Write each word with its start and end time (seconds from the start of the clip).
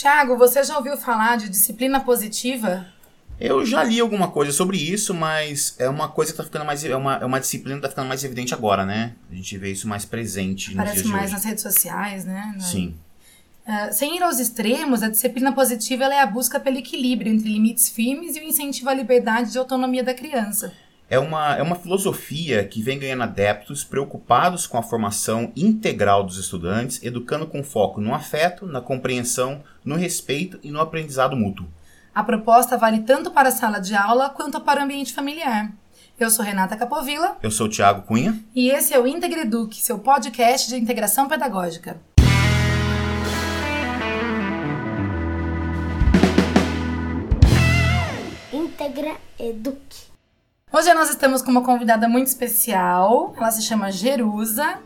Tiago, 0.00 0.38
você 0.38 0.64
já 0.64 0.78
ouviu 0.78 0.96
falar 0.96 1.36
de 1.36 1.50
disciplina 1.50 2.00
positiva? 2.00 2.86
Eu 3.38 3.66
já 3.66 3.84
li 3.84 4.00
alguma 4.00 4.28
coisa 4.28 4.50
sobre 4.50 4.78
isso, 4.78 5.12
mas 5.12 5.74
é 5.78 5.90
uma 5.90 6.08
coisa 6.08 6.32
que 6.32 6.38
tá 6.38 6.44
ficando 6.44 6.64
mais. 6.64 6.82
É 6.82 6.96
uma, 6.96 7.16
é 7.16 7.24
uma 7.26 7.38
disciplina 7.38 7.76
que 7.76 7.82
tá 7.82 7.90
ficando 7.90 8.08
mais 8.08 8.24
evidente 8.24 8.54
agora, 8.54 8.86
né? 8.86 9.12
A 9.30 9.34
gente 9.34 9.58
vê 9.58 9.70
isso 9.70 9.86
mais 9.86 10.06
presente 10.06 10.74
Parece 10.74 10.94
nos 10.94 11.04
dias 11.04 11.14
mais 11.14 11.32
nas 11.32 11.44
redes 11.44 11.62
sociais, 11.62 12.24
né? 12.24 12.56
Sim. 12.60 12.94
Uh, 13.66 13.92
sem 13.92 14.16
ir 14.16 14.22
aos 14.22 14.38
extremos, 14.38 15.02
a 15.02 15.10
disciplina 15.10 15.52
positiva 15.52 16.04
é 16.04 16.20
a 16.20 16.26
busca 16.26 16.58
pelo 16.58 16.78
equilíbrio 16.78 17.30
entre 17.30 17.52
limites 17.52 17.90
firmes 17.90 18.36
e 18.36 18.40
o 18.40 18.42
incentivo 18.42 18.88
à 18.88 18.94
liberdade 18.94 19.54
e 19.54 19.58
autonomia 19.58 20.02
da 20.02 20.14
criança. 20.14 20.72
É 21.12 21.18
uma, 21.18 21.56
é 21.56 21.62
uma 21.62 21.74
filosofia 21.74 22.64
que 22.64 22.80
vem 22.80 22.96
ganhando 22.96 23.24
adeptos 23.24 23.82
preocupados 23.82 24.64
com 24.64 24.78
a 24.78 24.82
formação 24.82 25.50
integral 25.56 26.22
dos 26.22 26.38
estudantes, 26.38 27.02
educando 27.02 27.48
com 27.48 27.64
foco 27.64 28.00
no 28.00 28.14
afeto, 28.14 28.64
na 28.64 28.80
compreensão, 28.80 29.60
no 29.84 29.96
respeito 29.96 30.60
e 30.62 30.70
no 30.70 30.80
aprendizado 30.80 31.36
mútuo. 31.36 31.66
A 32.14 32.22
proposta 32.22 32.78
vale 32.78 33.00
tanto 33.00 33.32
para 33.32 33.48
a 33.48 33.52
sala 33.52 33.80
de 33.80 33.92
aula 33.92 34.30
quanto 34.30 34.60
para 34.60 34.80
o 34.80 34.84
ambiente 34.84 35.12
familiar. 35.12 35.72
Eu 36.18 36.30
sou 36.30 36.44
Renata 36.44 36.76
Capovilla 36.76 37.38
Eu 37.42 37.50
sou 37.50 37.66
o 37.66 37.70
Thiago 37.70 38.02
Cunha. 38.02 38.38
e 38.54 38.70
esse 38.70 38.94
é 38.94 39.00
o 39.00 39.06
Integreduc, 39.06 39.74
seu 39.76 39.98
podcast 39.98 40.68
de 40.68 40.76
integração 40.76 41.26
pedagógica. 41.26 42.00
Integra 48.52 49.16
Educ. 49.38 50.09
Hoje 50.72 50.94
nós 50.94 51.10
estamos 51.10 51.42
com 51.42 51.50
uma 51.50 51.62
convidada 51.62 52.08
muito 52.08 52.28
especial. 52.28 53.34
Ela 53.36 53.50
se 53.50 53.62
chama 53.62 53.90
Jerusa. 53.90 54.78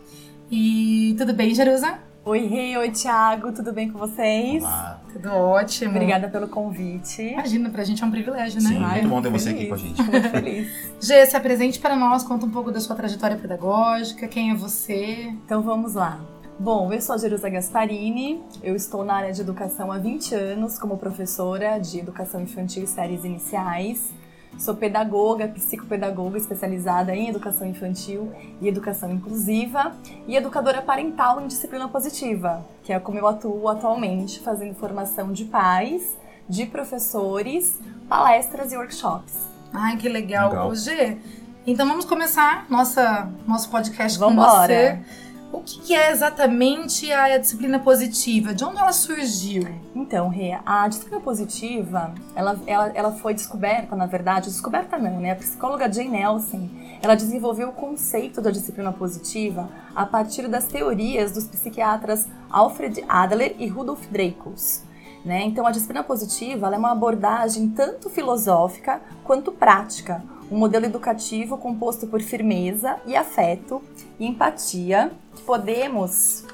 E 0.50 1.14
tudo 1.18 1.34
bem, 1.34 1.54
Jerusa? 1.54 1.98
Oi, 2.24 2.46
Rei, 2.46 2.74
oi, 2.78 2.90
Thiago, 2.90 3.52
tudo 3.52 3.70
bem 3.70 3.90
com 3.90 3.98
vocês? 3.98 4.62
Olá. 4.62 4.98
Tudo 5.12 5.28
ótimo. 5.30 5.90
Obrigada 5.90 6.26
pelo 6.28 6.48
convite. 6.48 7.20
Imagina, 7.20 7.68
pra 7.68 7.84
gente 7.84 8.02
é 8.02 8.06
um 8.06 8.10
privilégio, 8.10 8.62
né? 8.62 8.68
Sim, 8.70 8.82
Ai, 8.82 9.02
muito 9.02 9.08
bom 9.10 9.20
ter 9.20 9.28
muito 9.28 9.42
você 9.42 9.50
aqui 9.50 9.66
feliz. 9.66 9.68
com 9.68 9.74
a 9.74 9.76
gente. 9.76 10.02
Muito 10.10 10.28
feliz. 10.30 10.68
Gê, 11.06 11.26
se 11.26 11.36
apresente 11.36 11.78
para 11.78 11.94
nós, 11.94 12.22
conta 12.22 12.46
um 12.46 12.50
pouco 12.50 12.72
da 12.72 12.80
sua 12.80 12.96
trajetória 12.96 13.36
pedagógica, 13.36 14.26
quem 14.26 14.52
é 14.52 14.54
você? 14.54 15.26
Então 15.44 15.60
vamos 15.60 15.92
lá. 15.92 16.18
Bom, 16.58 16.90
eu 16.94 17.00
sou 17.02 17.14
a 17.14 17.18
Jerusa 17.18 17.50
Gasparini, 17.50 18.40
eu 18.62 18.74
estou 18.74 19.04
na 19.04 19.16
área 19.16 19.32
de 19.32 19.42
educação 19.42 19.92
há 19.92 19.98
20 19.98 20.34
anos 20.34 20.78
como 20.78 20.96
professora 20.96 21.78
de 21.78 21.98
educação 21.98 22.40
infantil 22.40 22.84
e 22.84 22.86
séries 22.86 23.22
iniciais. 23.22 24.14
Sou 24.58 24.74
pedagoga, 24.74 25.48
psicopedagoga 25.48 26.38
especializada 26.38 27.14
em 27.14 27.28
educação 27.28 27.66
infantil 27.66 28.32
e 28.60 28.68
educação 28.68 29.12
inclusiva 29.12 29.94
e 30.26 30.36
educadora 30.36 30.80
parental 30.80 31.40
em 31.40 31.46
disciplina 31.46 31.88
positiva, 31.88 32.64
que 32.82 32.92
é 32.92 32.98
como 32.98 33.18
eu 33.18 33.26
atuo 33.26 33.68
atualmente, 33.68 34.40
fazendo 34.40 34.74
formação 34.74 35.32
de 35.32 35.44
pais, 35.44 36.16
de 36.48 36.66
professores, 36.66 37.78
palestras 38.08 38.72
e 38.72 38.76
workshops. 38.76 39.34
Ai, 39.72 39.96
que 39.96 40.08
legal. 40.08 40.50
Legal. 40.50 40.74
Gê, 40.74 41.18
então 41.66 41.86
vamos 41.88 42.04
começar 42.04 42.66
nossa, 42.70 43.28
nosso 43.46 43.70
podcast 43.70 44.18
com 44.18 44.26
Vambora. 44.26 45.00
você. 45.02 45.23
O 45.54 45.62
que 45.62 45.94
é 45.94 46.10
exatamente 46.10 47.12
a 47.12 47.38
disciplina 47.38 47.78
positiva? 47.78 48.52
De 48.52 48.64
onde 48.64 48.76
ela 48.80 48.92
surgiu? 48.92 49.62
Então, 49.94 50.28
Rê, 50.28 50.58
a 50.66 50.88
disciplina 50.88 51.20
positiva, 51.20 52.12
ela, 52.34 52.58
ela, 52.66 52.88
ela 52.92 53.12
foi 53.12 53.34
descoberta, 53.34 53.94
na 53.94 54.04
verdade, 54.04 54.50
descoberta 54.50 54.98
não, 54.98 55.20
né? 55.20 55.30
A 55.30 55.36
psicóloga 55.36 55.90
Jane 55.90 56.08
Nelson, 56.08 56.68
ela 57.00 57.14
desenvolveu 57.14 57.68
o 57.68 57.72
conceito 57.72 58.42
da 58.42 58.50
disciplina 58.50 58.92
positiva 58.92 59.68
a 59.94 60.04
partir 60.04 60.48
das 60.48 60.66
teorias 60.66 61.30
dos 61.30 61.44
psiquiatras 61.46 62.26
Alfred 62.50 63.04
Adler 63.08 63.54
e 63.56 63.68
Rudolf 63.68 64.08
Dreikurs. 64.08 64.82
Né? 65.24 65.44
Então, 65.44 65.66
a 65.68 65.70
disciplina 65.70 66.02
positiva 66.02 66.74
é 66.74 66.76
uma 66.76 66.90
abordagem 66.90 67.68
tanto 67.70 68.10
filosófica 68.10 69.00
quanto 69.22 69.52
prática, 69.52 70.20
um 70.50 70.58
modelo 70.58 70.84
educativo 70.84 71.56
composto 71.58 72.06
por 72.06 72.20
firmeza 72.20 72.98
e 73.06 73.16
afeto 73.16 73.82
e 74.18 74.26
empatia 74.26 75.12
que 75.34 75.42
podemos 75.42 76.44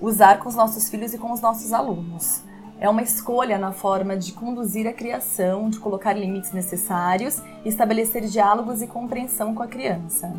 usar 0.00 0.38
com 0.38 0.48
os 0.48 0.54
nossos 0.54 0.88
filhos 0.88 1.14
e 1.14 1.18
com 1.18 1.32
os 1.32 1.40
nossos 1.40 1.72
alunos. 1.72 2.42
É 2.78 2.88
uma 2.88 3.02
escolha 3.02 3.58
na 3.58 3.72
forma 3.72 4.16
de 4.16 4.32
conduzir 4.32 4.86
a 4.86 4.92
criação, 4.92 5.70
de 5.70 5.78
colocar 5.78 6.12
limites 6.12 6.52
necessários 6.52 7.40
estabelecer 7.64 8.26
diálogos 8.26 8.82
e 8.82 8.86
compreensão 8.86 9.54
com 9.54 9.62
a 9.62 9.66
criança. 9.66 10.34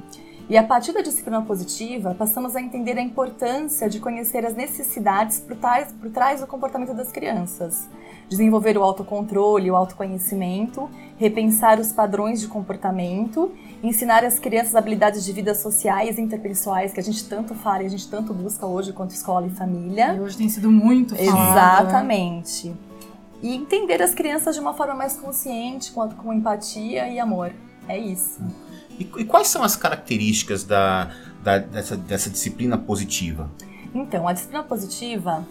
E 0.49 0.57
a 0.57 0.63
partir 0.63 0.93
da 0.93 1.01
disciplina 1.01 1.41
positiva, 1.41 2.15
passamos 2.17 2.55
a 2.55 2.61
entender 2.61 2.97
a 2.97 3.01
importância 3.01 3.89
de 3.89 3.99
conhecer 3.99 4.45
as 4.45 4.55
necessidades 4.55 5.41
por 5.41 5.57
trás, 5.57 5.91
por 5.91 6.09
trás 6.09 6.39
do 6.39 6.47
comportamento 6.47 6.93
das 6.93 7.11
crianças, 7.11 7.89
desenvolver 8.29 8.77
o 8.77 8.83
autocontrole, 8.83 9.69
o 9.69 9.75
autoconhecimento, 9.75 10.89
repensar 11.17 11.81
os 11.81 11.91
padrões 11.91 12.39
de 12.39 12.47
comportamento, 12.47 13.51
ensinar 13.83 14.23
às 14.23 14.39
crianças 14.39 14.73
habilidades 14.73 15.25
de 15.25 15.33
vida 15.33 15.53
sociais 15.53 16.17
e 16.17 16.21
interpessoais 16.21 16.93
que 16.93 16.99
a 17.01 17.03
gente 17.03 17.27
tanto 17.27 17.53
fala 17.53 17.83
e 17.83 17.87
a 17.87 17.89
gente 17.89 18.07
tanto 18.09 18.33
busca 18.33 18.65
hoje 18.65 18.93
quanto 18.93 19.11
escola 19.11 19.47
e 19.47 19.49
família. 19.49 20.13
E 20.13 20.21
hoje 20.21 20.37
tem 20.37 20.47
sido 20.47 20.71
muito 20.71 21.13
falado. 21.13 21.35
né? 21.35 21.51
Exatamente. 21.51 22.73
E 23.43 23.53
entender 23.53 24.01
as 24.01 24.13
crianças 24.13 24.55
de 24.55 24.61
uma 24.61 24.73
forma 24.73 24.95
mais 24.95 25.17
consciente, 25.17 25.91
com, 25.91 26.07
com 26.09 26.33
empatia 26.33 27.09
e 27.09 27.19
amor. 27.19 27.51
É 27.87 27.97
isso. 27.97 28.39
E, 28.99 29.03
e 29.17 29.25
quais 29.25 29.47
são 29.47 29.63
as 29.63 29.75
características 29.75 30.63
da, 30.63 31.11
da- 31.43 31.59
dessa, 31.59 31.95
dessa 31.95 32.29
disciplina 32.29 32.77
positiva? 32.77 33.49
Então, 33.93 34.27
a 34.27 34.33
disciplina 34.33 34.63
positiva, 34.63 35.45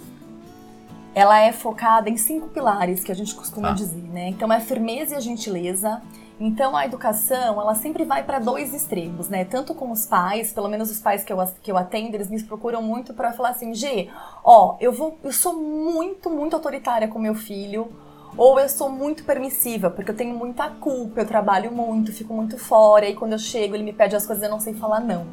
ela 1.15 1.39
é 1.41 1.53
focada 1.53 2.11
em 2.11 2.17
cinco 2.17 2.49
pilares 2.49 3.03
que 3.03 3.11
a 3.11 3.15
gente 3.15 3.35
costuma 3.35 3.69
Tá. 3.69 3.75
dizer, 3.75 4.03
né? 4.13 4.29
Então, 4.29 4.53
é 4.53 4.57
a 4.57 4.61
firmeza 4.61 5.15
e 5.15 5.17
a 5.17 5.21
gentileza. 5.21 6.03
Então, 6.39 6.77
a 6.77 6.85
educação, 6.85 7.59
ela 7.59 7.75
sempre 7.75 8.05
vai 8.05 8.23
para 8.23 8.39
dois 8.39 8.75
extremos, 8.75 9.27
né? 9.31 9.43
Tanto 9.47 9.75
com 9.75 9.91
os 9.91 10.05
pais, 10.05 10.53
pelo 10.53 10.69
menos 10.69 10.91
os 10.91 10.99
pais 10.99 11.25
que 11.25 11.33
eu, 11.33 11.39
que 11.63 11.73
eu 11.73 11.79
atendo, 11.79 12.15
eles 12.15 12.29
me 12.29 12.43
procuram 12.43 12.83
muito 12.83 13.15
para 13.15 13.33
falar 13.33 13.51
assim, 13.51 13.73
G, 13.75 14.11
ó, 14.45 14.77
eu 14.79 14.93
vou, 14.93 15.19
eu 15.25 15.33
sou 15.33 15.55
muito, 15.55 16.29
muito 16.29 16.55
autoritária 16.55 17.09
com 17.09 17.19
meu 17.19 17.35
filho, 17.35 17.89
ou 18.37 18.59
eu 18.61 18.69
sou 18.69 18.89
muito 18.91 19.25
permissiva, 19.25 19.91
porque 19.91 20.11
eu 20.11 20.17
tenho 20.17 20.35
muita 20.37 20.69
culpa, 20.69 21.21
eu 21.21 21.27
trabalho 21.27 21.73
muito, 21.73 22.13
fico 22.13 22.35
muito 22.35 22.59
fora, 22.59 23.09
e 23.09 23.15
quando 23.15 23.33
eu 23.33 23.39
chego 23.39 23.75
ele 23.75 23.85
me 23.85 23.93
pede 23.93 24.15
as 24.17 24.27
coisas 24.27 24.45
eu 24.45 24.51
não 24.51 24.61
sei 24.61 24.75
falar 24.75 25.01
não. 25.01 25.27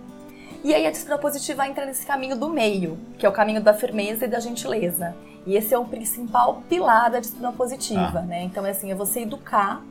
E 0.64 0.74
aí 0.74 0.88
a 0.88 0.92
disciplina 0.92 1.20
positiva 1.20 1.68
entra 1.68 1.86
nesse 1.86 2.06
caminho 2.06 2.38
do 2.38 2.50
meio, 2.50 2.98
que 3.18 3.26
é 3.26 3.30
o 3.30 3.34
caminho 3.34 3.62
da 3.62 3.74
firmeza 3.74 4.26
e 4.26 4.28
da 4.30 4.40
gentileza. 4.40 5.14
E 5.46 5.58
esse 5.58 5.74
é 5.74 5.78
o 5.78 5.84
principal 5.84 6.64
pilar 6.70 7.12
da 7.12 7.20
disciplina 7.20 7.52
positiva, 7.52 8.20
Ah. 8.20 8.22
né? 8.22 8.44
Então 8.44 8.66
é 8.66 8.70
assim, 8.70 8.90
é 8.90 8.96
você 8.96 9.22
educar 9.22 9.82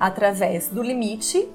através 0.00 0.68
do 0.68 0.82
limite 0.82 1.46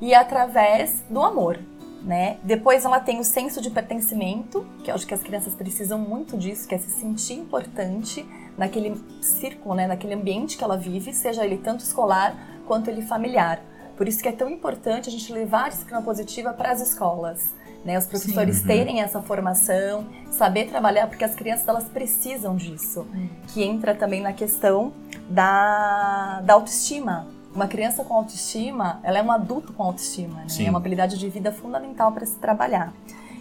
e 0.00 0.14
através 0.14 1.02
do 1.10 1.20
amor, 1.20 1.58
né? 2.04 2.38
Depois 2.42 2.84
ela 2.84 3.00
tem 3.00 3.20
o 3.20 3.24
senso 3.24 3.60
de 3.60 3.70
pertencimento, 3.70 4.66
que 4.82 4.90
eu 4.90 4.94
acho 4.94 5.06
que 5.06 5.14
as 5.14 5.22
crianças 5.22 5.54
precisam 5.54 5.98
muito 5.98 6.36
disso, 6.36 6.66
que 6.66 6.74
é 6.74 6.78
se 6.78 6.90
sentir 6.90 7.34
importante 7.34 8.26
naquele 8.56 9.00
círculo, 9.20 9.74
né, 9.74 9.86
naquele 9.86 10.14
ambiente 10.14 10.56
que 10.56 10.64
ela 10.64 10.76
vive, 10.76 11.12
seja 11.12 11.44
ele 11.44 11.58
tanto 11.58 11.80
escolar 11.80 12.36
quanto 12.66 12.90
ele 12.90 13.02
familiar. 13.02 13.60
Por 13.96 14.08
isso 14.08 14.22
que 14.22 14.28
é 14.28 14.32
tão 14.32 14.50
importante 14.50 15.08
a 15.08 15.12
gente 15.12 15.32
levar 15.32 15.66
a 15.66 15.68
disciplina 15.68 16.02
positiva 16.02 16.52
para 16.52 16.72
as 16.72 16.80
escolas. 16.80 17.54
Né, 17.84 17.98
os 17.98 18.06
professores 18.06 18.58
Sim. 18.58 18.66
terem 18.66 19.00
essa 19.00 19.20
formação, 19.20 20.06
saber 20.30 20.68
trabalhar, 20.68 21.08
porque 21.08 21.24
as 21.24 21.34
crianças 21.34 21.66
elas 21.66 21.84
precisam 21.84 22.54
disso. 22.54 23.06
Que 23.48 23.64
entra 23.64 23.92
também 23.92 24.20
na 24.20 24.32
questão 24.32 24.92
da, 25.28 26.40
da 26.44 26.54
autoestima. 26.54 27.26
Uma 27.54 27.66
criança 27.66 28.02
com 28.04 28.14
autoestima, 28.14 28.98
ela 29.02 29.18
é 29.18 29.22
um 29.22 29.30
adulto 29.30 29.72
com 29.72 29.82
autoestima, 29.82 30.36
né? 30.40 30.44
Sim. 30.48 30.66
É 30.66 30.70
uma 30.70 30.78
habilidade 30.78 31.18
de 31.18 31.28
vida 31.28 31.52
fundamental 31.52 32.10
para 32.12 32.24
se 32.24 32.36
trabalhar. 32.36 32.92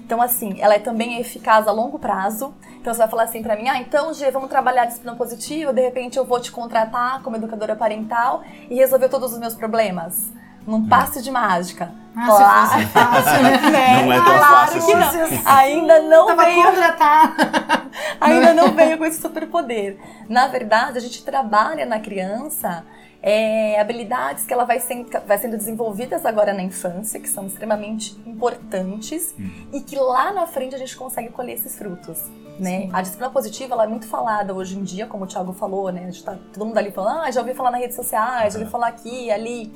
Então, 0.04 0.22
assim, 0.22 0.58
ela 0.60 0.76
é 0.76 0.80
também 0.80 1.18
eficaz 1.22 1.66
a 1.68 1.72
longo 1.72 1.98
prazo. 1.98 2.54
Então, 2.82 2.94
você 2.94 2.98
vai 3.00 3.08
falar 3.08 3.24
assim 3.24 3.42
pra 3.42 3.56
mim, 3.56 3.70
ah, 3.70 3.78
então, 3.80 4.14
Gê, 4.14 4.30
vamos 4.30 4.50
trabalhar 4.50 4.82
a 4.82 4.86
disciplina 4.86 5.16
positiva, 5.16 5.72
de 5.72 5.82
repente 5.82 6.18
eu 6.18 6.26
vou 6.26 6.42
te 6.42 6.52
contratar 6.52 7.22
como 7.22 7.38
educadora 7.38 7.76
parental 7.78 8.44
e 8.70 8.76
resolver 8.76 9.08
todos 9.08 9.32
os 9.32 9.40
meus 9.40 9.54
problemas. 9.56 10.30
Num 10.68 10.86
passe 10.88 11.24
de 11.24 11.32
mágica. 11.32 11.92
Ah, 12.16 12.26
Claro. 12.26 12.68
se 12.68 12.74
fosse 12.74 12.86
fácil, 12.88 13.44
né? 13.44 13.58
Não 14.04 14.12
é 14.14 14.16
tão 14.18 14.26
Claro 14.26 14.44
fácil 14.44 14.86
que 14.86 14.94
assim. 14.94 15.18
não. 15.44 15.52
Ainda 15.56 16.00
não 16.02 16.28
Tava 16.28 16.44
veio 16.46 16.64
contratada. 16.64 17.34
ainda 18.22 18.54
não 18.54 18.72
veio 18.74 18.98
com 18.98 19.06
esse 19.06 19.20
superpoder. 19.22 19.98
Na 20.30 20.48
verdade, 20.48 20.98
a 20.98 21.02
gente 21.02 21.24
trabalha 21.24 21.86
na 21.86 22.00
criança 22.00 22.84
é, 23.24 23.80
habilidades 23.80 24.46
que 24.46 24.54
ela 24.54 24.64
vai 24.64 24.80
sendo, 24.80 25.10
vai 25.28 25.38
sendo 25.38 25.56
desenvolvidas 25.56 26.26
agora 26.26 26.54
na 26.54 26.64
infância, 26.64 27.20
que 27.20 27.30
são 27.30 27.46
extremamente 27.46 28.20
importantes 28.26 29.36
e 29.72 29.82
que 29.82 29.96
lá 29.96 30.34
na 30.34 30.48
frente 30.48 30.74
a 30.74 30.78
gente 30.78 30.96
consegue 30.96 31.30
colher 31.30 31.54
esses 31.54 31.78
frutos. 31.78 32.24
Né? 32.60 32.82
Sim. 32.82 32.90
A 32.94 33.02
disciplina 33.02 33.32
positiva 33.32 33.74
ela 33.74 33.84
é 33.84 33.88
muito 33.88 34.08
falada 34.08 34.54
hoje 34.54 34.78
em 34.78 34.84
dia, 34.84 35.06
como 35.06 35.26
o 35.26 35.28
Thiago 35.28 35.54
falou, 35.54 35.92
né? 35.92 36.10
Tá, 36.24 36.38
todo 36.54 36.66
mundo 36.66 36.78
ali 36.78 36.92
falando, 36.92 37.22
ah, 37.22 37.32
já 37.32 37.42
ouvi 37.42 37.54
falar 37.54 37.72
nas 37.72 37.82
redes 37.82 37.96
sociais, 37.96 38.54
já 38.54 38.60
ouvi 38.60 38.72
falar 38.72 38.88
aqui, 38.88 39.32
ali. 39.32 39.72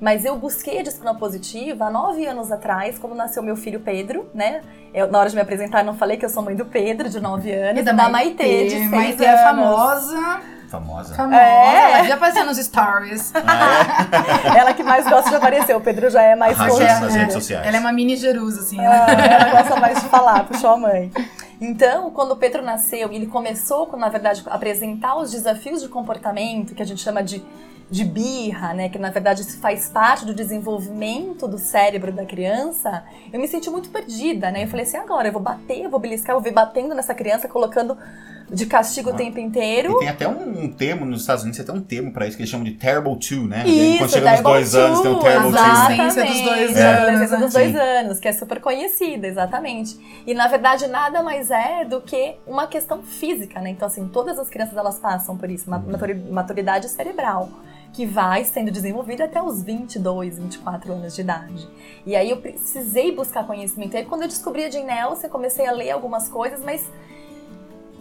Mas 0.00 0.24
eu 0.24 0.36
busquei 0.36 0.80
a 0.80 0.82
disciplina 0.82 1.14
positiva 1.14 1.86
há 1.86 1.90
nove 1.90 2.26
anos 2.26 2.50
atrás, 2.50 2.98
quando 2.98 3.14
nasceu 3.14 3.42
meu 3.42 3.56
filho 3.56 3.80
Pedro, 3.80 4.28
né? 4.34 4.62
Eu, 4.92 5.10
na 5.10 5.18
hora 5.18 5.28
de 5.28 5.36
me 5.36 5.42
apresentar, 5.42 5.84
não 5.84 5.94
falei 5.94 6.16
que 6.16 6.24
eu 6.24 6.28
sou 6.28 6.42
mãe 6.42 6.56
do 6.56 6.64
Pedro, 6.64 7.08
de 7.08 7.20
nove 7.20 7.52
anos, 7.52 7.80
e 7.80 7.84
da, 7.84 8.08
Maitê, 8.08 8.64
de 8.64 8.70
seis 8.70 8.90
Maitê 8.90 9.26
anos. 9.26 9.40
é 9.40 9.44
famosa. 9.44 10.53
Famosa. 10.74 11.14
Famosa, 11.14 11.40
É. 11.40 11.92
ela 11.98 12.04
já 12.04 12.14
apareceu 12.14 12.44
nos 12.46 12.58
stories. 12.58 13.32
Ah, 13.46 14.54
Ela 14.58 14.72
que 14.74 14.82
mais 14.82 15.08
gosta 15.08 15.30
de 15.30 15.36
aparecer, 15.36 15.76
o 15.76 15.80
Pedro 15.80 16.08
já 16.10 16.22
é 16.22 16.34
mais 16.34 16.56
nas 16.58 17.14
redes 17.14 17.32
sociais. 17.34 17.66
Ela 17.66 17.76
é 17.76 17.80
uma 17.80 17.92
mini 17.92 18.16
Jerusa, 18.16 18.60
assim. 18.60 18.76
né? 18.76 18.86
Ah, 18.86 19.06
ela 19.12 19.62
gosta 19.62 19.76
mais 19.80 20.00
de 20.02 20.08
falar, 20.08 20.44
puxou 20.44 20.70
a 20.70 20.76
mãe. 20.76 21.10
Então, 21.60 22.10
quando 22.10 22.32
o 22.32 22.36
Pedro 22.36 22.62
nasceu 22.62 23.10
e 23.12 23.16
ele 23.16 23.26
começou, 23.26 23.86
com, 23.86 23.96
na 23.96 24.08
verdade, 24.08 24.42
a 24.46 24.54
apresentar 24.54 25.16
os 25.16 25.30
desafios 25.30 25.80
de 25.82 25.88
comportamento, 25.88 26.74
que 26.74 26.82
a 26.82 26.86
gente 26.86 27.00
chama 27.00 27.22
de, 27.22 27.44
de 27.90 28.04
birra, 28.04 28.74
né? 28.74 28.88
Que 28.88 28.98
na 28.98 29.10
verdade 29.10 29.42
isso 29.42 29.58
faz 29.58 29.88
parte 29.88 30.24
do 30.24 30.34
desenvolvimento 30.34 31.46
do 31.46 31.58
cérebro 31.58 32.10
da 32.12 32.24
criança, 32.24 33.04
eu 33.32 33.40
me 33.40 33.46
senti 33.46 33.70
muito 33.70 33.88
perdida, 33.90 34.50
né? 34.50 34.64
Eu 34.64 34.68
falei 34.68 34.84
assim, 34.84 34.96
agora 34.96 35.28
eu 35.28 35.32
vou 35.32 35.42
bater, 35.42 35.80
eu 35.82 35.90
vou 35.90 36.00
beliscar, 36.00 36.30
eu 36.34 36.40
vou 36.40 36.44
vir 36.44 36.52
batendo 36.54 36.94
nessa 36.94 37.14
criança, 37.14 37.46
colocando 37.48 37.96
de 38.50 38.66
castigo 38.66 39.10
o 39.10 39.14
tempo 39.14 39.38
inteiro. 39.38 39.92
E 39.92 39.98
tem 40.00 40.08
até 40.08 40.28
um, 40.28 40.64
um 40.64 40.72
termo 40.72 41.04
nos 41.04 41.22
Estados 41.22 41.42
Unidos, 41.42 41.58
tem 41.58 41.64
até 41.64 41.72
um 41.78 41.82
termo 41.82 42.12
pra 42.12 42.26
isso 42.26 42.36
que 42.36 42.42
eles 42.42 42.50
chamam 42.50 42.64
de 42.64 42.72
Terrible 42.72 43.18
Two, 43.18 43.46
né? 43.46 43.64
Isso, 43.66 43.98
Quando 43.98 44.10
chega 44.10 44.30
nos 44.30 44.40
Terrible 44.40 44.52
dois 44.52 44.74
anos, 44.74 45.00
tem 45.00 45.10
o 45.10 45.14
Two, 45.14 45.22
Terrible 45.22 45.50
Two. 45.50 45.58
Exatamente. 45.60 46.00
Adolescência 46.00 46.24
dos 46.26 46.40
dois 46.42 46.76
É. 46.76 46.82
anos, 46.86 46.98
Adolescência 47.08 47.38
dos 47.38 47.52
dois 47.52 47.72
Sim. 47.72 47.78
anos, 47.78 48.20
que 48.20 48.28
é 48.28 48.32
super 48.32 48.60
conhecida, 48.60 49.26
exatamente. 49.26 50.22
E 50.26 50.34
na 50.34 50.46
verdade 50.48 50.86
nada 50.86 51.22
mais 51.22 51.50
é 51.50 51.84
do 51.84 52.00
que 52.00 52.36
uma 52.46 52.66
questão 52.66 53.02
física, 53.02 53.60
né? 53.60 53.70
Então 53.70 53.86
assim, 53.88 54.06
todas 54.08 54.38
as 54.38 54.48
crianças 54.48 54.76
elas 54.76 54.98
passam 54.98 55.36
por 55.36 55.50
isso, 55.50 55.70
Uhum. 55.70 55.80
maturi- 55.90 56.14
maturidade 56.30 56.88
cerebral, 56.88 57.48
que 57.92 58.04
vai 58.04 58.44
sendo 58.44 58.70
desenvolvida 58.70 59.24
até 59.24 59.40
os 59.42 59.62
22, 59.62 60.38
24 60.38 60.92
anos 60.92 61.14
de 61.14 61.20
idade. 61.20 61.68
E 62.04 62.14
aí 62.16 62.28
eu 62.30 62.38
precisei 62.38 63.10
buscar 63.14 63.46
conhecimento. 63.46 63.94
E 63.94 63.98
aí 63.98 64.04
quando 64.04 64.22
eu 64.22 64.28
descobri 64.28 64.64
a 64.64 64.70
Jane 64.70 64.84
Nelson, 64.86 65.26
eu 65.26 65.30
comecei 65.30 65.66
a 65.66 65.72
ler 65.72 65.90
algumas 65.92 66.28
coisas, 66.28 66.60
mas 66.64 66.84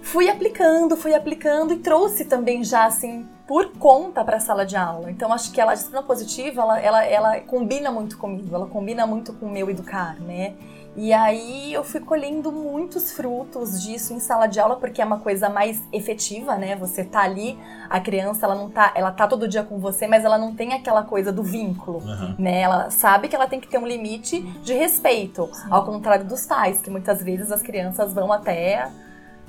fui 0.03 0.29
aplicando, 0.29 0.95
fui 0.95 1.15
aplicando 1.15 1.73
e 1.73 1.77
trouxe 1.77 2.25
também 2.25 2.63
já 2.63 2.85
assim 2.85 3.25
por 3.47 3.71
conta 3.77 4.23
para 4.23 4.37
a 4.37 4.39
sala 4.39 4.65
de 4.65 4.75
aula. 4.75 5.09
Então 5.09 5.33
acho 5.33 5.51
que 5.51 5.59
ela, 5.59 5.71
a 5.71 5.75
disciplina 5.75 6.03
positiva, 6.03 6.61
ela, 6.61 6.79
ela, 6.79 7.05
ela 7.05 7.39
combina 7.41 7.91
muito 7.91 8.17
comigo, 8.17 8.53
ela 8.53 8.67
combina 8.67 9.07
muito 9.07 9.33
com 9.33 9.47
o 9.47 9.51
meu 9.51 9.69
educar, 9.69 10.19
né? 10.19 10.53
E 10.95 11.11
aí 11.11 11.73
eu 11.73 11.83
fui 11.83 11.99
colhendo 12.01 12.51
muitos 12.51 13.13
frutos 13.13 13.81
disso 13.81 14.13
em 14.13 14.19
sala 14.19 14.45
de 14.45 14.59
aula, 14.59 14.75
porque 14.75 15.01
é 15.01 15.05
uma 15.05 15.19
coisa 15.19 15.49
mais 15.49 15.81
efetiva, 15.91 16.55
né? 16.55 16.75
Você 16.75 17.03
tá 17.03 17.21
ali, 17.21 17.57
a 17.89 17.99
criança, 17.99 18.45
ela 18.45 18.53
não 18.53 18.69
tá, 18.69 18.91
ela 18.93 19.11
tá 19.11 19.27
todo 19.27 19.47
dia 19.47 19.63
com 19.63 19.79
você, 19.79 20.05
mas 20.05 20.23
ela 20.23 20.37
não 20.37 20.53
tem 20.53 20.73
aquela 20.73 21.03
coisa 21.03 21.31
do 21.31 21.41
vínculo 21.41 21.99
Aham. 21.99 22.35
né? 22.37 22.61
Ela 22.61 22.91
sabe 22.91 23.27
que 23.27 23.35
ela 23.35 23.47
tem 23.47 23.59
que 23.59 23.67
ter 23.67 23.79
um 23.79 23.87
limite 23.87 24.41
de 24.63 24.73
respeito, 24.73 25.49
ao 25.69 25.83
contrário 25.83 26.25
dos 26.25 26.45
pais, 26.45 26.79
que 26.79 26.91
muitas 26.91 27.23
vezes 27.23 27.51
as 27.51 27.63
crianças 27.63 28.13
vão 28.13 28.31
até 28.31 28.87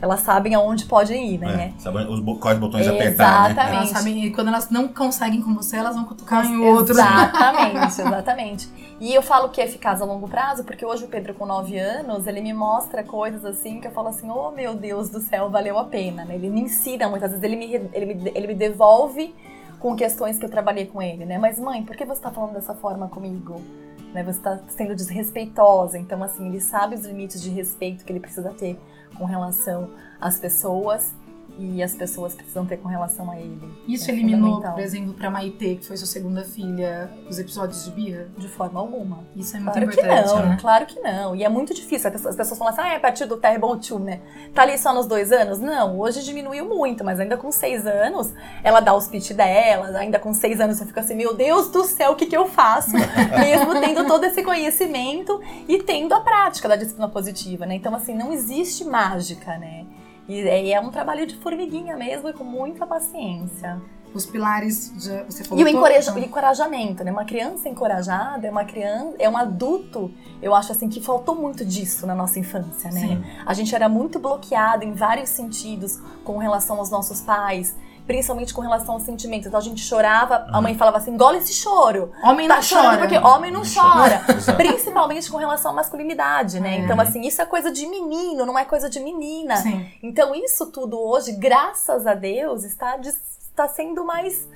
elas 0.00 0.20
sabem 0.20 0.55
aonde 0.55 0.85
podem 0.85 1.35
ir, 1.35 1.38
né? 1.38 1.73
É, 1.76 1.81
sabe 1.81 2.05
os 2.05 2.38
quais 2.38 2.58
botões 2.58 2.87
apertar, 2.87 3.44
né? 3.44 3.50
Exatamente. 3.52 3.76
Elas 3.76 3.88
sabem, 3.91 4.25
e 4.25 4.31
quando 4.32 4.49
elas 4.49 4.70
não 4.70 4.88
conseguem 4.88 5.41
com 5.41 5.55
você, 5.55 5.76
elas 5.76 5.94
vão 5.94 6.05
cutucar 6.05 6.44
em 6.44 6.56
outro. 6.58 6.93
Exatamente, 6.93 8.00
exatamente. 8.02 8.69
E 9.00 9.14
eu 9.14 9.23
falo 9.23 9.49
que 9.49 9.61
é 9.61 9.64
eficaz 9.64 10.02
a 10.02 10.05
longo 10.05 10.29
prazo, 10.29 10.64
porque 10.64 10.85
hoje 10.85 11.05
o 11.05 11.08
Pedro, 11.08 11.35
com 11.35 11.46
9 11.46 11.79
anos, 11.79 12.26
ele 12.26 12.41
me 12.41 12.52
mostra 12.52 13.02
coisas 13.02 13.44
assim 13.44 13.81
que 13.81 13.87
eu 13.87 13.93
falo 13.93 14.08
assim: 14.08 14.31
oh 14.31 14.50
meu 14.50 14.75
Deus 14.75 15.11
do 15.11 15.20
céu, 15.20 15.49
valeu 15.49 15.79
a 15.79 15.85
pena. 15.85 16.25
Né? 16.25 16.35
Ele 16.35 16.50
me 16.50 16.62
ensina 16.62 17.08
muitas 17.08 17.31
vezes, 17.31 17.43
ele 17.43 17.56
me, 17.56 17.75
ele 17.93 18.14
me, 18.14 18.32
ele 18.35 18.46
me 18.46 18.55
devolve 18.55 19.35
com 19.79 19.94
questões 19.96 20.38
que 20.38 20.44
eu 20.44 20.50
trabalhei 20.50 20.87
com 20.87 21.02
ele, 21.02 21.25
né? 21.25 21.38
Mas 21.38 21.58
mãe, 21.58 21.82
por 21.85 21.96
que 21.96 22.05
você 22.05 22.20
tá 22.20 22.31
falando 22.31 22.55
dessa 22.55 22.75
forma 22.75 23.08
comigo? 23.08 23.61
Né? 24.12 24.23
Você 24.23 24.41
tá 24.41 24.58
sendo 24.69 24.94
desrespeitosa. 24.94 25.99
Então, 25.99 26.23
assim, 26.23 26.46
ele 26.46 26.61
sabe 26.61 26.94
os 26.94 27.05
limites 27.05 27.43
de 27.43 27.50
respeito 27.50 28.05
que 28.05 28.12
ele 28.12 28.20
precisa 28.20 28.50
ter 28.50 28.79
com 29.15 29.25
relação 29.25 29.91
às 30.21 30.39
pessoas 30.39 31.13
e 31.59 31.83
as 31.83 31.95
pessoas 31.95 32.35
precisam 32.35 32.67
ter 32.67 32.77
com 32.79 32.89
relação 32.89 33.31
a 33.31 33.39
ele. 33.39 33.61
Isso 33.87 34.11
É 34.11 34.15
eliminou, 34.15 34.61
por 34.61 34.79
exemplo, 34.81 35.15
pra 35.15 35.31
Maitê, 35.31 35.77
que 35.77 35.87
foi 35.87 35.97
sua 35.97 36.06
segunda 36.06 36.45
filha, 36.45 37.11
os 37.29 37.39
episódios 37.39 37.85
de 37.85 37.91
birra? 37.93 38.29
De 38.37 38.49
forma 38.49 38.81
alguma. 38.81 39.21
Isso 39.37 39.56
é 39.56 39.61
muito 39.61 39.73
Claro 39.73 39.89
que 39.89 40.01
importante, 40.01 40.27
não, 40.29 40.47
né? 40.51 40.59
claro 40.61 40.87
que 40.87 41.01
não. 41.01 41.37
E 41.37 41.45
é 41.45 41.49
muito 41.49 41.73
difícil. 41.75 42.09
As 42.09 42.12
pessoas- 42.12 42.31
as 42.35 42.37
pessoas 42.37 42.59
falam 42.59 42.73
assim, 42.73 42.83
ah, 42.83 42.93
é 42.93 42.97
a 42.97 43.01
partir 43.01 43.27
do 43.27 43.37
Terrible 43.37 43.79
Two, 43.79 43.99
né? 43.99 44.21
Tá 44.53 44.62
ali 44.62 44.77
só 44.79 44.93
nos 44.93 45.06
dois 45.06 45.31
anos? 45.33 45.59
Não, 45.59 45.99
hoje 45.99 46.23
diminuiu 46.25 46.69
muito, 46.69 47.05
mas 47.05 47.21
ainda 47.21 47.37
com 47.37 47.51
seis 47.53 47.87
anos, 47.87 48.33
ela 48.62 48.81
dá 48.81 48.95
os 48.95 49.06
pitch 49.09 49.33
dela, 49.33 49.97
ainda 49.99 50.19
com 50.19 50.33
seis 50.35 50.61
anos 50.61 50.77
você 50.79 50.87
fica 50.87 51.01
assim, 51.01 51.15
meu 51.15 51.35
Deus 51.35 51.69
do 51.71 51.85
céu, 51.85 52.12
o 52.12 52.17
que 52.17 52.27
que 52.27 52.37
eu 52.37 52.47
faço? 52.47 52.93
Mesmo 53.39 53.81
tendo 53.81 54.06
todo 54.06 54.25
esse 54.25 54.43
conhecimento 54.43 55.41
e 55.69 55.83
tendo 55.83 56.12
a 56.15 56.21
prática 56.21 56.69
da 56.69 56.77
disciplina 56.77 57.09
positiva, 57.09 57.67
né? 57.67 57.75
Então, 57.75 57.95
assim, 57.95 58.15
não 58.15 58.33
existe 58.33 58.85
mágica, 58.85 59.56
né? 59.59 59.84
E 60.29 60.41
é, 60.41 60.71
é 60.73 60.81
um 60.81 60.91
trabalho 60.91 61.26
de 61.26 61.37
formiguinha 61.37 61.97
mesmo 61.97 62.29
e 62.29 62.32
com 62.32 62.44
muita 62.44 62.87
paciência. 62.87 63.81
Os 64.15 64.25
pilares, 64.25 64.93
já, 64.99 65.25
você 65.25 65.43
falou. 65.43 65.61
E 65.61 65.65
o 65.65 65.69
encoraja- 65.69 66.15
o 66.15 66.19
encorajamento, 66.19 67.03
né? 67.03 67.11
Uma 67.11 67.25
criança 67.25 67.69
encorajada 67.69 68.47
é 68.47 68.50
uma 68.50 68.65
criança, 68.65 69.17
é 69.19 69.29
um 69.29 69.37
adulto, 69.37 70.09
eu 70.41 70.55
acho 70.55 70.71
assim 70.71 70.88
que 70.88 71.00
faltou 71.00 71.35
muito 71.35 71.65
disso 71.65 72.06
na 72.06 72.15
nossa 72.15 72.38
infância, 72.38 72.91
né? 72.93 73.00
Sim. 73.00 73.25
A 73.44 73.53
gente 73.55 73.75
era 73.75 73.88
muito 73.88 74.21
bloqueado 74.21 74.85
em 74.85 74.93
vários 74.93 75.31
sentidos 75.31 75.99
com 76.23 76.38
relação 76.38 76.79
aos 76.79 76.91
nossos 76.91 77.20
pais, 77.23 77.75
principalmente 78.06 78.53
com 78.53 78.61
relação 78.61 78.95
aos 78.95 79.03
sentimentos. 79.05 79.47
Então 79.47 79.59
a 79.59 79.62
gente 79.62 79.81
chorava, 79.83 80.47
a 80.53 80.61
mãe 80.61 80.75
falava 80.77 80.99
assim: 80.99 81.12
engole 81.12 81.39
esse 81.39 81.53
choro. 81.55 82.12
Homem 82.23 82.47
Tá 82.49 82.56
não 82.56 82.62
chora. 82.62 82.99
porque 82.99 83.19
homem 83.19 83.51
não 83.51 83.62
Não 83.62 83.67
chora. 83.75 84.23
chora. 84.27 84.55
Principalmente 84.56 85.31
com 85.31 85.37
relação 85.39 85.71
à 85.71 85.75
masculinidade, 85.75 86.61
né? 86.61 86.77
É. 86.77 86.79
Então, 86.81 87.01
assim, 87.01 87.23
isso 87.23 87.41
é 87.41 87.47
coisa 87.47 87.71
de 87.73 87.87
menino, 87.87 88.45
não 88.45 88.59
é 88.59 88.65
coisa 88.65 88.89
de 88.91 89.01
menina. 89.01 89.56
Sim. 89.56 89.87
Então, 90.03 90.35
isso 90.35 90.67
tudo 90.67 90.99
hoje, 91.01 91.33
graças 91.33 92.06
a 92.06 92.15
Deus, 92.15 92.65
está, 92.65 92.99
está 92.99 93.69
sendo 93.69 94.05
mais. 94.05 94.49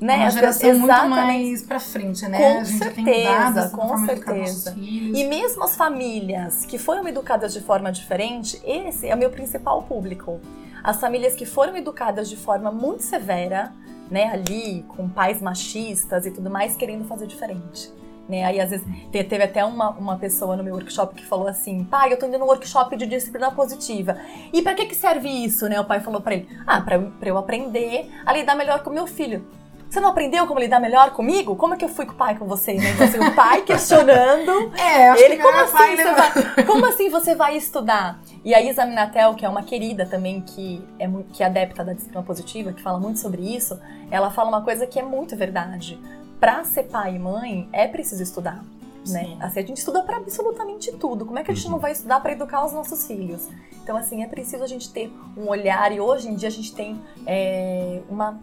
Né? 0.00 0.16
uma 0.16 0.30
geração 0.30 0.60
pessoas- 0.62 0.78
muito 0.78 0.92
exatamente. 0.94 1.26
mais 1.46 1.62
pra 1.62 1.78
frente, 1.78 2.26
né? 2.26 2.38
Com 2.38 2.60
a 2.60 2.64
gente 2.64 2.78
já 2.78 2.90
tem 2.90 3.04
certeza, 3.04 3.68
com 3.76 3.98
certeza. 4.06 4.74
E 4.78 5.24
mesmo 5.28 5.62
as 5.62 5.76
famílias 5.76 6.64
que 6.64 6.78
foram 6.78 7.06
educadas 7.06 7.52
de 7.52 7.60
forma 7.60 7.92
diferente, 7.92 8.58
esse 8.64 9.06
é 9.06 9.14
o 9.14 9.18
meu 9.18 9.28
principal 9.28 9.82
público. 9.82 10.40
As 10.82 11.00
famílias 11.00 11.34
que 11.34 11.44
foram 11.46 11.76
educadas 11.76 12.28
de 12.28 12.36
forma 12.36 12.70
muito 12.70 13.02
severa, 13.02 13.72
né, 14.10 14.30
ali, 14.32 14.84
com 14.88 15.08
pais 15.08 15.40
machistas 15.40 16.26
e 16.26 16.30
tudo 16.30 16.50
mais, 16.50 16.74
querendo 16.76 17.04
fazer 17.06 17.26
diferente. 17.26 17.92
Né? 18.28 18.44
Aí, 18.44 18.60
às 18.60 18.70
vezes, 18.70 18.86
te- 19.10 19.24
teve 19.24 19.42
até 19.42 19.64
uma, 19.64 19.90
uma 19.90 20.16
pessoa 20.16 20.56
no 20.56 20.62
meu 20.62 20.74
workshop 20.74 21.14
que 21.16 21.26
falou 21.26 21.48
assim: 21.48 21.82
pai, 21.84 22.12
eu 22.12 22.16
tô 22.18 22.26
indo 22.26 22.38
no 22.38 22.44
workshop 22.46 22.96
de 22.96 23.04
disciplina 23.06 23.50
positiva. 23.50 24.16
E 24.52 24.62
pra 24.62 24.74
que, 24.74 24.86
que 24.86 24.94
serve 24.94 25.28
isso? 25.28 25.68
Né? 25.68 25.80
O 25.80 25.84
pai 25.84 25.98
falou 26.00 26.20
pra 26.20 26.34
ele: 26.34 26.48
ah, 26.66 26.80
pra, 26.80 26.96
eu- 27.28 27.38
aprender 27.38 28.08
a 28.24 28.32
lidar 28.32 28.54
melhor 28.54 28.82
com 28.84 28.90
o 28.90 28.92
meu 28.92 29.06
filho. 29.06 29.44
Você 29.88 29.98
não 29.98 30.10
aprendeu 30.10 30.46
como 30.46 30.60
lidar 30.60 30.78
melhor 30.78 31.10
comigo? 31.10 31.56
Como 31.56 31.74
é 31.74 31.76
que 31.76 31.84
eu 31.84 31.88
fui 31.88 32.06
com 32.06 32.12
o 32.12 32.14
pai 32.14 32.36
com 32.38 32.46
você? 32.46 32.74
Né? 32.74 32.92
Então, 32.92 33.04
assim, 33.08 33.18
o 33.18 33.34
pai 33.34 33.62
questionando 33.66 34.72
É, 34.78 35.08
acho 35.08 35.22
ele, 35.24 35.36
que 35.36 35.42
como 35.42 35.56
meu 35.56 35.64
assim, 35.64 35.72
pai 35.76 35.96
vai, 35.96 36.64
como 36.64 36.86
assim 36.86 37.10
você 37.10 37.34
vai 37.34 37.56
estudar? 37.56 38.20
E 38.44 38.54
a 38.54 38.62
Isa 38.62 38.86
Minatel, 38.86 39.34
que 39.34 39.44
é 39.44 39.48
uma 39.48 39.62
querida 39.62 40.06
também, 40.06 40.40
que 40.40 40.82
é, 40.98 41.08
que 41.32 41.42
é 41.42 41.46
adepta 41.46 41.84
da 41.84 41.92
disciplina 41.92 42.22
positiva, 42.22 42.72
que 42.72 42.80
fala 42.80 42.98
muito 42.98 43.18
sobre 43.18 43.42
isso, 43.42 43.78
ela 44.10 44.30
fala 44.30 44.48
uma 44.48 44.62
coisa 44.62 44.86
que 44.86 44.98
é 44.98 45.02
muito 45.02 45.36
verdade. 45.36 45.98
Pra 46.38 46.64
ser 46.64 46.84
pai 46.84 47.16
e 47.16 47.18
mãe, 47.18 47.68
é 47.72 47.86
preciso 47.86 48.22
estudar. 48.22 48.64
Né? 49.06 49.24
Sim. 49.24 49.36
Assim, 49.40 49.60
a 49.60 49.62
gente 49.62 49.78
estuda 49.78 50.02
pra 50.02 50.16
absolutamente 50.18 50.92
tudo. 50.92 51.24
Como 51.26 51.38
é 51.38 51.44
que 51.44 51.50
a 51.50 51.54
gente 51.54 51.64
Uhum. 51.66 51.72
não 51.72 51.78
vai 51.78 51.92
estudar 51.92 52.20
pra 52.20 52.32
educar 52.32 52.64
os 52.64 52.72
nossos 52.72 53.06
filhos? 53.06 53.48
Então, 53.82 53.96
assim, 53.96 54.22
é 54.22 54.26
preciso 54.26 54.62
a 54.62 54.66
gente 54.66 54.90
ter 54.90 55.12
um 55.36 55.48
olhar, 55.48 55.90
e 55.92 56.00
hoje 56.00 56.28
em 56.28 56.34
dia 56.34 56.48
a 56.48 56.52
gente 56.52 56.74
tem 56.74 57.00
é, 57.26 58.00
uma 58.08 58.38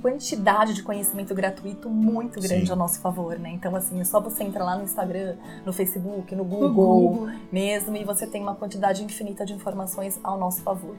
quantidade 0.00 0.74
de 0.74 0.82
conhecimento 0.82 1.34
gratuito 1.34 1.88
muito 1.88 2.40
grande 2.40 2.66
Sim. 2.66 2.72
a 2.72 2.76
nosso 2.76 3.00
favor, 3.00 3.38
né? 3.38 3.50
Então, 3.50 3.74
assim, 3.74 4.00
é 4.00 4.04
só 4.04 4.20
você 4.20 4.44
entrar 4.44 4.64
lá 4.64 4.76
no 4.76 4.84
Instagram, 4.84 5.36
no 5.64 5.72
Facebook, 5.72 6.34
no 6.34 6.44
No 6.44 6.48
Google, 6.48 6.70
Google. 6.72 7.30
mesmo, 7.52 7.96
e 7.96 8.04
você 8.04 8.26
tem 8.26 8.42
uma 8.42 8.54
quantidade 8.54 9.02
infinita 9.04 9.44
de 9.44 9.52
informações 9.52 10.18
ao 10.22 10.38
nosso 10.38 10.62
favor. 10.62 10.96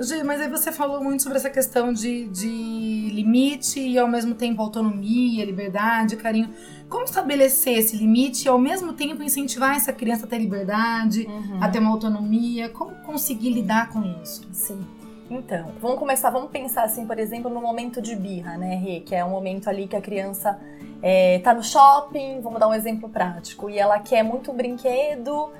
Gê, 0.00 0.24
mas 0.24 0.40
aí 0.40 0.48
você 0.48 0.72
falou 0.72 1.02
muito 1.02 1.22
sobre 1.22 1.38
essa 1.38 1.48
questão 1.48 1.92
de, 1.92 2.26
de 2.26 3.10
limite 3.12 3.78
e 3.78 3.96
ao 3.96 4.08
mesmo 4.08 4.34
tempo 4.34 4.60
autonomia, 4.60 5.44
liberdade, 5.44 6.16
carinho. 6.16 6.50
Como 6.88 7.04
estabelecer 7.04 7.78
esse 7.78 7.96
limite 7.96 8.46
e 8.46 8.48
ao 8.48 8.58
mesmo 8.58 8.92
tempo 8.92 9.22
incentivar 9.22 9.76
essa 9.76 9.92
criança 9.92 10.26
a 10.26 10.28
ter 10.28 10.38
liberdade, 10.38 11.28
a 11.60 11.68
ter 11.68 11.78
uma 11.78 11.90
autonomia? 11.90 12.68
Como 12.68 12.96
conseguir 12.96 13.50
lidar 13.50 13.90
com 13.90 14.02
isso? 14.22 14.42
Sim. 14.52 14.84
Então, 15.30 15.72
vamos 15.80 15.98
começar, 15.98 16.30
vamos 16.30 16.50
pensar 16.50 16.84
assim, 16.84 17.06
por 17.06 17.18
exemplo, 17.18 17.50
no 17.50 17.60
momento 17.60 18.02
de 18.02 18.14
birra, 18.14 18.56
né, 18.56 18.74
Rê? 18.74 19.00
Que 19.00 19.14
é 19.14 19.24
um 19.24 19.30
momento 19.30 19.68
ali 19.68 19.86
que 19.86 19.96
a 19.96 20.00
criança 20.00 20.58
é, 21.02 21.38
tá 21.38 21.54
no 21.54 21.62
shopping, 21.62 22.40
vamos 22.40 22.60
dar 22.60 22.68
um 22.68 22.74
exemplo 22.74 23.08
prático, 23.08 23.70
e 23.70 23.78
ela 23.78 23.98
quer 23.98 24.22
muito 24.22 24.52
um 24.52 24.54
brinquedo 24.54 25.50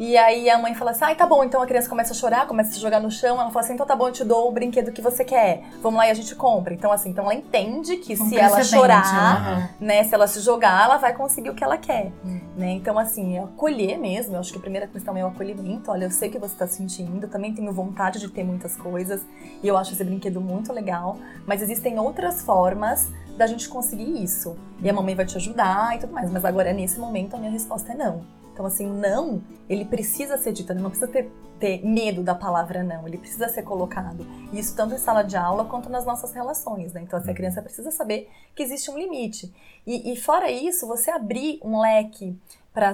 E 0.00 0.16
aí 0.16 0.48
a 0.48 0.56
mãe 0.56 0.74
fala 0.74 0.92
assim: 0.92 1.04
ai, 1.04 1.14
tá 1.14 1.26
bom, 1.26 1.44
então 1.44 1.60
a 1.60 1.66
criança 1.66 1.86
começa 1.86 2.14
a 2.14 2.16
chorar, 2.16 2.46
começa 2.46 2.70
a 2.70 2.72
se 2.72 2.80
jogar 2.80 3.00
no 3.00 3.10
chão. 3.10 3.38
Ela 3.38 3.50
fala 3.50 3.60
assim: 3.60 3.74
então 3.74 3.84
tá 3.84 3.94
bom, 3.94 4.08
eu 4.08 4.12
te 4.12 4.24
dou 4.24 4.48
o 4.48 4.50
brinquedo 4.50 4.90
que 4.92 5.02
você 5.02 5.22
quer. 5.22 5.62
Vamos 5.82 5.98
lá 5.98 6.06
e 6.06 6.10
a 6.10 6.14
gente 6.14 6.34
compra. 6.34 6.72
Então, 6.72 6.90
assim, 6.90 7.10
então 7.10 7.24
ela 7.24 7.34
entende 7.34 7.98
que 7.98 8.14
Um 8.14 8.28
se 8.30 8.38
ela 8.38 8.64
chorar, 8.64 9.68
né? 9.78 9.98
né, 9.98 10.04
se 10.04 10.14
ela 10.14 10.26
se 10.26 10.40
jogar, 10.40 10.84
ela 10.84 10.96
vai 10.96 11.12
conseguir 11.12 11.50
o 11.50 11.54
que 11.54 11.62
ela 11.62 11.76
quer. 11.76 12.10
Hum. 12.24 12.40
Né? 12.56 12.70
Então, 12.70 12.98
assim, 12.98 13.36
é 13.36 13.42
acolher 13.44 13.98
mesmo. 13.98 14.36
Eu 14.36 14.40
acho 14.40 14.52
que 14.52 14.58
a 14.58 14.62
primeira 14.62 14.86
questão 14.86 15.14
é 15.18 15.22
o 15.22 15.28
acolhimento. 15.28 15.90
Olha, 15.90 16.04
eu 16.06 16.10
sei 16.10 16.30
o 16.30 16.32
que 16.32 16.38
você 16.38 16.56
tá 16.56 16.66
sentindo, 16.66 17.26
eu 17.26 17.28
também 17.28 17.52
tenho 17.52 17.70
vontade 17.70 18.18
de 18.18 18.28
ter 18.30 18.42
muitas 18.42 18.76
coisas. 18.76 19.20
E 19.62 19.68
eu 19.68 19.76
acho 19.76 19.92
esse 19.92 20.02
brinquedo 20.02 20.40
muito 20.40 20.72
legal. 20.72 21.18
Mas 21.46 21.60
existem 21.60 21.98
outras 21.98 22.40
formas 22.40 23.10
da 23.36 23.46
gente 23.46 23.68
conseguir 23.68 24.24
isso. 24.24 24.56
E 24.82 24.88
a 24.88 24.94
mamãe 24.94 25.14
vai 25.14 25.26
te 25.26 25.36
ajudar 25.36 25.94
e 25.94 25.98
tudo 25.98 26.14
mais. 26.14 26.30
Mas 26.30 26.42
agora, 26.42 26.72
nesse 26.72 26.98
momento, 26.98 27.36
a 27.36 27.38
minha 27.38 27.52
resposta 27.52 27.92
é 27.92 27.94
não. 27.94 28.39
Então, 28.52 28.66
assim, 28.66 28.86
não, 28.86 29.42
ele 29.68 29.84
precisa 29.84 30.36
ser 30.36 30.52
dito, 30.52 30.72
ele 30.72 30.80
não 30.80 30.90
precisa 30.90 31.10
ter, 31.10 31.30
ter 31.58 31.84
medo 31.84 32.22
da 32.22 32.34
palavra 32.34 32.82
não, 32.82 33.06
ele 33.06 33.18
precisa 33.18 33.48
ser 33.48 33.62
colocado. 33.62 34.26
E 34.52 34.58
isso 34.58 34.76
tanto 34.76 34.94
em 34.94 34.98
sala 34.98 35.22
de 35.22 35.36
aula 35.36 35.64
quanto 35.64 35.88
nas 35.88 36.04
nossas 36.04 36.32
relações, 36.32 36.92
né? 36.92 37.00
Então, 37.02 37.18
assim, 37.18 37.30
a 37.30 37.34
criança 37.34 37.62
precisa 37.62 37.90
saber 37.90 38.28
que 38.54 38.62
existe 38.62 38.90
um 38.90 38.98
limite. 38.98 39.52
E, 39.86 40.12
e 40.12 40.16
fora 40.16 40.50
isso, 40.50 40.86
você 40.86 41.10
abrir 41.10 41.60
um 41.62 41.80
leque 41.80 42.38
para 42.72 42.92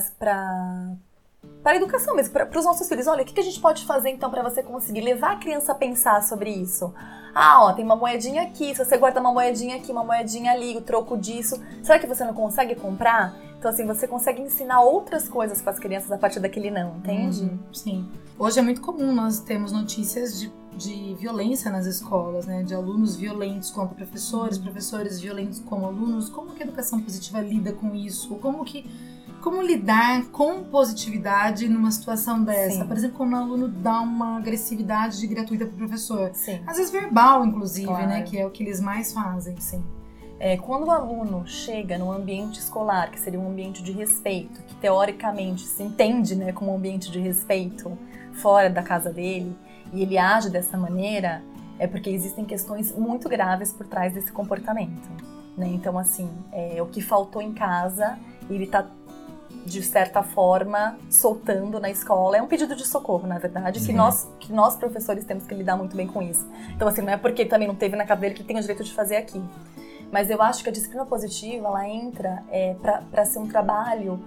para 1.63 1.73
a 1.73 1.77
educação 1.77 2.15
mesmo, 2.15 2.33
para 2.33 2.59
os 2.59 2.65
nossos 2.65 2.89
filhos. 2.89 3.07
Olha, 3.07 3.23
o 3.23 3.25
que, 3.25 3.33
que 3.33 3.41
a 3.41 3.45
gente 3.45 3.61
pode 3.61 3.85
fazer 3.85 4.11
então 4.11 4.31
para 4.31 4.43
você 4.43 4.63
conseguir 4.63 5.01
levar 5.01 5.33
a 5.33 5.37
criança 5.37 5.73
a 5.73 5.75
pensar 5.75 6.23
sobre 6.23 6.51
isso? 6.51 6.93
Ah, 7.35 7.65
ó, 7.65 7.73
tem 7.73 7.85
uma 7.85 7.97
moedinha 7.97 8.43
aqui, 8.43 8.75
se 8.75 8.85
você 8.85 8.97
guarda 8.97 9.21
uma 9.21 9.33
moedinha 9.33 9.77
aqui, 9.77 9.93
uma 9.93 10.03
moedinha 10.03 10.53
ali, 10.53 10.77
o 10.77 10.81
troco 10.81 11.19
disso, 11.19 11.63
será 11.83 11.99
que 11.99 12.07
você 12.07 12.25
não 12.25 12.33
consegue 12.33 12.75
comprar? 12.75 13.37
Então, 13.59 13.71
assim, 13.71 13.87
você 13.87 14.07
consegue 14.07 14.43
ensinar 14.43 14.81
outras 14.81 15.29
coisas 15.29 15.61
para 15.63 15.73
as 15.73 15.79
crianças 15.79 16.13
a 16.13 16.19
partir 16.19 16.41
daquele 16.41 16.71
não, 16.71 16.97
entende? 16.99 17.43
Uhum, 17.43 17.59
sim. 17.73 18.09
Hoje 18.39 18.59
é 18.59 18.63
muito 18.63 18.81
comum 18.81 19.15
nós 19.15 19.41
termos 19.41 19.73
notícias 19.73 20.39
de, 20.39 20.53
de 20.77 21.15
violência 21.15 21.71
nas 21.71 21.87
escolas, 21.87 22.47
né? 22.47 22.63
De 22.63 22.75
alunos 22.75 23.17
violentos 23.17 23.71
contra 23.71 23.95
professores, 23.95 24.59
professores 24.59 25.21
violentos 25.21 25.59
com 25.61 25.87
alunos. 25.87 26.29
Como 26.29 26.51
que 26.53 26.63
a 26.63 26.67
educação 26.67 27.01
positiva 27.01 27.41
lida 27.41 27.73
com 27.73 27.95
isso? 27.95 28.35
Como 28.37 28.65
que 28.65 28.85
como 29.41 29.63
lidar 29.63 30.25
com 30.33 30.65
positividade 30.65 31.69
numa 31.69 31.91
situação 31.91 32.43
dessa? 32.43 32.81
Sim. 32.81 32.87
Por 32.87 32.97
exemplo, 32.97 33.17
quando 33.17 33.33
o 33.33 33.37
aluno 33.37 33.69
dá 33.69 34.01
uma 34.01 34.39
agressividade 34.39 35.21
de 35.21 35.27
gratuita 35.29 35.65
pro 35.67 35.77
professor. 35.77 36.31
Sim. 36.35 36.61
Às 36.67 36.77
vezes 36.79 36.91
verbal, 36.93 37.45
inclusive, 37.47 37.87
Claro. 37.87 38.07
né? 38.09 38.23
Que 38.23 38.39
é 38.39 38.47
o 38.47 38.51
que 38.51 38.63
eles 38.63 38.81
mais 38.81 39.13
fazem. 39.13 39.57
Sim. 39.61 39.85
É, 40.39 40.57
quando 40.57 40.87
o 40.87 40.91
aluno 40.91 41.47
chega 41.47 41.97
no 41.97 42.13
ambiente 42.13 42.59
escolar, 42.59 43.11
que 43.11 43.19
seria 43.19 43.41
um 43.41 43.49
ambiente 43.49 43.83
de 43.83 43.93
respeito, 43.93 44.63
que 44.65 44.75
teoricamente 44.77 45.63
se 45.63 45.83
entende 45.83 46.35
né, 46.35 46.53
como 46.53 46.73
um 46.73 46.77
ambiente 46.77 47.11
de 47.11 47.19
respeito 47.19 47.97
fora 48.35 48.69
da 48.69 48.83
casa 48.83 49.11
dele, 49.11 49.57
e 49.93 50.03
ele 50.03 50.19
age 50.19 50.51
dessa 50.51 50.77
maneira, 50.77 51.43
é 51.79 51.87
porque 51.87 52.11
existem 52.11 52.45
questões 52.45 52.93
muito 52.97 53.29
graves 53.29 53.73
por 53.73 53.87
trás 53.87 54.13
desse 54.13 54.31
comportamento. 54.31 55.09
Né? 55.57 55.69
Então, 55.69 55.99
assim, 55.99 56.29
é, 56.53 56.83
o 56.83 56.87
que 56.87 57.01
faltou 57.01 57.41
em 57.41 57.55
casa, 57.55 58.19
ele 58.51 58.65
está 58.65 58.87
de 59.65 59.83
certa 59.83 60.23
forma, 60.23 60.97
soltando 61.11 61.81
na 61.81 61.91
escola. 61.91 62.37
É 62.37 62.43
um 62.43 62.47
pedido 62.47 62.77
de 62.77 62.87
socorro, 62.87 63.27
na 63.27 63.39
verdade, 63.39 63.81
que 63.81 63.87
Sim. 63.87 63.95
nós, 63.95 64.29
que 64.39 64.53
nós 64.53 64.77
professores 64.77 65.25
temos 65.25 65.45
que 65.45 65.55
lidar 65.55 65.77
muito 65.77 65.97
bem 65.97 66.07
com 66.07 66.23
isso. 66.23 66.47
Então, 66.71 66.87
assim, 66.87 67.03
não 67.03 67.13
é 67.13 67.17
porque 67.17 67.45
também 67.45 67.67
não 67.67 67.75
teve 67.75 67.97
na 67.97 68.05
dele 68.05 68.35
que 68.35 68.45
tem 68.45 68.57
o 68.57 68.61
direito 68.61 68.85
de 68.85 68.95
fazer 68.95 69.17
aqui. 69.17 69.43
Mas 70.17 70.31
eu 70.31 70.41
acho 70.41 70.63
que 70.63 70.71
a 70.71 70.73
disciplina 70.73 71.05
positiva, 71.05 71.67
ela 71.67 71.87
entra 71.87 72.43
é, 72.51 72.75
para 73.11 73.27
ser 73.27 73.39
um 73.39 73.47
trabalho 73.47 74.19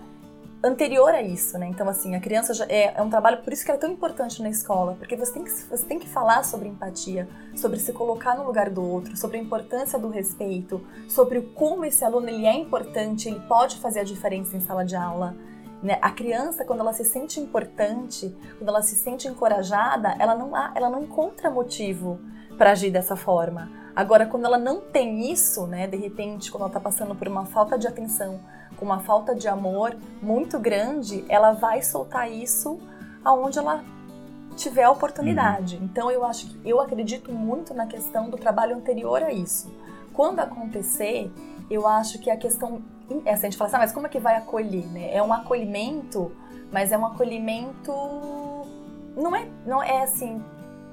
anterior 0.64 1.10
a 1.10 1.20
isso, 1.24 1.58
né? 1.58 1.66
Então, 1.66 1.90
assim, 1.90 2.14
a 2.14 2.20
criança 2.20 2.54
já 2.54 2.64
é, 2.70 2.94
é 2.96 3.02
um 3.02 3.10
trabalho, 3.10 3.42
por 3.42 3.52
isso 3.52 3.66
que 3.66 3.72
é 3.72 3.76
tão 3.76 3.92
importante 3.92 4.40
na 4.40 4.52
escola, 4.52 4.96
porque 5.00 5.16
você 5.16 5.34
tem, 5.34 5.44
que, 5.44 5.50
você 5.50 5.84
tem 5.88 5.98
que 5.98 6.08
falar 6.08 6.44
sobre 6.44 6.68
empatia, 6.68 7.28
sobre 7.56 7.80
se 7.80 7.92
colocar 7.92 8.38
no 8.38 8.46
lugar 8.46 8.70
do 8.70 8.88
outro, 8.88 9.18
sobre 9.18 9.38
a 9.38 9.42
importância 9.42 9.98
do 9.98 10.10
respeito, 10.10 10.80
sobre 11.08 11.42
como 11.56 11.84
esse 11.84 12.06
aluno 12.06 12.30
ele 12.30 12.46
é 12.46 12.54
importante, 12.54 13.28
ele 13.28 13.40
pode 13.48 13.78
fazer 13.78 14.02
a 14.02 14.04
diferença 14.04 14.56
em 14.56 14.60
sala 14.60 14.86
de 14.86 14.96
aula. 14.96 15.36
Né? 15.82 15.98
A 16.04 16.12
criança, 16.12 16.64
quando 16.64 16.82
ela 16.82 16.94
se 16.94 17.04
sente 17.04 17.40
importante, 17.40 18.32
quando 18.60 18.70
ela 18.70 18.84
se 18.84 18.94
sente 18.94 19.28
encorajada, 19.28 20.16
ela 20.20 20.36
não, 20.36 20.56
ela 20.56 20.88
não 20.88 21.02
encontra 21.02 21.50
motivo 21.50 22.20
para 22.60 22.74
agir 22.74 22.92
dessa 22.92 23.16
forma. 23.16 23.72
Agora, 24.00 24.26
quando 24.26 24.46
ela 24.46 24.58
não 24.58 24.80
tem 24.80 25.30
isso, 25.30 25.68
né, 25.68 25.86
de 25.86 25.98
repente, 25.98 26.50
quando 26.50 26.62
ela 26.62 26.70
está 26.70 26.80
passando 26.80 27.14
por 27.14 27.28
uma 27.28 27.46
falta 27.46 27.78
de 27.78 27.86
atenção, 27.86 28.40
com 28.78 28.86
uma 28.86 29.02
falta 29.02 29.36
de 29.36 29.46
amor 29.46 29.94
muito 30.22 30.58
grande, 30.58 31.26
ela 31.28 31.52
vai 31.52 31.82
soltar 31.82 32.32
isso 32.32 32.80
aonde 33.26 33.60
ela 33.60 33.84
tiver 34.56 34.84
a 34.84 34.90
oportunidade. 34.90 35.78
Então, 35.84 36.10
eu 36.10 36.24
acho 36.24 36.48
que 36.48 36.62
eu 36.64 36.80
acredito 36.80 37.30
muito 37.34 37.74
na 37.74 37.88
questão 37.88 38.30
do 38.30 38.38
trabalho 38.38 38.78
anterior 38.78 39.22
a 39.22 39.34
isso. 39.34 39.70
Quando 40.14 40.40
acontecer, 40.40 41.30
eu 41.70 41.86
acho 41.86 42.20
que 42.20 42.32
a 42.32 42.38
questão 42.38 42.82
essa 43.26 43.48
a 43.48 43.50
gente 43.50 43.58
fala 43.58 43.68
assim, 43.68 43.76
ah, 43.76 43.80
mas 43.80 43.92
como 43.92 44.08
é 44.08 44.10
que 44.10 44.18
vai 44.18 44.38
acolher, 44.38 44.88
né? 44.94 45.14
É 45.14 45.22
um 45.22 45.34
acolhimento, 45.34 46.32
mas 46.72 46.94
é 46.94 46.98
um 46.98 47.06
acolhimento 47.06 47.92
não 49.18 49.36
é 49.36 49.46
não 49.66 49.84
é 49.84 50.04
assim 50.04 50.42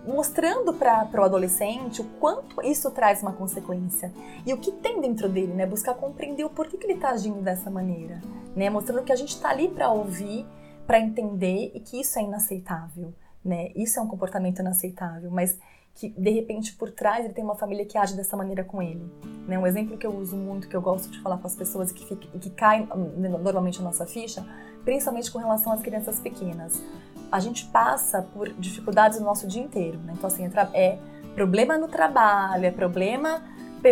mostrando 0.07 0.73
para 0.73 1.09
o 1.15 1.25
adolescente 1.25 2.01
o 2.01 2.05
quanto 2.21 2.63
isso 2.63 2.91
traz 2.91 3.23
uma 3.23 3.33
consequência 3.33 4.13
e 4.45 4.53
o 4.53 4.59
que 4.59 4.73
tem 4.73 5.01
dentro 5.01 5.29
dele, 5.29 5.53
né? 5.53 5.67
Buscar 5.67 5.95
compreender 5.95 6.45
o 6.45 6.51
porquê 6.51 6.77
que 6.77 6.87
ele 6.87 6.95
está 6.95 7.11
agindo 7.11 7.41
dessa 7.43 7.71
maneira, 7.71 8.21
né? 8.55 8.71
Mostrando 8.71 9.03
que 9.03 9.13
a 9.13 9.17
gente 9.17 9.31
está 9.31 9.51
ali 9.51 9.69
para 9.69 9.91
ouvir, 9.91 10.47
para 10.87 11.01
entender 11.01 11.73
e 11.75 11.81
que 11.81 12.01
isso 12.01 12.19
é 12.19 12.23
inaceitável, 12.23 13.13
né? 13.45 13.71
Isso 13.75 13.99
é 13.99 14.03
um 14.03 14.09
comportamento 14.09 14.61
inaceitável, 14.61 15.31
mas 15.31 15.59
que 15.97 16.11
de 16.11 16.31
repente 16.31 16.75
por 16.75 16.91
trás 16.91 17.25
ele 17.25 17.33
tem 17.33 17.43
uma 17.43 17.57
família 17.57 17.85
que 17.85 17.97
age 17.97 18.15
dessa 18.15 18.37
maneira 18.37 18.63
com 18.63 18.83
ele. 18.83 19.11
Né? 19.49 19.59
Um 19.59 19.67
exemplo 19.67 19.97
que 19.97 20.07
eu 20.07 20.15
uso 20.15 20.37
muito, 20.37 20.69
que 20.69 20.77
eu 20.77 20.83
gosto 20.83 21.11
de 21.11 21.21
falar 21.21 21.39
com 21.39 21.47
as 21.47 21.57
pessoas 21.57 21.91
e 21.91 21.95
que, 21.95 22.07
fica, 22.07 22.39
que 22.39 22.51
cai 22.51 22.83
hum, 22.83 23.13
normalmente 23.43 23.79
na 23.79 23.87
nossa 23.87 24.07
ficha, 24.07 24.47
principalmente 24.85 25.33
com 25.33 25.39
relação 25.39 25.73
às 25.73 25.81
crianças 25.81 26.21
pequenas. 26.21 26.83
A 27.31 27.41
gente 27.41 27.67
passa 27.67 28.23
por 28.23 28.49
dificuldades 28.55 29.19
no 29.19 29.25
nosso 29.25 29.47
dia 29.47 29.63
inteiro. 29.63 29.99
Né? 29.99 30.15
Então, 30.17 30.29
assim, 30.29 30.45
é, 30.45 30.69
é 30.75 30.99
problema 31.35 31.77
no 31.77 31.89
trabalho, 31.89 32.65
é 32.65 32.71
problema 32.71 33.43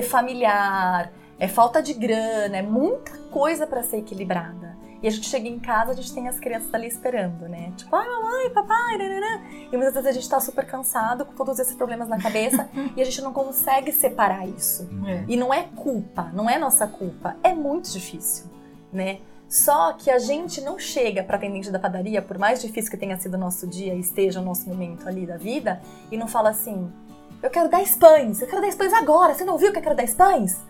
familiar, 0.02 1.12
é 1.38 1.48
falta 1.48 1.82
de 1.82 1.94
grana, 1.94 2.56
é 2.56 2.62
muita 2.62 3.16
coisa 3.30 3.66
para 3.66 3.82
ser 3.82 3.98
equilibrada. 3.98 4.74
E 5.02 5.06
a 5.06 5.10
gente 5.10 5.28
chega 5.28 5.46
em 5.46 5.58
casa, 5.58 5.90
a 5.90 5.94
gente 5.94 6.14
tem 6.14 6.28
as 6.28 6.40
crianças 6.40 6.72
ali 6.72 6.86
esperando, 6.86 7.46
né? 7.46 7.74
Tipo, 7.76 7.94
ai, 7.94 8.08
mamãe, 8.08 8.50
papai, 8.50 8.96
nananã. 8.96 9.42
E 9.70 9.76
muitas 9.76 9.92
vezes 9.92 10.06
a 10.08 10.12
gente 10.12 10.28
tá 10.28 10.40
super 10.40 10.64
cansado, 10.64 11.26
com 11.26 11.34
todos 11.34 11.58
esses 11.58 11.74
problemas 11.74 12.08
na 12.08 12.18
cabeça, 12.18 12.70
e 12.96 13.02
a 13.02 13.04
gente 13.04 13.20
não 13.20 13.30
consegue 13.30 13.92
separar 13.92 14.48
isso. 14.48 14.88
É. 15.06 15.24
E 15.28 15.36
não 15.36 15.52
é 15.52 15.64
culpa, 15.76 16.30
não 16.32 16.48
é 16.48 16.58
nossa 16.58 16.86
culpa. 16.86 17.36
É 17.42 17.52
muito 17.52 17.90
difícil, 17.92 18.46
né? 18.90 19.18
Só 19.54 19.92
que 19.92 20.10
a 20.10 20.18
gente 20.18 20.60
não 20.60 20.80
chega 20.80 21.22
para 21.22 21.36
atendente 21.36 21.70
da 21.70 21.78
padaria, 21.78 22.20
por 22.20 22.36
mais 22.38 22.60
difícil 22.60 22.90
que 22.90 22.96
tenha 22.96 23.16
sido 23.16 23.34
o 23.34 23.38
nosso 23.38 23.68
dia 23.68 23.94
e 23.94 24.00
esteja 24.00 24.40
o 24.40 24.44
nosso 24.44 24.68
momento 24.68 25.08
ali 25.08 25.24
da 25.24 25.36
vida, 25.36 25.80
e 26.10 26.16
não 26.16 26.26
fala 26.26 26.50
assim: 26.50 26.90
eu 27.40 27.48
quero 27.48 27.68
10 27.68 27.94
pães, 27.94 28.42
eu 28.42 28.48
quero 28.48 28.60
10 28.60 28.74
pães 28.74 28.92
agora, 28.92 29.32
você 29.32 29.44
não 29.44 29.56
viu 29.56 29.70
que 29.70 29.78
eu 29.78 29.82
quero 29.82 29.94
10 29.94 30.14
pães? 30.14 30.60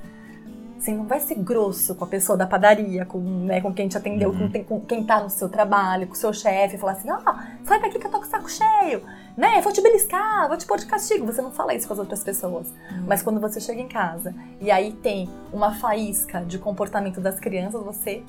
Assim, 0.76 0.94
não 0.94 1.06
vai 1.06 1.18
ser 1.18 1.36
grosso 1.36 1.94
com 1.94 2.04
a 2.04 2.06
pessoa 2.06 2.36
da 2.36 2.46
padaria, 2.46 3.06
com, 3.06 3.18
né, 3.18 3.58
com 3.62 3.72
quem 3.72 3.88
te 3.88 3.96
atendeu, 3.96 4.28
Uhum. 4.28 4.52
com, 4.52 4.64
com 4.64 4.80
quem 4.82 5.02
tá 5.02 5.18
no 5.18 5.30
seu 5.30 5.48
trabalho, 5.48 6.06
com 6.06 6.12
o 6.12 6.16
seu 6.16 6.34
chefe, 6.34 6.76
falar 6.76 6.92
assim: 6.92 7.10
ó, 7.10 7.20
sai 7.64 7.80
daqui 7.80 7.98
que 7.98 8.06
eu 8.06 8.10
tô 8.10 8.18
com 8.18 8.26
o 8.26 8.28
saco 8.28 8.50
cheio, 8.50 9.02
né? 9.34 9.62
Vou 9.62 9.72
te 9.72 9.80
beliscar, 9.80 10.46
vou 10.46 10.58
te 10.58 10.66
pôr 10.66 10.76
de 10.76 10.84
castigo. 10.84 11.24
Você 11.24 11.40
não 11.40 11.52
fala 11.52 11.72
isso 11.72 11.86
com 11.86 11.94
as 11.94 12.00
outras 12.00 12.22
pessoas. 12.22 12.66
Mas 13.06 13.22
quando 13.22 13.40
você 13.40 13.62
chega 13.62 13.80
em 13.80 13.88
casa 13.88 14.34
e 14.60 14.70
aí 14.70 14.92
tem 14.92 15.26
uma 15.54 15.74
faísca 15.74 16.42
de 16.42 16.58
comportamento 16.58 17.18
das 17.18 17.40
crianças, 17.40 17.82
você 17.82 18.22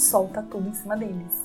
solta 0.00 0.42
tudo 0.42 0.68
em 0.68 0.74
cima 0.74 0.96
deles. 0.96 1.44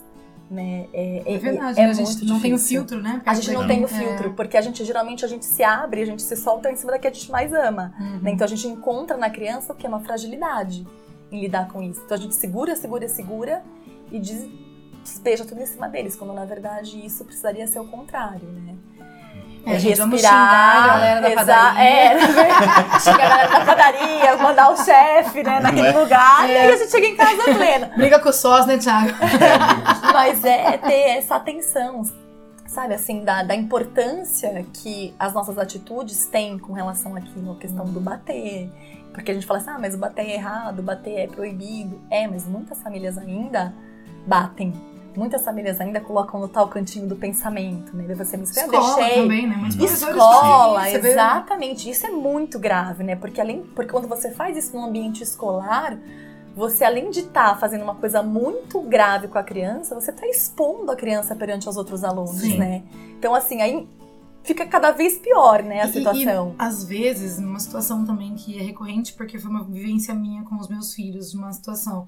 Né? 0.49 0.87
É 0.93 1.37
verdade, 1.37 1.79
é 1.79 1.83
né? 1.85 1.89
a 1.91 1.93
gente 1.93 2.25
não 2.25 2.39
tem 2.39 2.53
o 2.55 2.57
filtro, 2.57 2.99
né? 2.99 3.21
A 3.23 3.35
gente 3.35 3.51
não 3.51 3.67
tem 3.67 3.79
o 3.79 3.87
daqui. 3.87 3.93
filtro, 3.99 4.33
porque 4.33 4.57
a 4.57 4.61
gente 4.61 4.83
geralmente 4.83 5.23
a 5.23 5.27
gente 5.27 5.45
se 5.45 5.63
abre, 5.63 6.01
a 6.01 6.05
gente 6.05 6.23
se 6.23 6.35
solta 6.35 6.71
em 6.71 6.75
cima 6.75 6.91
da 6.93 6.97
que 6.97 7.07
a 7.07 7.13
gente 7.13 7.29
mais 7.31 7.53
ama. 7.53 7.93
É. 7.99 8.01
Uhum. 8.03 8.19
né? 8.21 8.31
Então 8.31 8.45
a 8.45 8.47
gente 8.49 8.67
encontra 8.67 9.15
na 9.15 9.29
criança 9.29 9.73
o 9.73 9.75
que 9.75 9.85
é 9.85 9.89
uma 9.89 9.99
fragilidade 9.99 10.87
em 11.31 11.39
lidar 11.39 11.67
com 11.67 11.83
isso. 11.83 12.01
Então 12.03 12.17
a 12.17 12.19
gente 12.19 12.33
segura, 12.33 12.75
segura, 12.75 13.07
segura 13.07 13.61
e 14.11 14.19
des- 14.19 14.49
despeja 15.03 15.45
tudo 15.45 15.61
em 15.61 15.67
cima 15.67 15.87
deles, 15.87 16.15
quando 16.15 16.33
na 16.33 16.45
verdade 16.45 16.99
isso 17.05 17.23
precisaria 17.23 17.67
ser 17.67 17.79
o 17.79 17.85
contrário, 17.85 18.47
né? 18.49 18.75
É, 19.65 19.77
gente, 19.77 19.97
vamos 19.97 20.19
xingar 20.19 20.83
a 20.83 20.87
galera 20.87 21.21
da 21.21 21.35
padaria. 21.35 21.83
É, 21.83 22.19
xingar 22.99 23.25
a 23.25 23.29
galera 23.29 23.59
da 23.59 23.65
padaria, 23.65 24.37
mandar 24.37 24.71
o 24.71 24.77
chefe, 24.77 25.43
né, 25.43 25.59
naquele 25.59 25.87
é? 25.87 25.91
lugar, 25.91 26.49
e 26.49 26.51
É. 26.51 26.61
aí 26.61 26.71
a 26.73 26.77
gente 26.77 26.91
chega 26.91 27.07
em 27.07 27.15
casa 27.15 27.43
plena. 27.43 27.91
Briga 27.95 28.19
com 28.19 28.29
o 28.29 28.33
sós, 28.33 28.65
né, 28.65 28.77
Thiago? 28.77 29.11
Mas 30.13 30.43
é 30.43 30.77
ter 30.77 31.17
essa 31.17 31.35
atenção, 31.35 32.03
sabe, 32.65 32.93
assim, 32.95 33.23
da, 33.23 33.43
da 33.43 33.55
importância 33.55 34.65
que 34.73 35.13
as 35.19 35.33
nossas 35.33 35.57
atitudes 35.57 36.25
têm 36.25 36.57
com 36.57 36.73
relação 36.73 37.15
àquilo, 37.15 37.51
a 37.51 37.55
questão 37.55 37.85
do 37.85 37.99
bater. 37.99 38.69
Porque 39.13 39.31
a 39.31 39.33
gente 39.33 39.45
fala 39.45 39.59
assim, 39.59 39.71
ah, 39.71 39.77
mas 39.79 39.95
o 39.95 39.97
bater 39.97 40.25
é 40.25 40.35
errado, 40.35 40.79
o 40.79 40.83
bater 40.83 41.19
é 41.19 41.27
proibido. 41.27 41.99
É, 42.09 42.27
mas 42.27 42.45
muitas 42.47 42.81
famílias 42.81 43.17
ainda 43.17 43.73
batem. 44.25 44.73
Muitas 45.15 45.43
famílias 45.43 45.81
ainda 45.81 45.99
colocam 45.99 46.39
no 46.39 46.47
tal 46.47 46.67
cantinho 46.67 47.07
do 47.07 47.15
pensamento, 47.15 47.95
né? 47.95 48.13
Você 48.15 48.37
me 48.37 48.43
escreve, 48.43 48.75
Escola 48.75 48.95
deixei. 48.95 49.21
também, 49.21 49.47
né? 49.47 49.55
Muitos 49.55 49.75
professores 49.75 50.15
Escola, 50.15 50.85
você 50.85 50.99
vê- 50.99 51.11
exatamente. 51.11 51.89
Isso 51.89 52.05
é 52.07 52.11
muito 52.11 52.59
grave, 52.59 53.03
né? 53.03 53.15
Porque 53.15 53.41
além, 53.41 53.63
porque 53.75 53.91
quando 53.91 54.07
você 54.07 54.31
faz 54.31 54.55
isso 54.55 54.75
no 54.77 54.85
ambiente 54.85 55.23
escolar, 55.23 55.97
você 56.55 56.83
além 56.85 57.09
de 57.09 57.21
estar 57.21 57.59
fazendo 57.59 57.83
uma 57.83 57.95
coisa 57.95 58.21
muito 58.23 58.81
grave 58.81 59.27
com 59.27 59.37
a 59.37 59.43
criança, 59.43 59.95
você 59.95 60.11
está 60.11 60.27
expondo 60.27 60.91
a 60.91 60.95
criança 60.95 61.35
perante 61.35 61.67
os 61.67 61.75
outros 61.75 62.03
alunos, 62.03 62.31
Sim. 62.41 62.57
né? 62.57 62.83
Então 63.17 63.33
assim, 63.33 63.61
aí 63.61 63.87
fica 64.43 64.65
cada 64.65 64.91
vez 64.91 65.17
pior, 65.17 65.61
né, 65.63 65.81
a 65.81 65.85
E- 65.87 65.91
situação. 65.93 66.55
E, 66.57 66.61
às 66.63 66.83
vezes, 66.83 67.37
uma 67.39 67.59
situação 67.59 68.05
também 68.05 68.35
que 68.35 68.57
é 68.57 68.61
recorrente, 68.61 69.13
porque 69.13 69.37
foi 69.37 69.49
uma 69.49 69.63
vivência 69.63 70.13
minha 70.13 70.43
com 70.43 70.55
os 70.55 70.67
meus 70.67 70.93
filhos, 70.93 71.33
uma 71.33 71.51
situação. 71.51 72.07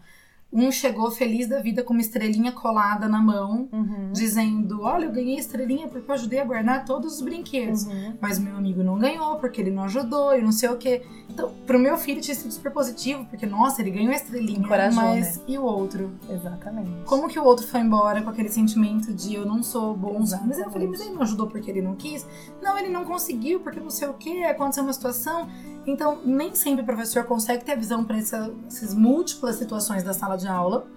Um 0.53 0.69
chegou 0.71 1.09
feliz 1.11 1.47
da 1.47 1.61
vida 1.61 1.81
com 1.81 1.93
uma 1.93 2.01
estrelinha 2.01 2.51
colada 2.51 3.07
na 3.07 3.21
mão, 3.21 3.69
Uhum. 3.71 4.11
dizendo: 4.11 4.81
Olha, 4.81 5.05
eu 5.05 5.11
ganhei 5.11 5.37
estrelinha 5.37 5.87
porque 5.87 6.09
eu 6.09 6.13
ajudei 6.15 6.39
a 6.39 6.45
guardar 6.45 6.83
todos 6.85 7.15
os 7.15 7.21
brinquedos. 7.21 7.85
Uhum. 7.85 8.15
Mas 8.19 8.37
meu 8.37 8.55
amigo 8.57 8.83
não 8.83 8.97
ganhou 8.99 9.37
porque 9.37 9.61
ele 9.61 9.71
não 9.71 9.83
ajudou 9.83 10.35
e 10.35 10.41
não 10.41 10.51
sei 10.51 10.69
o 10.69 10.77
quê. 10.77 11.03
Então, 11.29 11.53
pro 11.65 11.79
meu 11.79 11.97
filho 11.97 12.19
tinha 12.19 12.35
sido 12.35 12.51
super 12.51 12.71
positivo, 12.73 13.25
porque, 13.29 13.45
nossa, 13.45 13.81
ele 13.81 13.91
ganhou 13.91 14.11
a 14.11 14.15
estrelinha. 14.15 14.59
Encorajou, 14.59 15.01
mas 15.01 15.37
né? 15.37 15.43
e 15.47 15.57
o 15.57 15.63
outro? 15.63 16.11
Exatamente. 16.29 16.91
Como 17.05 17.29
que 17.29 17.39
o 17.39 17.43
outro 17.45 17.65
foi 17.65 17.79
embora 17.79 18.21
com 18.21 18.29
aquele 18.29 18.49
sentimento 18.49 19.13
de 19.13 19.35
eu 19.35 19.45
não 19.45 19.63
sou 19.63 19.95
bom? 19.95 20.19
Mas 20.45 20.59
eu 20.59 20.69
falei, 20.69 20.87
mas 20.87 20.99
ele 20.99 21.11
não 21.11 21.21
ajudou 21.21 21.47
porque 21.47 21.71
ele 21.71 21.81
não 21.81 21.95
quis? 21.95 22.27
Não, 22.61 22.77
ele 22.77 22.89
não 22.89 23.05
conseguiu 23.05 23.61
porque 23.61 23.79
não 23.79 23.89
sei 23.89 24.09
o 24.09 24.13
que, 24.13 24.43
aconteceu 24.43 24.83
uma 24.83 24.91
situação. 24.93 25.47
Então, 25.87 26.19
nem 26.23 26.53
sempre 26.53 26.83
o 26.83 26.85
professor 26.85 27.23
consegue 27.23 27.63
ter 27.63 27.71
a 27.71 27.75
visão 27.75 28.03
para 28.03 28.17
essas 28.17 28.93
múltiplas 28.93 29.55
situações 29.55 30.03
da 30.03 30.13
sala 30.13 30.37
de 30.41 30.47
aula. 30.47 30.87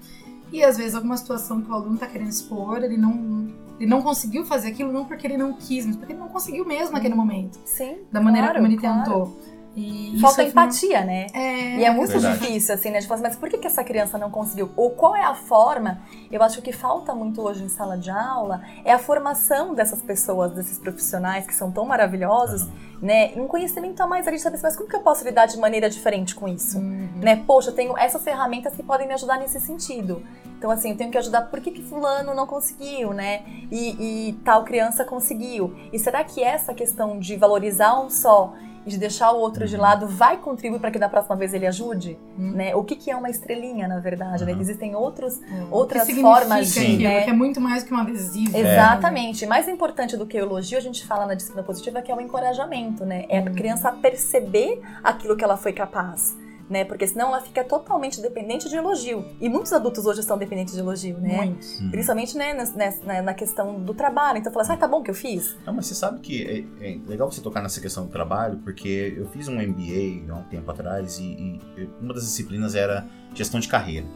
E 0.53 0.63
às 0.63 0.77
vezes 0.77 0.95
alguma 0.95 1.17
situação 1.17 1.61
que 1.61 1.71
o 1.71 1.75
aluno 1.75 1.99
tá 1.99 2.07
querendo 2.07 2.29
expor, 2.29 2.83
ele 2.83 2.97
não, 2.97 3.49
ele 3.79 3.89
não 3.89 4.03
conseguiu 4.03 4.45
fazer 4.45 4.69
aquilo 4.69 4.93
não 4.93 5.05
porque 5.05 5.27
ele 5.27 5.37
não 5.37 5.55
quis, 5.55 5.87
mas 5.87 5.97
porque 5.97 6.13
ele 6.13 6.21
não 6.21 6.29
conseguiu 6.29 6.65
mesmo 6.65 6.93
naquele 6.93 7.15
momento. 7.15 7.59
Sim. 7.65 7.99
Da 8.13 8.21
maneira 8.21 8.49
claro, 8.49 8.61
como 8.61 8.73
ele 8.73 8.81
claro. 8.81 9.05
tentou. 9.05 9.39
E 9.77 10.19
Falta 10.21 10.43
uma- 10.43 10.49
empatia, 10.49 11.05
né? 11.05 11.27
É, 11.35 11.77
E 11.79 11.85
é 11.85 11.91
muito 11.91 12.13
Verdade. 12.13 12.39
difícil, 12.39 12.75
assim, 12.75 12.91
né? 12.91 13.01
De 13.01 13.07
falar 13.09 13.17
assim, 13.21 13.29
mas 13.29 13.37
por 13.37 13.49
que, 13.49 13.59
que 13.59 13.67
essa 13.67 13.83
criança 13.83 14.17
não 14.17 14.31
conseguiu? 14.31 14.71
Ou 14.77 14.91
qual 14.91 15.17
é 15.17 15.25
a 15.25 15.35
forma? 15.35 16.01
Eu 16.31 16.43
acho 16.43 16.57
que 16.57 16.61
o 16.61 16.65
que 16.65 16.73
falta 16.73 17.13
muito 17.15 17.43
hoje 17.43 17.65
em 17.65 17.69
sala 17.69 17.99
de 17.99 18.11
aula 18.11 18.63
é 18.85 18.93
a 18.93 18.99
formação 18.99 19.75
dessas 19.75 20.01
pessoas, 20.01 20.53
desses 20.53 20.79
profissionais 20.79 21.47
que 21.47 21.55
são 21.55 21.73
tão 21.73 21.85
maravilhosos, 21.85 22.69
né? 23.03 23.33
Um 23.37 23.47
conhecimento 23.49 24.01
a 24.01 24.07
mais, 24.07 24.27
a 24.29 24.31
gente 24.31 24.43
sabe 24.43 24.55
assim, 24.55 24.65
mas 24.65 24.77
como 24.77 24.89
que 24.89 24.95
eu 24.97 25.01
posso 25.01 25.25
lidar 25.25 25.47
de 25.47 25.59
maneira 25.59 25.91
diferente 25.91 26.35
com 26.35 26.47
isso? 26.47 26.79
Uhum. 26.79 27.09
Né? 27.17 27.43
Poxa, 27.47 27.71
eu 27.71 27.75
tenho 27.75 27.99
essas 27.99 28.23
ferramentas 28.23 28.75
que 28.75 28.83
podem 28.83 29.07
me 29.09 29.15
ajudar 29.15 29.39
nesse 29.39 29.59
sentido. 29.61 30.23
Então, 30.57 30.71
assim, 30.71 30.91
eu 30.93 30.97
tenho 30.97 31.11
que 31.11 31.19
ajudar 31.19 31.43
por 31.43 31.61
que, 31.61 31.71
que 31.73 31.83
fulano 31.83 32.33
não 32.35 32.47
conseguiu, 32.47 33.13
né? 33.13 33.43
E, 33.71 34.29
e 34.29 34.33
tal 34.45 34.65
criança 34.65 35.05
conseguiu. 35.05 35.75
E 35.93 35.99
será 35.99 36.23
que 36.25 36.43
essa 36.43 36.73
questão 36.73 37.19
de 37.19 37.37
valorizar 37.37 38.01
um 38.01 38.09
só 38.09 38.55
de 38.87 38.99
deixar 38.99 39.33
o 39.33 39.39
outro 39.39 39.67
de 39.67 39.77
lado 39.77 40.07
vai 40.07 40.37
contribuir 40.37 40.79
para 40.79 40.91
que 40.91 40.99
da 40.99 41.09
próxima 41.09 41.37
vez 41.37 41.55
ele 41.55 41.67
ajude? 41.67 42.19
Uhum. 42.39 42.53
Né? 42.53 42.75
O 42.75 42.85
que, 42.85 42.97
que 42.97 43.11
é 43.11 43.17
uma 43.17 43.31
estrelinha, 43.31 43.89
na 43.89 43.99
verdade? 43.99 44.45
né? 44.45 44.53
Uhum. 44.53 44.61
Existem 44.61 44.95
outros, 44.95 45.41
É. 45.43 45.67
outras 45.71 46.09
formas 46.11 46.73
de. 46.73 46.81
aquilo, 46.81 47.03
Né? 47.03 47.23
que 47.23 47.31
é 47.31 47.33
muito 47.33 47.61
mais 47.61 47.83
que 47.83 47.93
um 47.95 47.99
adesivo. 47.99 48.57
Exatamente. 48.57 49.47
Mais 49.47 49.69
importante 49.69 50.17
do 50.17 50.27
que 50.27 50.37
o 50.39 50.41
elogio, 50.45 50.79
a 50.79 50.81
gente 50.81 51.05
fala 51.07 51.27
na 51.27 51.35
disciplina 51.35 51.63
positiva, 51.65 52.03
que 52.03 52.11
é 52.13 52.15
o 52.15 52.21
encorajamento, 52.21 53.05
né? 53.05 53.25
É 53.29 53.39
a 53.39 53.43
Uhum. 53.43 53.55
criança 53.55 53.91
perceber 53.93 54.81
aquilo 55.03 55.37
que 55.37 55.45
ela 55.45 55.57
foi 55.57 55.73
capaz. 55.73 56.37
Né? 56.69 56.85
Porque 56.85 57.07
senão 57.07 57.29
ela 57.29 57.41
fica 57.43 57.63
totalmente 57.63 58.23
dependente 58.23 58.69
de 58.71 58.77
elogio. 58.77 59.25
E 59.41 59.49
muitos 59.51 59.73
adultos 59.73 60.07
hoje 60.07 60.23
são 60.23 60.39
dependentes 60.39 60.73
de 60.75 60.81
elogio, 60.81 61.19
né? 61.19 61.37
Muito. 61.45 61.67
Uhum. 61.83 61.91
Principalmente 61.91 62.37
né, 62.39 62.55
nas- 62.55 62.75
na, 63.05 63.21
na 63.23 63.35
questão 63.35 63.79
do 63.81 63.93
trabalho. 63.93 64.39
Então 64.39 64.51
fala 64.53 64.63
assim, 64.63 64.73
ah, 64.73 64.77
tá 64.79 64.89
bom 64.89 65.03
que 65.03 65.11
eu 65.11 65.15
fiz? 65.15 65.57
Não, 65.67 65.75
mas 65.75 65.87
você 65.87 65.95
sabe 65.95 66.21
que 66.21 66.43
é, 66.81 66.87
é 66.93 66.99
legal 67.07 67.31
você 67.31 67.41
tocar 67.43 67.61
nessa 67.63 67.81
questão 67.81 68.07
do 68.07 68.11
trabalho, 68.11 68.59
porque 68.65 69.15
eu 69.17 69.27
fiz 69.29 69.47
um 69.49 69.57
MBA 69.61 70.33
há 70.33 70.37
um 70.37 70.43
tempo 70.45 70.71
atrás 70.71 71.19
e, 71.19 71.25
e 71.25 71.61
uma 72.01 72.15
das 72.15 72.23
disciplinas 72.25 72.75
era 72.75 73.07
gestão 73.35 73.61
de 73.61 73.69
carreira. 73.69 74.07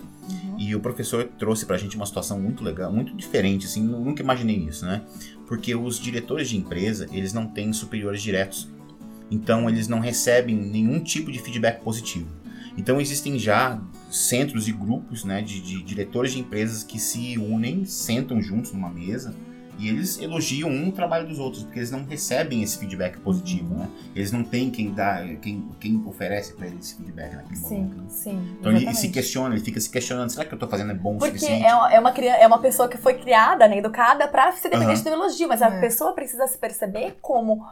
E 0.59 0.75
o 0.75 0.81
professor 0.81 1.29
trouxe 1.39 1.65
pra 1.65 1.77
gente 1.79 1.97
uma 1.97 2.05
situação 2.05 2.39
muito 2.41 2.63
legal, 2.65 2.93
muito 2.93 3.15
diferente, 3.17 3.67
assim, 3.67 3.83
nu- 3.83 4.01
nunca 4.05 4.23
imaginei 4.23 4.57
isso, 4.57 4.85
né? 4.85 5.03
Porque 5.47 5.75
os 5.75 5.99
diretores 5.99 6.49
de 6.51 6.57
empresa, 6.57 7.07
eles 7.13 7.33
não 7.33 7.47
têm 7.47 7.73
superiores 7.73 8.21
diretos. 8.23 8.69
Então, 9.31 9.69
eles 9.69 9.89
não 9.89 10.01
recebem 10.01 10.57
nenhum 10.57 11.01
tipo 11.03 11.31
de 11.31 11.39
feedback 11.39 11.83
positivo. 11.83 12.29
Então, 12.77 13.01
existem 13.01 13.39
já 13.39 13.81
centros 14.11 14.69
e 14.69 14.73
grupos, 14.73 15.25
né, 15.25 15.43
de, 15.43 15.61
de 15.61 15.83
diretores 15.83 16.33
de 16.33 16.41
empresas 16.41 16.83
que 16.85 16.99
se 16.99 17.37
unem, 17.37 17.85
sentam 17.85 18.41
juntos 18.41 18.73
numa 18.73 18.89
mesa 18.89 19.35
e 19.79 19.89
eles 19.89 20.19
elogiam 20.21 20.69
um 20.71 20.89
o 20.89 20.93
trabalho 20.93 21.29
dos 21.29 21.39
outros, 21.39 21.63
porque 21.63 21.79
eles 21.79 21.91
não 21.91 22.05
recebem 22.05 22.63
esse 22.65 22.77
feedback 22.79 23.17
positivo, 23.21 23.75
né? 23.77 23.89
Eles 24.15 24.33
não 24.33 24.43
têm 24.43 24.71
quem 24.71 24.93
dá, 24.93 25.25
quem, 25.41 25.69
quem 25.79 26.03
oferece 26.05 26.53
pra 26.55 26.67
eles 26.67 26.87
esse 26.87 26.97
feedback 26.97 27.37
naquele 27.37 27.57
Sim, 27.57 27.75
momento. 27.83 27.97
né? 27.97 28.05
sim. 28.09 28.57
Então 28.59 28.73
ele 28.73 28.93
se 28.93 29.09
questiona, 29.09 29.55
ele 29.55 29.65
fica 29.65 29.79
se 29.81 29.89
questionando, 29.89 30.31
será 30.31 30.45
que 30.45 30.53
eu 30.53 30.59
tô 30.59 30.67
fazendo 30.67 30.91
é 30.91 30.95
bom 30.95 31.15
o 31.15 31.19
Porque 31.19 31.31
suficiente? 31.39 31.65
é 31.65 31.73
uma, 31.75 31.93
é, 31.93 32.01
uma 32.01 32.11
criança, 32.11 32.39
é 32.39 32.47
uma 32.49 32.59
pessoa 32.61 32.89
que 32.89 32.99
foi 32.99 33.15
criada, 33.15 33.69
né, 33.69 33.79
educada 33.79 34.27
pra 34.27 34.51
ser 34.51 34.69
dependente 34.69 35.03
Aham. 35.03 35.17
do 35.17 35.23
elogio, 35.23 35.47
mas 35.47 35.63
a 35.63 35.69
É. 35.69 35.81
pessoa 35.81 36.13
precisa 36.13 36.47
se 36.49 36.59
perceber 36.59 37.17
como. 37.23 37.65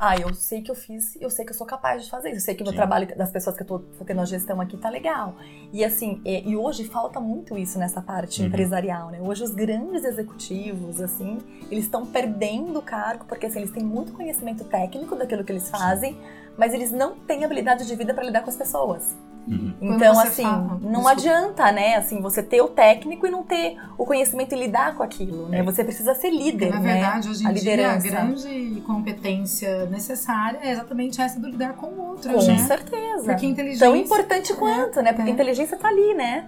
Ah, 0.00 0.16
eu 0.16 0.32
sei 0.32 0.62
que 0.62 0.70
eu 0.70 0.76
fiz, 0.76 1.16
eu 1.20 1.28
sei 1.28 1.44
que 1.44 1.50
eu 1.50 1.56
sou 1.56 1.66
capaz 1.66 2.04
de 2.04 2.10
fazer 2.10 2.28
isso, 2.28 2.36
eu 2.38 2.40
sei 2.42 2.54
que 2.54 2.62
o 2.62 2.64
meu 2.64 2.70
Sim. 2.72 2.76
trabalho 2.76 3.08
das 3.16 3.32
pessoas 3.32 3.56
que 3.56 3.62
eu 3.62 3.66
tô, 3.66 3.78
tô 3.80 4.04
tendo 4.04 4.20
a 4.20 4.24
gestão 4.24 4.60
aqui 4.60 4.76
tá 4.76 4.88
legal. 4.88 5.34
E 5.72 5.84
assim, 5.84 6.22
é, 6.24 6.40
e 6.48 6.56
hoje 6.56 6.84
falta 6.84 7.18
muito 7.18 7.58
isso 7.58 7.78
nessa 7.80 8.00
parte 8.00 8.40
Uhum. 8.40 8.46
empresarial, 8.46 9.10
né? 9.10 9.20
Hoje 9.20 9.42
os 9.42 9.50
grandes 9.50 10.04
executivos, 10.04 11.00
assim, 11.00 11.38
eles 11.68 11.84
estão 11.84 12.06
perdendo 12.06 12.78
o 12.78 12.82
cargo, 12.82 13.24
porque 13.24 13.46
assim, 13.46 13.58
eles 13.58 13.72
têm 13.72 13.82
muito 13.82 14.12
conhecimento 14.12 14.62
técnico 14.64 15.16
daquilo 15.16 15.42
que 15.42 15.50
eles 15.50 15.68
fazem, 15.68 16.16
mas 16.58 16.74
eles 16.74 16.90
não 16.92 17.14
têm 17.14 17.44
habilidade 17.44 17.86
de 17.86 17.94
vida 17.96 18.12
para 18.12 18.24
lidar 18.24 18.42
com 18.42 18.50
as 18.50 18.56
pessoas. 18.56 19.16
Uhum. 19.46 19.72
Então, 19.80 20.20
assim, 20.20 20.42
fala- 20.42 20.58
não 20.82 21.00
Desculpa. 21.00 21.10
adianta, 21.12 21.72
né? 21.72 21.96
Assim, 21.96 22.20
você 22.20 22.42
ter 22.42 22.60
o 22.60 22.68
técnico 22.68 23.26
e 23.26 23.30
não 23.30 23.42
ter 23.42 23.78
o 23.96 24.04
conhecimento 24.04 24.54
e 24.54 24.58
lidar 24.58 24.94
com 24.94 25.02
aquilo, 25.02 25.48
né? 25.48 25.60
É. 25.60 25.62
Você 25.62 25.82
precisa 25.82 26.14
ser 26.14 26.28
líder, 26.28 26.68
Na 26.74 26.80
né? 26.80 26.92
verdade, 26.92 27.30
hoje 27.30 27.46
a 27.46 27.50
em 27.50 27.54
dia, 27.54 27.72
a 27.72 27.94
liderança. 27.96 28.08
grande 28.08 28.82
competência 28.86 29.86
necessária 29.86 30.58
é 30.62 30.72
exatamente 30.72 31.18
essa 31.22 31.40
do 31.40 31.48
lidar 31.48 31.72
com 31.74 31.86
o 31.86 32.08
outro, 32.10 32.30
Com 32.34 32.42
né? 32.46 32.58
certeza. 32.58 33.24
Porque 33.24 33.46
inteligência... 33.46 33.86
Tão 33.86 33.96
importante 33.96 34.52
quanto, 34.52 35.00
né? 35.00 35.14
Porque 35.14 35.30
é. 35.30 35.32
a 35.32 35.34
inteligência 35.34 35.78
tá 35.78 35.88
ali, 35.88 36.12
né? 36.12 36.44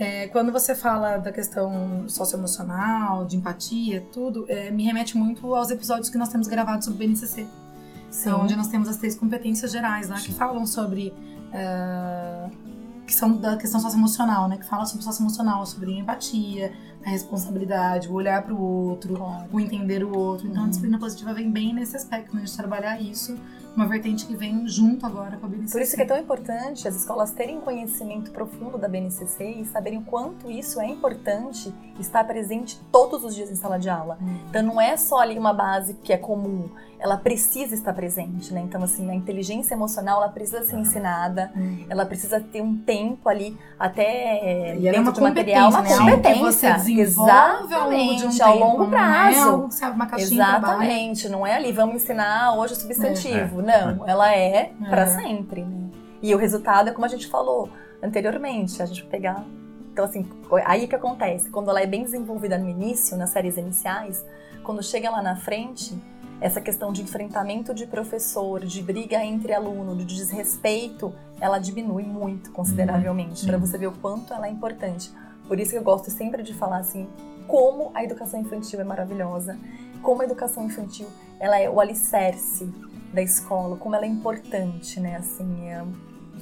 É, 0.00 0.28
quando 0.28 0.52
você 0.52 0.76
fala 0.76 1.16
da 1.18 1.32
questão 1.32 2.04
socioemocional, 2.08 3.24
de 3.24 3.36
empatia, 3.36 4.00
tudo, 4.12 4.44
é, 4.48 4.70
me 4.70 4.84
remete 4.84 5.16
muito 5.18 5.52
aos 5.56 5.70
episódios 5.72 6.08
que 6.08 6.16
nós 6.16 6.28
temos 6.28 6.46
gravados 6.46 6.84
sobre 6.84 7.04
o 7.04 7.08
BNCC. 7.08 7.46
São 8.10 8.42
onde 8.42 8.56
nós 8.56 8.68
temos 8.68 8.88
as 8.88 8.96
três 8.96 9.14
competências 9.14 9.70
gerais 9.70 10.08
lá, 10.08 10.16
que 10.16 10.22
Sim. 10.22 10.32
falam 10.32 10.64
sobre... 10.66 11.12
ah, 11.52 12.48
que 13.06 13.14
são 13.14 13.34
da 13.38 13.56
questão 13.56 13.80
socioemocional, 13.80 14.48
né? 14.48 14.58
Que 14.58 14.66
fala 14.66 14.84
sobre 14.84 15.02
socioemocional, 15.02 15.64
sobre 15.64 15.98
empatia, 15.98 16.70
a 17.06 17.08
responsabilidade, 17.08 18.06
o 18.06 18.12
olhar 18.12 18.42
para 18.42 18.52
o 18.52 18.60
outro, 18.60 19.14
Claro. 19.16 19.46
o 19.50 19.58
entender 19.58 20.04
o 20.04 20.14
outro. 20.14 20.46
Então, 20.46 20.60
a 20.60 20.64
Uhum. 20.64 20.68
disciplina 20.68 20.98
positiva 20.98 21.32
vem 21.32 21.50
bem 21.50 21.72
nesse 21.72 21.96
aspecto, 21.96 22.36
né? 22.36 22.42
De 22.42 22.54
trabalhar 22.54 23.00
isso, 23.00 23.34
uma 23.74 23.86
vertente 23.86 24.26
que 24.26 24.36
vem 24.36 24.66
junto 24.68 25.06
agora 25.06 25.38
com 25.38 25.46
a 25.46 25.48
BNCC. 25.48 25.72
Por 25.72 25.80
isso 25.80 25.96
que 25.96 26.02
é 26.02 26.04
tão 26.04 26.18
importante 26.18 26.86
as 26.86 26.96
escolas 26.96 27.30
terem 27.30 27.58
conhecimento 27.62 28.30
profundo 28.30 28.76
da 28.76 28.88
BNCC 28.88 29.52
e 29.62 29.64
saberem 29.64 30.00
o 30.00 30.02
quanto 30.02 30.50
isso 30.50 30.78
é 30.78 30.86
importante 30.86 31.72
estar 31.98 32.24
presente 32.24 32.78
todos 32.92 33.24
os 33.24 33.34
dias 33.34 33.50
em 33.50 33.54
sala 33.54 33.78
de 33.78 33.88
aula. 33.88 34.18
Hum. 34.20 34.36
Então 34.50 34.62
não 34.62 34.78
é 34.78 34.98
só 34.98 35.20
ali 35.20 35.38
uma 35.38 35.54
base 35.54 35.94
que 35.94 36.12
é 36.12 36.18
comum, 36.18 36.68
ela 37.00 37.16
precisa 37.16 37.74
estar 37.74 37.92
presente, 37.92 38.52
né? 38.52 38.60
Então 38.60 38.82
assim, 38.82 39.08
a 39.10 39.14
inteligência 39.14 39.74
emocional 39.74 40.22
ela 40.22 40.30
precisa 40.32 40.64
ser 40.64 40.74
Uhum. 40.74 40.80
ensinada, 40.82 41.50
Hum. 41.56 41.84
ela 41.88 42.04
precisa 42.04 42.40
ter 42.40 42.60
um 42.60 42.76
tempo 42.76 43.28
ali 43.28 43.56
até 43.78 44.02
é, 44.02 44.76
E 44.78 44.88
é 44.88 44.90
dentro 44.90 45.02
uma 45.04 45.12
de 45.12 45.20
material, 45.20 45.70
uma 45.70 45.78
competência, 45.82 46.04
né? 46.04 46.10
Competência, 46.16 46.78
você 46.78 46.92
desenvolve 46.92 47.74
ao 47.74 47.90
longo 47.90 48.14
de 48.14 48.24
exatamente, 48.24 48.24
um 48.24 48.44
ao 48.46 48.52
tempo, 48.52 48.64
longo 48.64 48.78
não 48.78 48.86
é 48.86 48.90
prazo. 48.90 49.48
algo 49.50 49.68
abre 49.82 49.94
uma 49.94 50.06
caixinha. 50.06 50.42
Exatamente, 50.44 51.28
não 51.28 51.46
é 51.46 51.54
ali, 51.54 51.72
vamos 51.72 51.96
ensinar 52.02 52.54
hoje 52.56 52.72
o 52.74 52.76
substantivo. 52.76 53.60
É. 53.60 53.64
Não, 53.64 54.08
ela 54.08 54.34
é 54.34 54.72
É. 54.90 55.06
sempre, 55.06 55.62
né? 55.64 55.88
E 56.20 56.34
o 56.34 56.38
resultado 56.38 56.88
é 56.88 56.92
como 56.92 57.04
a 57.04 57.08
gente 57.08 57.28
falou 57.28 57.68
anteriormente, 58.02 58.82
a 58.82 58.86
gente 58.86 59.02
vai 59.02 59.10
pegar. 59.10 59.44
Então, 59.92 60.04
assim, 60.04 60.28
aí 60.64 60.86
que 60.86 60.94
acontece, 60.94 61.48
quando 61.50 61.70
ela 61.70 61.80
é 61.80 61.86
bem 61.86 62.02
desenvolvida 62.02 62.56
no 62.56 62.68
início, 62.68 63.16
nas 63.16 63.30
séries 63.30 63.56
iniciais, 63.56 64.24
quando 64.62 64.82
chega 64.82 65.10
lá 65.10 65.20
na 65.22 65.36
frente, 65.36 65.96
essa 66.40 66.60
questão 66.60 66.92
de 66.92 67.02
enfrentamento 67.02 67.74
de 67.74 67.86
professor, 67.86 68.64
de 68.64 68.80
briga 68.82 69.24
entre 69.24 69.52
aluno, 69.52 69.96
de 69.96 70.04
desrespeito, 70.04 71.12
ela 71.40 71.58
diminui 71.58 72.04
muito 72.04 72.50
consideravelmente, 72.52 73.42
Uhum. 73.42 73.48
para 73.48 73.58
você 73.58 73.76
ver 73.76 73.88
o 73.88 73.92
quanto 73.92 74.32
ela 74.32 74.46
é 74.46 74.50
importante. 74.50 75.12
Por 75.46 75.58
isso 75.58 75.72
que 75.72 75.78
eu 75.78 75.82
gosto 75.82 76.10
sempre 76.10 76.42
de 76.42 76.54
falar 76.54 76.78
assim, 76.78 77.08
como 77.46 77.90
a 77.94 78.04
educação 78.04 78.40
infantil 78.40 78.80
é 78.80 78.84
maravilhosa, 78.84 79.58
como 80.02 80.22
a 80.22 80.24
educação 80.24 80.64
infantil 80.64 81.08
ela 81.40 81.58
é 81.58 81.68
o 81.68 81.80
alicerce 81.80 82.70
da 83.12 83.22
escola, 83.22 83.76
como 83.76 83.94
ela 83.96 84.04
é 84.04 84.08
importante, 84.08 85.00
né? 85.00 85.16
Assim, 85.16 85.68
é 85.68 85.82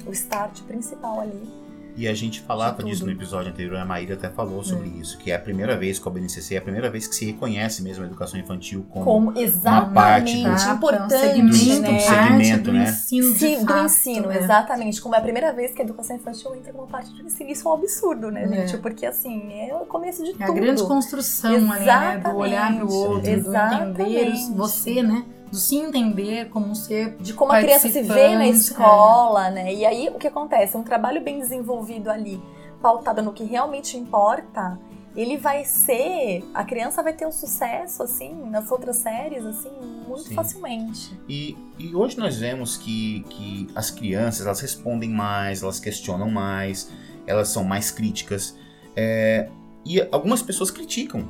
o 0.05 0.11
start 0.11 0.61
principal 0.63 1.19
ali 1.21 1.66
E 1.97 2.07
a 2.07 2.13
gente 2.13 2.41
falava 2.41 2.83
disso 2.83 3.03
no 3.05 3.11
episódio 3.11 3.51
anterior, 3.51 3.75
a 3.77 3.83
Maíra 3.83 4.13
até 4.13 4.29
falou 4.29 4.63
sobre 4.63 4.87
isso, 4.89 5.17
que 5.17 5.31
é 5.31 5.35
a 5.35 5.39
primeira 5.39 5.75
vez 5.75 5.97
que 5.97 6.07
o 6.07 6.11
BNCC 6.11 6.53
é 6.53 6.57
a 6.59 6.61
primeira 6.61 6.91
vez 6.91 7.07
que 7.07 7.15
se 7.15 7.25
reconhece 7.25 7.81
mesmo 7.81 8.03
a 8.03 8.07
educação 8.07 8.39
infantil 8.39 8.85
como, 8.91 9.03
Como 9.03 9.27
parte 9.33 9.41
exatamente 9.41 10.43
do- 10.43 10.47
Ah, 10.47 10.55
tá, 10.55 10.71
um 10.71 10.75
importante, 10.75 11.13
segmento, 11.19 11.81
né? 11.81 11.89
Um 11.91 11.99
segmento, 11.99 12.49
parte 12.51 12.57
do 12.61 12.71
né? 12.73 12.83
ensino 12.83 13.33
de 13.33 13.39
Sim, 13.39 13.59
do 13.65 13.73
fato, 13.73 13.85
ensino, 13.85 14.27
né? 14.27 14.37
exatamente. 14.43 15.01
Como 15.01 15.15
é 15.15 15.17
a 15.17 15.21
primeira 15.21 15.51
vez 15.53 15.73
que 15.73 15.81
a 15.81 15.85
educação 15.85 16.15
infantil 16.15 16.55
entra 16.55 16.71
como 16.71 16.87
parte 16.87 17.09
do 17.11 17.23
ensino. 17.23 17.49
Isso 17.49 17.67
é 17.67 17.71
um 17.71 17.73
absurdo, 17.73 18.29
né, 18.29 18.43
É. 18.43 18.47
gente? 18.67 18.77
Porque, 18.77 19.03
assim, 19.03 19.51
é 19.53 19.73
o 19.73 19.85
começo 19.87 20.23
de 20.23 20.31
É 20.39 20.43
a 20.43 20.45
tudo. 20.47 20.55
grande 20.61 20.83
construção 20.83 21.71
ali, 21.71 21.83
né? 21.85 22.21
Do 22.23 22.35
olhar 22.37 22.71
Exatamente, 22.73 22.93
outro, 22.93 23.21
do 23.21 23.27
exatamente. 23.27 24.01
entender 24.01 24.53
você, 24.55 25.01
né? 25.01 25.25
Do 25.49 25.57
se 25.57 25.77
entender 25.77 26.49
como 26.49 26.67
um 26.67 26.75
ser 26.75 27.15
de 27.17 27.33
como 27.33 27.51
a 27.51 27.59
criança 27.59 27.87
se 27.89 28.01
vê 28.01 28.29
na 28.29 28.39
Participante, 28.39 28.57
escola, 28.57 29.49
né? 29.49 29.73
E 29.73 29.85
aí, 29.85 30.09
o 30.09 30.15
que 30.15 30.27
acontece? 30.27 30.75
Um 30.75 30.83
trabalho 30.83 31.21
bem 31.21 31.39
desenvolvido 31.39 32.09
ali, 32.09 32.41
pautado 32.81 33.21
no 33.21 33.31
que 33.31 33.43
realmente 33.43 33.97
importa, 33.97 34.77
ele 35.15 35.37
vai 35.37 35.63
ser... 35.63 36.43
A 36.53 36.63
criança 36.63 37.01
vai 37.01 37.13
ter 37.13 37.25
um 37.25 37.31
sucesso, 37.31 38.03
assim, 38.03 38.33
nas 38.49 38.69
outras 38.69 38.97
séries, 38.97 39.45
assim, 39.45 39.71
muito 40.07 40.23
Sim. 40.23 40.35
facilmente. 40.35 41.17
E, 41.27 41.57
e 41.79 41.95
hoje 41.95 42.17
nós 42.17 42.37
vemos 42.37 42.77
que, 42.77 43.25
que 43.29 43.67
as 43.73 43.89
crianças 43.89 44.45
elas 44.45 44.59
respondem 44.59 45.09
mais, 45.09 45.63
elas 45.63 45.79
questionam 45.79 46.29
mais, 46.29 46.91
elas 47.25 47.47
são 47.49 47.63
mais 47.63 47.89
críticas. 47.89 48.55
É, 48.95 49.49
e 49.85 50.01
algumas 50.11 50.41
pessoas 50.41 50.69
criticam 50.69 51.27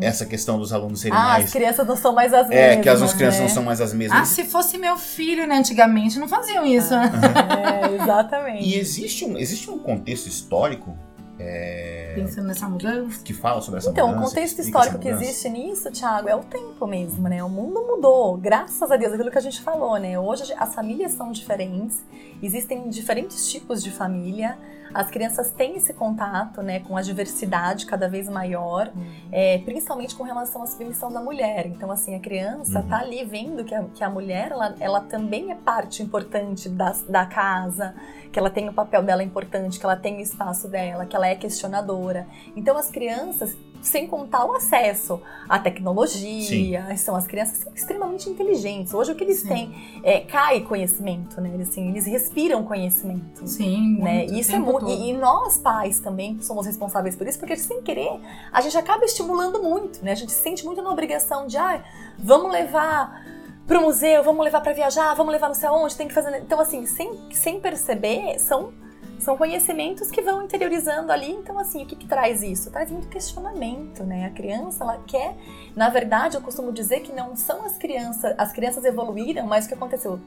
essa 0.00 0.24
questão 0.24 0.58
dos 0.58 0.72
alunos 0.72 1.00
serem 1.00 1.16
Ah, 1.16 1.32
as 1.34 1.38
mais. 1.40 1.52
crianças 1.52 1.86
não 1.86 1.96
são 1.96 2.12
mais 2.14 2.32
as 2.32 2.48
mesmas, 2.48 2.58
É, 2.58 2.76
que 2.80 2.88
as 2.88 3.12
crianças 3.14 3.40
né? 3.40 3.46
não 3.46 3.54
são 3.54 3.62
mais 3.62 3.80
as 3.80 3.92
Ah, 3.92 3.96
mesmas. 3.96 4.28
se 4.28 4.44
fosse 4.44 4.78
meu 4.78 4.96
filho, 4.96 5.46
né? 5.46 5.56
Antigamente 5.56 6.18
não 6.18 6.28
faziam 6.28 6.64
isso, 6.64 6.90
né? 6.96 7.10
É, 7.90 7.94
exatamente. 8.02 8.64
E 8.64 8.78
existe 8.78 9.24
um, 9.24 9.36
existe 9.36 9.70
um 9.70 9.78
contexto 9.78 10.26
histórico 10.28 10.96
é, 11.38 12.14
Pensando 12.16 12.46
nessa 12.46 12.66
mudança. 12.66 13.20
que 13.22 13.34
fala 13.34 13.60
sobre 13.60 13.78
essa 13.78 13.90
Então, 13.90 14.06
o 14.06 14.08
mudança. 14.14 14.28
contexto 14.28 14.58
explica 14.60 14.78
essa 14.78 14.88
histórico 14.88 15.02
que 15.02 15.24
existe 15.24 15.48
nisso, 15.50 15.90
Thiago, 15.90 16.28
é 16.30 16.34
o 16.34 16.40
tempo 16.42 16.86
mesmo, 16.86 17.28
né? 17.28 17.44
O 17.44 17.48
mundo 17.50 17.82
mudou, 17.86 18.38
graças 18.38 18.90
a 18.90 18.96
Deus, 18.96 19.12
aquilo 19.12 19.30
que 19.30 19.36
a 19.36 19.42
gente 19.42 19.60
falou, 19.60 19.98
né? 19.98 20.18
Hoje 20.18 20.54
as 20.56 20.74
famílias 20.74 21.12
são 21.12 21.30
diferentes, 21.32 22.02
existem 22.42 22.88
diferentes 22.88 23.46
tipos 23.50 23.82
de 23.82 23.90
família, 23.90 24.56
as 24.96 25.10
crianças 25.10 25.50
têm 25.50 25.76
esse 25.76 25.92
contato, 25.92 26.62
né, 26.62 26.80
com 26.80 26.96
a 26.96 27.02
diversidade 27.02 27.84
cada 27.84 28.08
vez 28.08 28.28
maior, 28.28 28.90
é, 29.30 29.58
principalmente 29.58 30.14
com 30.14 30.24
relação 30.24 30.62
à 30.62 30.66
submissão 30.66 31.12
da 31.12 31.20
mulher. 31.20 31.66
Então, 31.66 31.90
assim, 31.90 32.14
a 32.14 32.20
criança 32.20 32.80
Uhum. 32.80 32.88
tá 32.88 32.98
ali 33.00 33.24
vendo 33.24 33.62
que 33.62 33.74
a, 33.74 33.84
que 33.84 34.02
a 34.02 34.08
mulher, 34.08 34.52
ela, 34.52 34.74
ela 34.80 35.00
também 35.02 35.50
é 35.52 35.54
parte 35.54 36.02
importante 36.02 36.68
da, 36.68 36.92
da 37.08 37.26
casa, 37.26 37.94
que 38.32 38.38
ela 38.38 38.48
tem 38.50 38.68
o 38.68 38.72
papel 38.72 39.02
dela 39.02 39.22
importante, 39.22 39.78
que 39.78 39.84
ela 39.84 39.96
tem 39.96 40.16
o 40.16 40.20
espaço 40.20 40.66
dela, 40.68 41.04
que 41.04 41.14
ela 41.14 41.26
é 41.26 41.34
questionadora. 41.34 42.26
Então, 42.56 42.76
as 42.76 42.90
crianças, 42.90 43.54
sem 43.82 44.06
contar 44.06 44.44
o 44.44 44.52
acesso 44.52 45.20
à 45.48 45.58
tecnologia, 45.58 46.96
são 46.96 47.14
as 47.14 47.26
crianças 47.26 47.58
são 47.58 47.72
extremamente 47.74 48.28
inteligentes. 48.28 48.94
Hoje, 48.94 49.12
o 49.12 49.14
que 49.14 49.24
eles 49.24 49.40
Sim. 49.40 49.48
têm 49.48 50.00
é, 50.02 50.20
cai 50.20 50.60
conhecimento, 50.60 51.40
né? 51.40 51.50
Eles, 51.52 51.68
assim, 51.68 51.88
eles 51.88 52.06
respiram 52.06 52.62
conhecimento 52.64 53.46
Sim, 53.46 53.98
né? 53.98 54.18
muito, 54.18 54.32
E 54.32 54.36
o 54.36 54.40
isso 54.40 54.54
é 54.54 54.58
muito. 54.58 54.88
E, 54.88 55.10
e 55.10 55.12
nós, 55.12 55.58
pais, 55.58 56.00
também 56.00 56.40
somos 56.40 56.66
responsáveis 56.66 57.16
por 57.16 57.26
isso, 57.26 57.38
porque 57.38 57.56
sem 57.56 57.82
querer, 57.82 58.20
a 58.52 58.60
gente 58.60 58.76
acaba 58.76 59.04
estimulando 59.04 59.62
muito, 59.62 60.04
né? 60.04 60.12
A 60.12 60.16
gente 60.16 60.32
se 60.32 60.42
sente 60.42 60.64
muito 60.64 60.82
na 60.82 60.90
obrigação 60.90 61.46
de, 61.46 61.56
ah, 61.56 61.82
vamos 62.18 62.52
levar 62.52 63.24
pro 63.66 63.80
museu, 63.80 64.22
vamos 64.22 64.44
levar 64.44 64.60
para 64.60 64.72
viajar, 64.72 65.14
vamos 65.14 65.32
levar 65.32 65.48
não 65.48 65.54
sei 65.54 65.68
aonde, 65.68 65.96
tem 65.96 66.06
que 66.08 66.14
fazer. 66.14 66.38
Então, 66.38 66.60
assim, 66.60 66.86
sem, 66.86 67.18
sem 67.32 67.60
perceber, 67.60 68.38
são. 68.38 68.72
São 69.18 69.36
conhecimentos 69.36 70.10
que 70.10 70.20
vão 70.22 70.42
interiorizando 70.42 71.10
ali. 71.10 71.30
Então, 71.32 71.58
assim, 71.58 71.82
o 71.82 71.86
que, 71.86 71.96
que 71.96 72.06
traz 72.06 72.42
isso? 72.42 72.70
Traz 72.70 72.90
muito 72.90 73.08
questionamento, 73.08 74.04
né? 74.04 74.26
A 74.26 74.30
criança, 74.30 74.84
ela 74.84 74.98
quer. 75.06 75.34
Na 75.74 75.88
verdade, 75.88 76.36
eu 76.36 76.40
costumo 76.42 76.72
dizer 76.72 77.00
que 77.00 77.12
não 77.12 77.34
são 77.34 77.64
as 77.64 77.76
crianças. 77.78 78.34
As 78.38 78.52
crianças 78.52 78.84
evoluíram, 78.84 79.46
mas 79.46 79.64
o 79.64 79.68
que 79.68 79.74
aconteceu? 79.74 80.20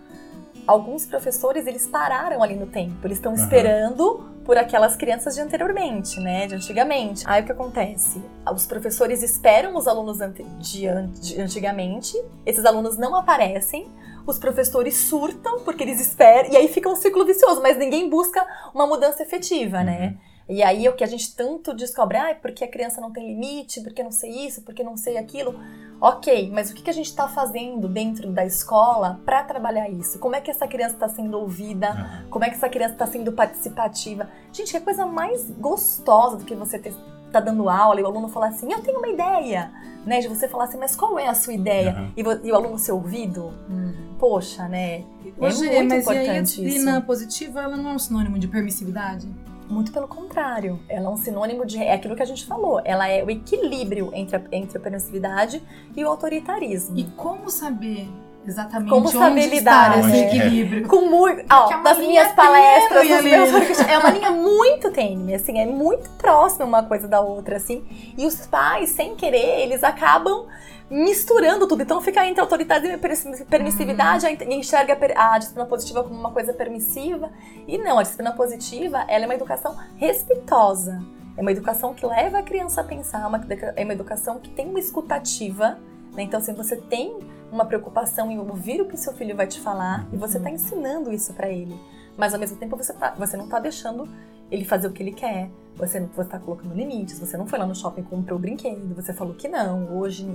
alguns 0.67 1.04
professores 1.04 1.65
eles 1.65 1.88
pararam 1.88 2.43
ali 2.43 2.54
no 2.56 2.67
tempo. 2.67 2.95
Eles 3.04 3.17
estão 3.17 3.34
Aham. 3.34 3.41
esperando 3.41 4.30
por 4.45 4.56
aquelas 4.56 4.95
crianças 4.95 5.34
de 5.34 5.41
anteriormente, 5.41 6.19
né? 6.19 6.45
De 6.45 6.54
antigamente. 6.54 7.23
Aí 7.28 7.41
o 7.41 7.45
que 7.45 7.52
acontece? 7.52 8.21
Os 8.54 8.67
professores 8.67 9.23
esperam 9.23 9.75
os 9.75 9.88
alunos 9.88 10.19
de, 10.60 10.86
an- 10.86 11.08
de 11.08 11.41
antigamente, 11.41 12.15
esses 12.45 12.65
alunos 12.65 12.99
não 12.99 13.15
aparecem, 13.15 13.88
os 14.30 14.39
professores 14.39 14.96
surtam 14.96 15.62
porque 15.62 15.84
eles 15.84 16.00
esperam, 16.00 16.52
e 16.52 16.58
aí 16.58 16.68
fica 16.68 16.89
um 16.89 16.96
ciclo 16.96 17.26
vicioso, 17.26 17.62
mas 17.62 17.78
ninguém 17.78 18.10
busca 18.10 18.46
uma 18.74 18.86
mudança 18.86 19.24
efetiva, 19.24 19.84
né? 19.84 20.18
E 20.48 20.63
aí 20.63 20.89
o 20.89 20.94
que 20.94 21.04
a 21.04 21.08
gente 21.08 21.36
tanto 21.36 21.76
descobre, 21.76 22.18
ah, 22.18 22.36
porque 22.42 22.63
a 22.63 22.68
criança 22.68 23.00
não 23.00 23.12
tem 23.12 23.28
limite, 23.28 23.82
porque 23.82 24.02
não 24.02 24.12
sei 24.12 24.48
isso, 24.48 24.63
porque 24.63 24.84
não 24.84 24.98
sei 24.98 25.15
aquilo. 25.15 25.54
Ok, 26.02 26.50
mas 26.52 26.72
o 26.72 26.74
que 26.74 26.89
a 26.89 26.94
gente 26.94 27.06
está 27.06 27.28
fazendo 27.28 27.88
dentro 27.88 28.32
da 28.32 28.44
escola 28.44 29.20
para 29.26 29.44
trabalhar 29.44 29.88
isso? 29.89 30.18
Como 30.18 30.36
é 30.36 30.42
que 30.42 30.50
essa 30.50 30.68
criança 30.68 30.96
está 30.96 31.08
sendo 31.08 31.38
ouvida? 31.38 32.24
Como 32.32 32.44
é 32.44 32.50
que 32.50 32.56
essa 32.56 32.68
criança 32.68 32.94
está 32.94 33.06
sendo 33.06 33.32
participativa? 33.34 34.28
Gente, 34.52 34.72
que 34.72 34.80
coisa 34.80 35.06
mais 35.06 35.52
gostosa 35.52 36.38
do 36.38 36.46
que 36.46 36.56
você 36.56 36.80
ter, 36.80 36.96
tá 37.32 37.39
dando 37.39 37.70
aula 37.70 38.00
e 38.00 38.04
o 38.04 38.08
aluno 38.08 38.28
falar 38.28 38.48
assim, 38.48 38.72
eu 38.72 38.82
tenho 38.82 38.98
uma 38.98 39.10
ideia, 39.10 39.72
né? 40.04 40.20
De 40.20 40.28
você 40.28 40.48
falar 40.48 40.63
assim, 40.63 40.80
mas 40.80 40.96
qual 40.96 41.20
é 41.20 41.28
a 41.28 41.36
sua 41.36 41.54
ideia? 41.54 41.92
Aham. 41.92 42.12
E, 42.18 42.48
e 42.48 42.52
o 42.52 42.56
aluno 42.56 42.80
ser 42.80 42.94
ouvido? 42.94 43.54
Hum. 43.70 44.09
Poxa, 44.20 44.68
né? 44.68 45.04
É 45.40 45.46
Hoje, 45.46 45.66
muito 45.66 45.96
mas 45.96 46.06
e 46.06 46.10
aí 46.12 46.20
a 46.20 46.24
importante 46.24 46.42
disciplina 46.42 47.02
positiva, 47.02 47.62
ela 47.62 47.78
não 47.78 47.92
é 47.92 47.94
um 47.94 48.00
sinônimo 48.00 48.38
de 48.38 48.48
permissividade? 48.48 49.28
Muito 49.70 49.92
pelo 49.92 50.08
contrário. 50.08 50.80
Ela 50.90 51.06
é 51.06 51.10
um 51.10 51.18
sinônimo 51.18 51.66
de. 51.66 51.78
É 51.78 51.94
aquilo 51.94 52.16
que 52.16 52.24
a 52.24 52.26
gente 52.26 52.46
falou. 52.46 52.82
Ela 52.84 53.08
é 53.08 53.24
o 53.24 53.30
equilíbrio 53.30 54.12
entre 54.14 54.36
a, 54.36 54.42
entre 54.52 54.78
a 54.78 54.82
permissividade 54.82 55.62
e 55.96 56.04
o 56.04 56.08
autoritarismo. 56.08 56.98
E 56.98 57.04
como 57.16 57.50
saber 57.50 58.10
exatamente 58.46 58.90
Como 58.90 59.08
onde 59.08 59.18
saber 59.18 59.48
lidar, 59.48 60.00
está 60.00 60.10
esse 60.10 60.18
equilíbrio? 60.18 60.88
Com 60.88 61.02
muito. 61.08 61.42
É 61.42 61.56
Ó, 61.56 61.68
uma 61.70 61.84
das 61.84 61.98
minhas 62.00 62.32
palestras, 62.34 63.08
dos 63.08 63.22
meus 63.22 63.52
workshops, 63.52 63.88
é 63.88 63.98
uma 63.98 64.10
linha 64.10 64.32
muito 64.32 64.92
tênue, 64.92 65.36
assim, 65.36 65.60
é 65.60 65.66
muito 65.66 66.10
próxima 66.12 66.66
uma 66.66 66.84
coisa 66.84 67.08
da 67.08 67.22
outra, 67.22 67.58
assim. 67.58 67.84
E 68.18 68.26
os 68.26 68.48
pais, 68.48 68.90
sem 68.90 69.16
querer, 69.16 69.62
eles 69.62 69.84
acabam 69.84 70.48
misturando 70.89 71.67
tudo. 71.67 71.84
Então 71.84 72.02
fica 72.02 72.25
entre 72.25 72.41
autoritarismo 72.41 72.95
e 72.95 72.97
permiss- 72.97 73.43
permissividade, 73.49 74.25
Uhum. 74.25 74.52
enxerga 74.54 74.97
a 75.15 75.38
disciplina 75.38 75.67
positiva 75.67 76.04
como 76.04 76.19
uma 76.19 76.32
coisa 76.32 76.54
permissiva. 76.54 77.32
E 77.67 77.78
não, 77.78 77.99
a 77.99 78.04
disciplina 78.04 78.32
positiva, 78.34 79.06
ela 79.08 79.25
é 79.25 79.28
uma 79.28 79.36
educação 79.36 79.78
respeitosa. 79.97 81.02
É 81.38 81.41
uma 81.41 81.52
educação 81.52 81.93
que 81.93 82.06
leva 82.06 82.39
a 82.39 82.43
criança 82.43 82.82
a 82.82 82.84
pensar, 82.84 83.25
uma, 83.28 83.39
é 83.75 83.84
uma 83.84 83.93
educação 83.93 84.39
que 84.39 84.49
tem 84.49 84.67
uma 84.67 84.80
escutativa. 84.80 85.78
Né? 86.13 86.23
Então, 86.23 86.39
assim, 86.39 86.54
você 86.54 86.75
tem 86.75 87.17
uma 87.52 87.65
preocupação 87.65 88.30
em 88.30 88.38
ouvir 88.39 88.82
o 88.82 88.86
que 88.86 88.97
seu 88.97 89.13
filho 89.13 89.36
vai 89.36 89.47
te 89.47 89.60
falar 89.62 90.06
e 90.12 90.17
você 90.17 90.38
está 90.38 90.49
ensinando 90.49 91.12
isso 91.13 91.34
para 91.34 91.49
ele. 91.49 91.80
Mas 92.17 92.34
ao 92.34 92.39
mesmo 92.39 92.58
tempo 92.58 92.75
você, 92.75 92.91
tá, 92.93 93.13
você 93.17 93.38
não 93.38 93.45
está 93.45 93.60
deixando 93.60 94.08
ele 94.52 94.65
fazer 94.65 94.88
o 94.88 94.91
que 94.91 95.02
ele 95.02 95.13
quer. 95.13 95.49
Você 95.80 95.98
está 96.18 96.38
colocando 96.38 96.76
limites. 96.76 97.18
Você 97.18 97.38
não 97.38 97.48
foi 97.48 97.58
lá 97.58 97.65
no 97.65 97.74
shopping 97.74 98.02
e 98.02 98.04
comprou 98.04 98.38
o 98.38 98.42
brinquedo. 98.42 98.94
Você 98.96 99.13
falou 99.13 99.34
que 99.34 99.48
não. 99.48 99.98
Hoje, 99.98 100.28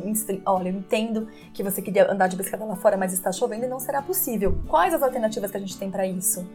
olha, 0.46 0.70
eu 0.70 0.74
entendo 0.74 1.28
que 1.52 1.62
você 1.62 1.83
queria 1.83 2.11
andar 2.11 2.28
de 2.28 2.37
bicicleta 2.37 2.64
lá 2.64 2.74
fora, 2.74 2.96
mas 2.96 3.12
está 3.12 3.30
chovendo 3.30 3.66
e 3.66 3.68
não 3.68 3.78
será 3.78 4.00
possível. 4.00 4.59
Quais 4.66 4.94
as 4.94 5.02
alternativas 5.02 5.50
que 5.50 5.57
a 5.59 5.61
gente 5.61 5.78
tem 5.78 5.90
para 5.90 6.07
isso? 6.07 6.46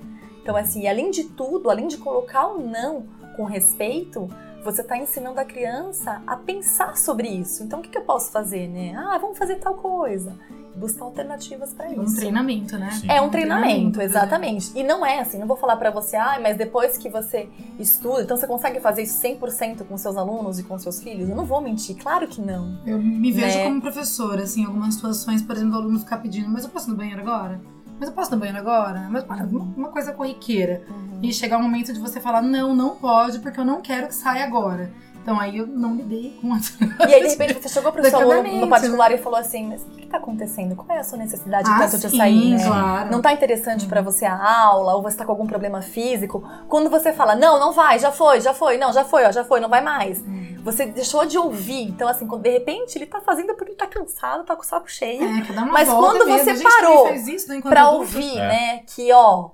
Então, 0.41 0.55
assim, 0.55 0.87
além 0.87 1.11
de 1.11 1.25
tudo, 1.25 1.69
além 1.69 1.87
de 1.87 1.97
colocar 1.97 2.47
o 2.47 2.59
não 2.59 3.05
com 3.37 3.43
respeito, 3.43 4.27
você 4.63 4.81
está 4.81 4.97
ensinando 4.97 5.39
a 5.39 5.45
criança 5.45 6.21
a 6.25 6.35
pensar 6.35 6.97
sobre 6.97 7.27
isso. 7.27 7.63
Então, 7.63 7.79
o 7.79 7.81
que, 7.83 7.89
que 7.89 7.97
eu 7.97 8.03
posso 8.03 8.31
fazer, 8.31 8.67
né? 8.67 8.95
Ah, 8.97 9.17
vamos 9.19 9.37
fazer 9.37 9.55
tal 9.55 9.75
coisa. 9.75 10.35
Buscar 10.75 11.05
alternativas 11.05 11.73
para 11.73 11.89
Um 11.89 12.03
isso. 12.03 12.15
treinamento, 12.15 12.77
né? 12.77 12.91
Sim. 12.91 13.07
É 13.09 13.21
um 13.21 13.29
treinamento, 13.29 13.69
treinamento, 13.97 14.01
exatamente. 14.01 14.71
E 14.77 14.83
não 14.83 15.05
é 15.05 15.19
assim, 15.19 15.37
não 15.37 15.47
vou 15.47 15.57
falar 15.57 15.75
pra 15.77 15.89
você, 15.91 16.15
ah, 16.15 16.39
mas 16.41 16.57
depois 16.57 16.97
que 16.97 17.09
você 17.09 17.49
estuda, 17.77 18.21
então 18.21 18.37
você 18.37 18.47
consegue 18.47 18.79
fazer 18.79 19.01
isso 19.03 19.19
100% 19.21 19.83
com 19.85 19.97
seus 19.97 20.15
alunos 20.15 20.59
e 20.59 20.63
com 20.63 20.77
seus 20.79 21.01
filhos? 21.01 21.27
Eu 21.29 21.35
não 21.35 21.45
vou 21.45 21.59
mentir, 21.61 21.95
claro 21.97 22.27
que 22.27 22.39
não. 22.39 22.77
Eu 22.85 22.97
me 23.01 23.31
vejo 23.31 23.57
Né? 23.57 23.63
como 23.65 23.81
professora, 23.81 24.43
assim, 24.43 24.61
em 24.61 24.65
algumas 24.65 24.93
situações, 24.93 25.41
por 25.41 25.55
exemplo, 25.55 25.75
o 25.75 25.77
aluno 25.81 25.99
ficar 25.99 26.17
pedindo, 26.17 26.49
mas 26.49 26.63
eu 26.63 26.69
posso 26.69 26.87
ir 26.87 26.91
no 26.91 26.97
banheiro 26.97 27.21
agora? 27.21 27.59
Mas 27.99 28.07
eu 28.07 28.15
posso 28.15 28.29
ir 28.31 28.33
no 28.35 28.39
banheiro 28.39 28.59
agora? 28.59 29.07
Mas 29.09 29.23
uma, 29.51 29.63
uma 29.75 29.89
coisa 29.89 30.13
corriqueira. 30.13 30.81
E 31.21 31.33
chegar 31.33 31.57
o 31.57 31.61
momento 31.61 31.91
de 31.91 31.99
você 31.99 32.21
falar, 32.21 32.41
não, 32.41 32.73
não 32.73 32.95
pode, 32.95 33.39
porque 33.39 33.59
eu 33.59 33.65
não 33.65 33.81
quero 33.81 34.07
que 34.07 34.15
saia 34.15 34.45
agora. 34.45 34.89
Então 35.29 35.39
aí 35.39 35.57
eu 35.57 35.67
não 35.67 35.95
lidei 35.95 36.35
com 36.41 36.51
a 36.53 36.57
E 37.07 37.13
aí, 37.13 37.21
de 37.21 37.27
repente, 37.29 37.53
você 37.61 37.69
chegou 37.69 37.91
pro 37.91 38.03
seu 38.03 38.19
aluno 38.19 38.61
no 38.61 38.67
particular 38.67 39.11
e 39.11 39.17
falou 39.19 39.37
assim, 39.37 39.67
mas 39.67 39.83
o 39.83 39.85
que, 39.85 40.01
que 40.01 40.07
tá 40.07 40.17
acontecendo? 40.17 40.75
Qual 40.75 40.89
é 40.89 40.99
a 40.99 41.03
sua 41.03 41.19
necessidade 41.19 41.69
Ah, 41.69 41.77
tanto 41.81 41.99
de 41.99 42.09
sim, 42.09 42.17
sair, 42.17 42.57
né? 42.57 42.65
claro. 42.65 43.11
Não 43.11 43.21
tá 43.21 43.31
interessante 43.31 43.85
pra 43.85 44.01
você 44.01 44.25
a 44.25 44.33
aula, 44.63 44.95
ou 44.95 45.03
você 45.03 45.15
tá 45.17 45.25
com 45.25 45.31
algum 45.31 45.45
problema 45.45 45.83
físico. 45.83 46.43
Quando 46.67 46.89
você 46.89 47.13
fala, 47.13 47.35
não, 47.35 47.59
não 47.59 47.73
vai, 47.73 47.99
já 47.99 48.11
foi, 48.11 48.41
já 48.41 48.55
foi, 48.55 48.77
não, 48.79 48.91
já 48.91 49.05
foi, 49.05 49.23
ó, 49.25 49.31
já 49.31 49.43
foi, 49.43 49.59
não 49.59 49.69
vai 49.69 49.81
mais. 49.81 50.19
Você 50.63 50.87
deixou 50.87 51.23
de 51.27 51.37
ouvir. 51.37 51.83
Então, 51.89 52.07
assim, 52.07 52.25
quando 52.25 52.41
de 52.41 52.49
repente 52.49 52.97
ele 52.97 53.05
tá 53.05 53.21
fazendo 53.21 53.53
porque 53.53 53.71
ele 53.71 53.77
tá 53.77 53.85
cansado, 53.85 54.43
tá 54.43 54.55
com 54.55 54.63
o 54.63 54.65
saco 54.65 54.89
cheio. 54.89 55.23
É, 55.23 55.43
Mas 55.71 55.87
volta 55.87 56.17
quando 56.17 56.25
mesmo. 56.25 56.55
você 56.57 56.63
parou 56.63 57.13
isso, 57.13 57.47
né, 57.49 57.61
Pra 57.61 57.91
ouvir, 57.91 58.35
É. 58.35 58.47
né, 58.47 58.79
que 58.87 59.11
ó, 59.13 59.51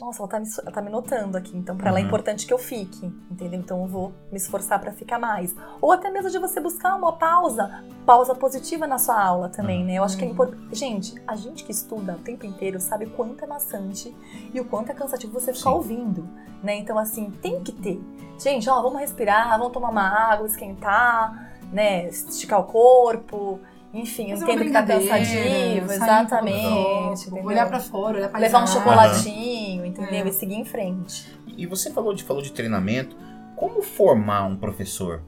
nossa, 0.00 0.22
ela 0.22 0.28
tá, 0.28 0.38
me, 0.38 0.46
ela 0.62 0.70
tá 0.72 0.80
me 0.82 0.90
notando 0.90 1.36
aqui, 1.36 1.56
então 1.56 1.76
para 1.76 1.88
ela 1.88 1.98
é 1.98 2.02
Uhum. 2.02 2.06
importante 2.06 2.46
que 2.46 2.52
eu 2.52 2.58
fique, 2.58 3.04
entendeu? 3.30 3.58
Então 3.58 3.80
eu 3.82 3.86
vou 3.88 4.12
me 4.30 4.36
esforçar 4.38 4.80
para 4.80 4.92
ficar 4.92 5.18
mais. 5.18 5.54
Ou 5.80 5.90
até 5.90 6.08
mesmo 6.08 6.30
de 6.30 6.38
você 6.38 6.60
buscar 6.60 6.94
uma 6.94 7.12
pausa, 7.12 7.82
pausa 8.06 8.34
positiva 8.34 8.86
na 8.86 8.96
sua 8.98 9.20
aula 9.20 9.48
também, 9.48 9.84
né? 9.84 9.94
Eu 9.94 10.04
acho 10.04 10.16
que 10.16 10.22
é 10.24 10.26
Uhum. 10.26 10.32
importante. 10.34 10.74
Gente, 10.76 11.14
a 11.26 11.34
gente 11.34 11.64
que 11.64 11.72
estuda 11.72 12.12
o 12.14 12.18
tempo 12.20 12.46
inteiro 12.46 12.78
sabe 12.80 13.06
o 13.06 13.10
quanto 13.10 13.42
é 13.42 13.46
maçante 13.46 14.14
e 14.54 14.60
o 14.60 14.64
quanto 14.64 14.90
é 14.90 14.94
cansativo 14.94 15.32
você 15.32 15.52
ficar 15.52 15.70
Sim. 15.70 15.76
ouvindo, 15.76 16.28
né? 16.62 16.76
Então, 16.76 16.96
assim, 16.96 17.30
tem 17.42 17.60
que 17.64 17.72
ter. 17.72 18.00
Gente, 18.38 18.70
ó, 18.70 18.80
vamos 18.80 19.00
respirar, 19.00 19.58
vamos 19.58 19.72
tomar 19.72 19.90
uma 19.90 20.08
água, 20.08 20.46
esquentar, 20.46 21.54
né? 21.72 22.06
Esticar 22.08 22.60
o 22.60 22.64
corpo. 22.64 23.58
Enfim, 23.92 24.30
eu 24.30 24.36
Fazer 24.36 24.44
uma 24.44 24.52
entendo 24.54 24.66
que 24.66 24.72
tá 24.72 24.82
cansativo, 24.82 25.88
um 25.88 25.92
exatamente. 25.92 27.30
olhar 27.44 27.66
pra 27.66 27.80
fora, 27.80 28.18
olhar 28.18 28.28
pra 28.28 28.38
Levar 28.38 28.62
um 28.62 28.66
chocolatinho, 28.66 29.86
entendeu? 29.86 30.26
É. 30.26 30.28
E 30.28 30.32
seguir 30.32 30.56
em 30.56 30.64
frente. 30.64 31.38
E 31.46 31.66
você 31.66 31.90
falou 31.90 32.12
de, 32.12 32.22
falou 32.22 32.42
de 32.42 32.52
treinamento. 32.52 33.16
Como 33.56 33.82
formar 33.82 34.44
um 34.44 34.56
professor 34.56 35.22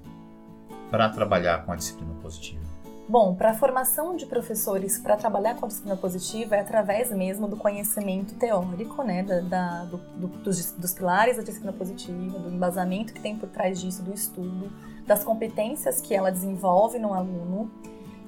para 0.91 1.09
trabalhar 1.09 1.65
com 1.65 1.73
a 1.73 1.77
disciplina 1.77 2.13
positiva? 2.23 2.61
Bom, 3.09 3.35
para 3.35 3.51
a 3.51 3.55
formação 3.55 4.15
de 4.15 4.25
professores 4.25 4.97
para 4.99 5.17
trabalhar 5.17 5.57
com 5.57 5.65
a 5.65 5.69
disciplina 5.69 5.97
positiva 5.97 6.55
é 6.55 6.61
através 6.61 7.11
mesmo 7.11 7.49
do 7.49 7.57
conhecimento 7.57 8.35
teórico, 8.37 9.03
né, 9.03 9.25
da, 9.25 9.41
da- 9.41 9.85
do- 9.87 9.97
do- 10.17 10.29
dos, 10.45 10.71
dos 10.73 10.93
pilares 10.95 11.37
da 11.37 11.43
disciplina 11.43 11.73
positiva, 11.73 12.39
do 12.39 12.49
embasamento 12.49 13.13
que 13.13 13.21
tem 13.21 13.35
por 13.37 13.49
trás 13.49 13.81
disso, 13.81 14.01
do 14.03 14.15
estudo, 14.15 14.71
das 15.09 15.25
competências 15.25 16.01
que 16.01 16.15
ela 16.15 16.31
desenvolve 16.31 17.01
no 17.01 17.13
aluno 17.13 17.69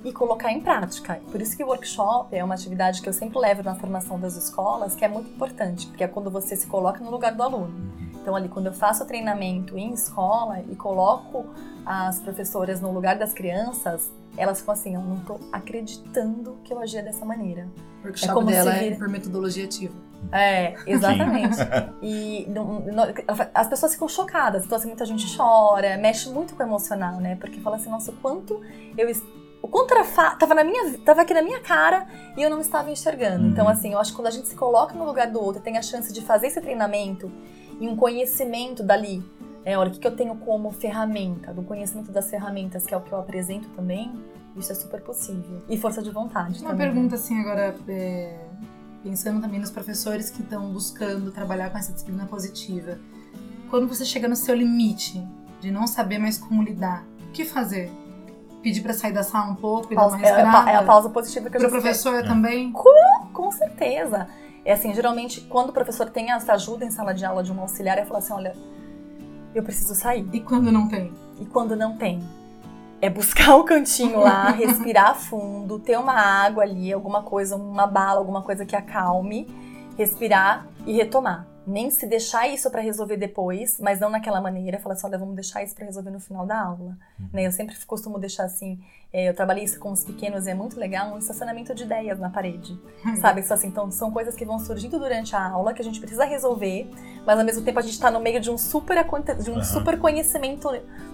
e 0.04 0.12
colocar 0.12 0.50
em 0.52 0.60
prática. 0.60 1.20
Por 1.30 1.40
isso 1.40 1.56
que 1.56 1.62
o 1.62 1.68
workshop 1.68 2.34
é 2.34 2.42
uma 2.42 2.54
atividade 2.54 3.00
que 3.02 3.08
eu 3.08 3.12
sempre 3.12 3.38
levo 3.38 3.62
na 3.62 3.74
formação 3.74 4.18
das 4.18 4.34
escolas, 4.36 4.94
que 4.94 5.04
é 5.04 5.08
muito 5.08 5.30
importante, 5.30 5.86
porque 5.86 6.02
é 6.04 6.08
quando 6.08 6.30
você 6.30 6.56
se 6.56 6.66
coloca 6.66 7.02
no 7.02 7.10
lugar 7.10 7.34
do 7.34 7.42
aluno. 7.42 7.72
Então, 8.20 8.36
ali, 8.36 8.48
quando 8.48 8.66
eu 8.66 8.72
faço 8.72 9.02
o 9.02 9.06
treinamento 9.06 9.76
em 9.76 9.92
escola 9.92 10.60
e 10.70 10.76
coloco 10.76 11.46
as 11.84 12.20
professoras 12.20 12.80
no 12.80 12.92
lugar 12.92 13.18
das 13.18 13.32
crianças, 13.32 14.12
elas 14.36 14.60
ficam 14.60 14.74
assim: 14.74 14.94
eu 14.94 15.00
não 15.00 15.16
tô 15.20 15.38
acreditando 15.50 16.56
que 16.62 16.72
eu 16.72 16.78
agia 16.78 17.02
dessa 17.02 17.24
maneira. 17.24 17.66
O 18.02 18.06
workshop 18.06 18.30
É 18.30 18.34
como 18.34 18.48
se 18.48 18.54
dela 18.54 18.74
é 18.76 18.78
vira- 18.84 18.96
por 18.96 19.08
metodologia 19.08 19.64
ativa. 19.64 19.94
É, 20.30 20.74
exatamente. 20.86 21.56
e 22.00 22.46
não- 22.48 22.78
não- 22.80 23.04
as 23.52 23.66
pessoas 23.68 23.92
ficam 23.94 24.08
chocadas. 24.08 24.64
Então, 24.64 24.78
assim, 24.78 24.86
muita 24.86 25.04
gente 25.04 25.36
chora, 25.36 25.96
mexe 25.98 26.28
muito 26.30 26.54
com 26.54 26.62
o 26.62 26.66
emocional, 26.66 27.16
né? 27.16 27.34
Porque 27.36 27.60
fala 27.60 27.74
assim: 27.76 27.90
nossa, 27.90 28.12
o 28.12 28.14
quanto 28.16 28.60
eu. 28.96 29.10
O 29.62 29.68
quanto 29.68 29.94
era 29.94 30.04
fa... 30.04 30.34
tava, 30.34 30.54
na 30.54 30.64
minha, 30.64 30.98
tava 30.98 31.22
aqui 31.22 31.32
na 31.32 31.40
minha 31.40 31.60
cara 31.60 32.06
e 32.36 32.42
eu 32.42 32.50
não 32.50 32.60
estava 32.60 32.90
enxergando. 32.90 33.44
Uhum. 33.44 33.50
Então, 33.50 33.68
assim, 33.68 33.92
eu 33.92 33.98
acho 33.98 34.10
que 34.10 34.16
quando 34.16 34.26
a 34.26 34.32
gente 34.32 34.48
se 34.48 34.56
coloca 34.56 34.92
no 34.94 35.04
lugar 35.04 35.30
do 35.30 35.40
outro, 35.40 35.62
tem 35.62 35.78
a 35.78 35.82
chance 35.82 36.12
de 36.12 36.20
fazer 36.20 36.48
esse 36.48 36.60
treinamento 36.60 37.30
e 37.80 37.88
um 37.88 37.96
conhecimento 37.96 38.82
dali. 38.82 39.22
É, 39.64 39.78
olha, 39.78 39.90
o 39.90 39.92
que 39.92 40.00
que 40.00 40.06
eu 40.06 40.16
tenho 40.16 40.34
como 40.36 40.72
ferramenta, 40.72 41.54
do 41.54 41.62
conhecimento 41.62 42.10
das 42.10 42.28
ferramentas, 42.28 42.84
que 42.84 42.92
é 42.92 42.96
o 42.96 43.00
que 43.00 43.12
eu 43.12 43.18
apresento 43.18 43.68
também, 43.68 44.12
isso 44.56 44.72
é 44.72 44.74
super 44.74 45.00
possível. 45.00 45.62
E 45.68 45.78
força 45.78 46.02
de 46.02 46.10
vontade 46.10 46.60
Uma 46.60 46.70
também. 46.70 46.86
né? 46.86 46.92
pergunta 46.92 47.14
assim 47.14 47.40
agora, 47.40 47.74
é, 47.88 48.40
pensando 49.02 49.40
também 49.40 49.60
nos 49.60 49.70
professores 49.70 50.30
que 50.30 50.42
estão 50.42 50.72
buscando 50.72 51.30
trabalhar 51.30 51.70
com 51.70 51.78
essa 51.78 51.92
disciplina 51.92 52.26
positiva. 52.26 52.98
Quando 53.70 53.88
você 53.88 54.04
chega 54.04 54.28
no 54.28 54.36
seu 54.36 54.54
limite 54.54 55.24
de 55.60 55.70
não 55.70 55.86
saber 55.86 56.18
mais 56.18 56.36
como 56.36 56.62
lidar, 56.62 57.06
o 57.28 57.32
que 57.32 57.44
fazer? 57.44 57.90
Pedir 58.62 58.80
pra 58.82 58.94
sair 58.94 59.12
da 59.12 59.22
sala 59.22 59.50
um 59.50 59.54
pouco 59.56 59.92
e 59.92 59.96
Pausa- 59.96 60.16
dar 60.16 60.22
uma 60.22 60.26
é, 60.28 60.30
a 60.30 60.34
pa- 60.34 60.42
respirada? 60.50 60.70
é 60.70 60.76
a 60.76 60.82
pausa 60.84 61.10
positiva 61.10 61.50
que 61.50 61.56
eu 61.56 61.60
Pro 61.60 61.68
já 61.70 61.76
professor 61.80 62.14
É. 62.14 62.22
também? 62.22 62.70
Com 63.32 63.50
certeza. 63.50 64.28
É 64.64 64.72
assim, 64.72 64.94
geralmente, 64.94 65.40
quando 65.42 65.70
o 65.70 65.72
professor 65.72 66.08
tem 66.08 66.30
essa 66.30 66.52
ajuda 66.52 66.84
em 66.84 66.90
sala 66.90 67.12
de 67.12 67.24
aula 67.24 67.42
de 67.42 67.50
um 67.52 67.60
auxiliar, 67.60 67.98
é 67.98 68.04
falar 68.04 68.20
assim, 68.20 68.32
olha, 68.32 68.54
eu 69.54 69.62
preciso 69.62 69.94
sair. 69.94 70.26
E 70.32 70.40
quando 70.40 70.70
não 70.70 70.86
tem? 70.88 71.12
E 71.40 71.44
quando 71.46 71.74
não 71.74 71.96
tem? 71.96 72.22
É 73.00 73.10
buscar 73.10 73.56
o 73.58 73.64
cantinho 73.64 74.20
lá, 74.20 74.50
respirar 74.50 75.16
fundo, 75.16 75.80
ter 75.80 75.98
uma 75.98 76.12
água 76.14 76.62
ali, 76.62 76.92
alguma 76.92 77.22
coisa, 77.24 77.56
uma 77.56 77.86
bala, 77.88 78.20
alguma 78.20 78.42
coisa 78.42 78.64
que 78.64 78.76
acalme, 78.76 79.48
respirar 79.98 80.68
e 80.86 80.92
retomar. 80.92 81.46
Nem 81.66 81.90
se 81.90 82.06
deixar 82.06 82.48
isso 82.48 82.68
pra 82.70 82.80
resolver 82.80 83.16
depois, 83.16 83.78
mas 83.78 84.00
não 84.00 84.10
naquela 84.10 84.40
maneira, 84.40 84.80
falar 84.80 84.94
assim, 84.94 85.06
olha, 85.06 85.18
vamos 85.18 85.34
deixar 85.36 85.62
isso 85.62 85.74
pra 85.74 85.84
resolver 85.84 86.10
no 86.10 86.18
final 86.18 86.44
da 86.44 86.60
aula. 86.60 86.98
Né, 87.32 87.46
Eu 87.46 87.52
sempre 87.52 87.76
costumo 87.86 88.18
deixar 88.18 88.44
assim, 88.44 88.80
é, 89.12 89.28
eu 89.28 89.34
trabalhei 89.34 89.62
isso 89.62 89.78
com 89.78 89.92
os 89.92 90.02
pequenos 90.02 90.46
e 90.46 90.50
é 90.50 90.54
muito 90.54 90.78
legal, 90.78 91.14
um 91.14 91.18
estacionamento 91.18 91.72
de 91.74 91.84
ideias 91.84 92.18
na 92.18 92.30
parede. 92.30 92.76
Sabe? 93.20 93.42
Isso 93.42 93.54
assim, 93.54 93.68
então 93.68 93.90
são 93.90 94.10
coisas 94.10 94.34
que 94.34 94.44
vão 94.44 94.58
surgindo 94.58 94.98
durante 94.98 95.36
a 95.36 95.50
aula 95.50 95.72
que 95.72 95.80
a 95.80 95.84
gente 95.84 96.00
precisa 96.00 96.24
resolver, 96.24 96.90
mas 97.24 97.38
ao 97.38 97.44
mesmo 97.44 97.62
tempo 97.64 97.78
a 97.78 97.82
gente 97.82 98.00
tá 98.00 98.10
no 98.10 98.18
meio 98.18 98.40
de 98.40 98.50
um 98.50 98.58
super 98.58 98.96
de 99.40 99.50
um 99.50 99.54
Aham. 99.54 99.64
super 99.64 99.98
conhecimento 100.00 100.68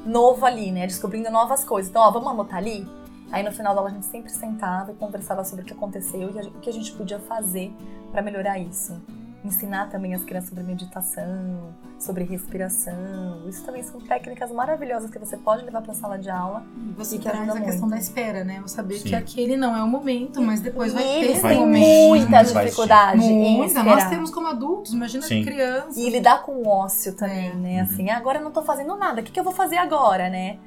novo 0.07 0.47
ali, 0.47 0.73
né? 0.73 0.87
Descobrindo 0.87 1.31
novas 1.31 1.63
coisas. 1.65 1.91
Então, 1.91 2.01
ó, 2.01 2.11
vamos 2.11 2.29
anotar 2.29 2.57
ali? 2.57 2.89
Aí 3.31 3.43
no 3.43 3.53
final 3.53 3.75
da 3.75 3.81
aula 3.81 3.91
a 3.91 3.95
gente 3.95 4.07
sempre 4.07 4.31
sentava 4.31 4.93
e 4.93 4.95
conversava 4.95 5.45
sobre 5.45 5.63
o 5.63 5.67
que 5.67 5.75
aconteceu 5.75 6.23
e 6.23 6.47
o 6.47 6.53
que 6.61 6.71
a 6.71 6.73
gente 6.73 6.93
podia 6.93 7.19
fazer 7.19 7.71
para 8.11 8.23
melhorar 8.23 8.59
isso. 8.59 8.99
Ensinar 9.45 9.89
também 9.89 10.15
as 10.15 10.25
crianças 10.25 10.49
sobre 10.51 10.65
meditação, 10.65 11.73
sobre 11.99 12.25
respiração. 12.25 13.49
Isso 13.49 13.65
também 13.65 13.83
são 13.85 14.01
técnicas 14.01 14.51
maravilhosas 14.51 15.11
que 15.11 15.19
você 15.19 15.37
pode 15.37 15.65
levar 15.65 15.81
para 15.81 15.93
a 15.93 15.95
sala 15.95 16.19
de 16.19 16.29
aula. 16.29 16.65
E 16.77 16.93
Você 16.95 17.17
E 17.17 17.19
que 17.21 17.29
traz 17.31 17.49
a 17.49 17.61
questão 17.61 17.83
muito. 17.89 17.91
da 17.91 17.99
espera, 17.99 18.43
né? 18.43 18.59
Você 18.61 18.75
saber 18.75 18.97
Sim. 18.99 19.09
que 19.11 19.15
aquele 19.15 19.57
não 19.57 19.77
é 19.77 19.83
o 19.83 19.87
momento, 19.87 20.43
mas 20.43 20.61
depois 20.61 20.93
vai 20.93 21.23
e 21.23 21.27
ter 21.35 21.41
Vai 21.41 21.55
momento. 21.55 22.09
muita 22.09 22.43
dificuldade 22.43 23.19
Muita. 23.29 23.83
Nós 23.85 24.09
temos 24.09 24.31
como 24.31 24.49
adultos, 24.49 24.93
imagina 24.93 25.23
Sim. 25.23 25.45
criança. 25.45 25.99
E 26.01 26.11
lidar 26.11 26.43
com 26.43 26.53
o 26.53 26.67
ócio 26.69 27.13
também, 27.15 27.51
É. 27.51 27.55
né? 27.55 27.81
Assim, 27.81 28.11
"Ah, 28.11 28.17
agora 28.17 28.39
eu 28.39 28.45
não 28.45 28.51
tô 28.51 28.63
fazendo 28.63 28.97
nada, 28.97 29.21
o 29.21 29.25
que, 29.25 29.31
que 29.31 29.39
eu 29.39 29.45
vou 29.45 29.53
fazer 29.53 29.77
agora, 29.77 30.29
né? 30.29 30.59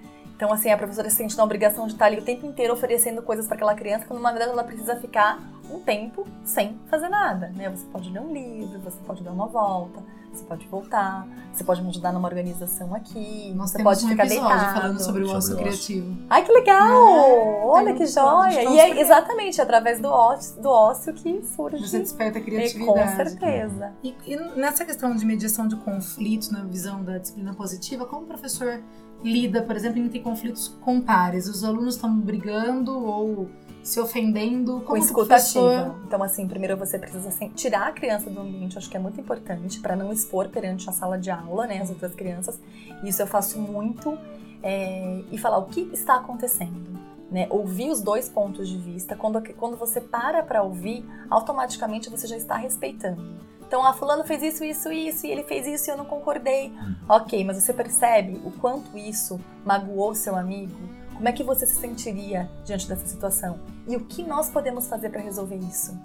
Então, 0.41 0.51
assim, 0.51 0.71
a 0.71 0.77
professora 0.77 1.07
se 1.07 1.17
sente 1.17 1.37
na 1.37 1.43
obrigação 1.43 1.85
de 1.85 1.93
estar 1.93 2.07
ali 2.07 2.17
o 2.17 2.23
tempo 2.23 2.47
inteiro 2.47 2.73
oferecendo 2.73 3.21
coisas 3.21 3.45
para 3.45 3.53
aquela 3.57 3.75
criança, 3.75 4.05
quando 4.07 4.23
na 4.23 4.31
verdade 4.31 4.49
ela 4.53 4.63
precisa 4.63 4.95
ficar 4.95 5.39
um 5.71 5.79
tempo 5.81 6.25
sem 6.43 6.79
fazer 6.89 7.09
nada, 7.09 7.49
né? 7.55 7.69
Você 7.69 7.85
pode 7.91 8.09
ler 8.09 8.21
um 8.21 8.33
livro, 8.33 8.79
você 8.79 8.97
pode 9.05 9.23
dar 9.23 9.33
uma 9.33 9.45
volta, 9.45 10.01
você 10.33 10.43
pode 10.45 10.67
voltar, 10.67 11.27
você 11.53 11.63
pode 11.63 11.83
me 11.83 11.89
ajudar 11.89 12.11
numa 12.11 12.27
organização 12.27 12.95
aqui, 12.95 13.53
Nós 13.55 13.69
você 13.69 13.77
temos 13.77 13.93
pode 13.93 14.05
um 14.07 14.09
ficar 14.09 14.27
deitado. 14.27 14.73
falando 14.81 14.99
sobre 14.99 15.21
o 15.21 15.25
Sobre 15.27 15.37
ócio 15.37 15.51
o 15.51 15.53
ócio. 15.53 15.57
criativo. 15.57 16.17
Ai, 16.27 16.43
que 16.43 16.51
legal! 16.51 16.89
É, 16.89 17.65
Olha 17.65 17.93
que 17.93 18.07
joia! 18.07 18.63
E 18.63 18.79
é 18.79 18.99
exatamente 18.99 19.61
através 19.61 19.99
do 20.01 20.07
ócio, 20.07 20.59
do 20.59 20.69
ócio 20.69 21.13
que 21.13 21.43
surge. 21.43 21.87
Você 21.87 21.99
desperta 21.99 22.39
a 22.39 22.41
criatividade. 22.41 22.99
com 22.99 23.15
certeza. 23.15 23.93
E, 24.03 24.15
e 24.25 24.35
nessa 24.55 24.83
questão 24.85 25.15
de 25.15 25.23
mediação 25.23 25.67
de 25.67 25.75
conflitos, 25.75 26.49
na 26.49 26.63
visão 26.63 27.03
da 27.03 27.19
disciplina 27.19 27.53
positiva, 27.53 28.07
como 28.07 28.23
o 28.23 28.25
professor 28.25 28.81
lida, 29.23 29.61
por 29.61 29.75
exemplo, 29.75 29.99
em 29.99 30.09
ter 30.09 30.19
conflitos 30.19 30.67
com 30.81 31.01
pares? 31.01 31.47
Os 31.47 31.63
alunos 31.63 31.95
estão 31.95 32.19
brigando 32.19 32.97
ou 32.97 33.49
se 33.83 33.99
ofendendo? 33.99 34.79
com 34.81 34.87
Como 34.87 35.01
o 35.01 35.05
escuta 35.05 35.27
professor... 35.27 35.95
Então, 36.05 36.21
assim, 36.21 36.47
primeiro 36.47 36.77
você 36.77 36.99
precisa 36.99 37.29
assim, 37.29 37.49
tirar 37.49 37.87
a 37.87 37.91
criança 37.91 38.29
do 38.29 38.39
ambiente, 38.41 38.77
acho 38.77 38.89
que 38.89 38.97
é 38.97 38.99
muito 38.99 39.19
importante, 39.19 39.79
para 39.79 39.95
não 39.95 40.11
expor 40.11 40.49
perante 40.49 40.89
a 40.89 40.93
sala 40.93 41.17
de 41.17 41.31
aula, 41.31 41.65
né, 41.65 41.81
as 41.81 41.89
outras 41.89 42.13
crianças. 42.13 42.59
Isso 43.03 43.21
eu 43.21 43.27
faço 43.27 43.59
muito. 43.59 44.17
é, 44.63 45.23
e 45.31 45.37
falar 45.37 45.57
o 45.57 45.65
que 45.65 45.89
está 45.93 46.15
acontecendo. 46.15 46.99
Né? 47.29 47.47
Ouvir 47.49 47.89
os 47.89 48.01
dois 48.01 48.27
pontos 48.27 48.67
de 48.67 48.77
vista. 48.77 49.15
Quando, 49.15 49.41
quando 49.53 49.77
você 49.77 50.01
para 50.01 50.43
para 50.43 50.61
ouvir, 50.61 51.05
automaticamente 51.29 52.09
você 52.09 52.27
já 52.27 52.37
está 52.37 52.55
respeitando. 52.55 53.39
Então, 53.71 53.85
ah, 53.85 53.93
fulano 53.93 54.25
fez 54.25 54.43
isso, 54.43 54.65
isso, 54.65 54.91
isso, 54.91 55.25
e 55.25 55.31
ele 55.31 55.43
fez 55.43 55.65
isso 55.65 55.89
e 55.89 55.91
eu 55.93 55.95
não 55.95 56.03
concordei. 56.03 56.73
Ok, 57.07 57.41
mas 57.45 57.55
você 57.55 57.71
percebe 57.71 58.37
o 58.43 58.51
quanto 58.51 58.97
isso 58.97 59.39
magoou 59.65 60.13
seu 60.13 60.35
amigo? 60.35 60.75
Como 61.13 61.25
é 61.25 61.31
que 61.31 61.41
você 61.41 61.65
se 61.65 61.75
sentiria 61.75 62.51
diante 62.65 62.85
dessa 62.85 63.05
situação? 63.05 63.61
E 63.87 63.95
o 63.95 64.01
que 64.01 64.23
nós 64.23 64.49
podemos 64.49 64.89
fazer 64.89 65.09
para 65.09 65.21
resolver 65.21 65.55
isso? 65.55 65.97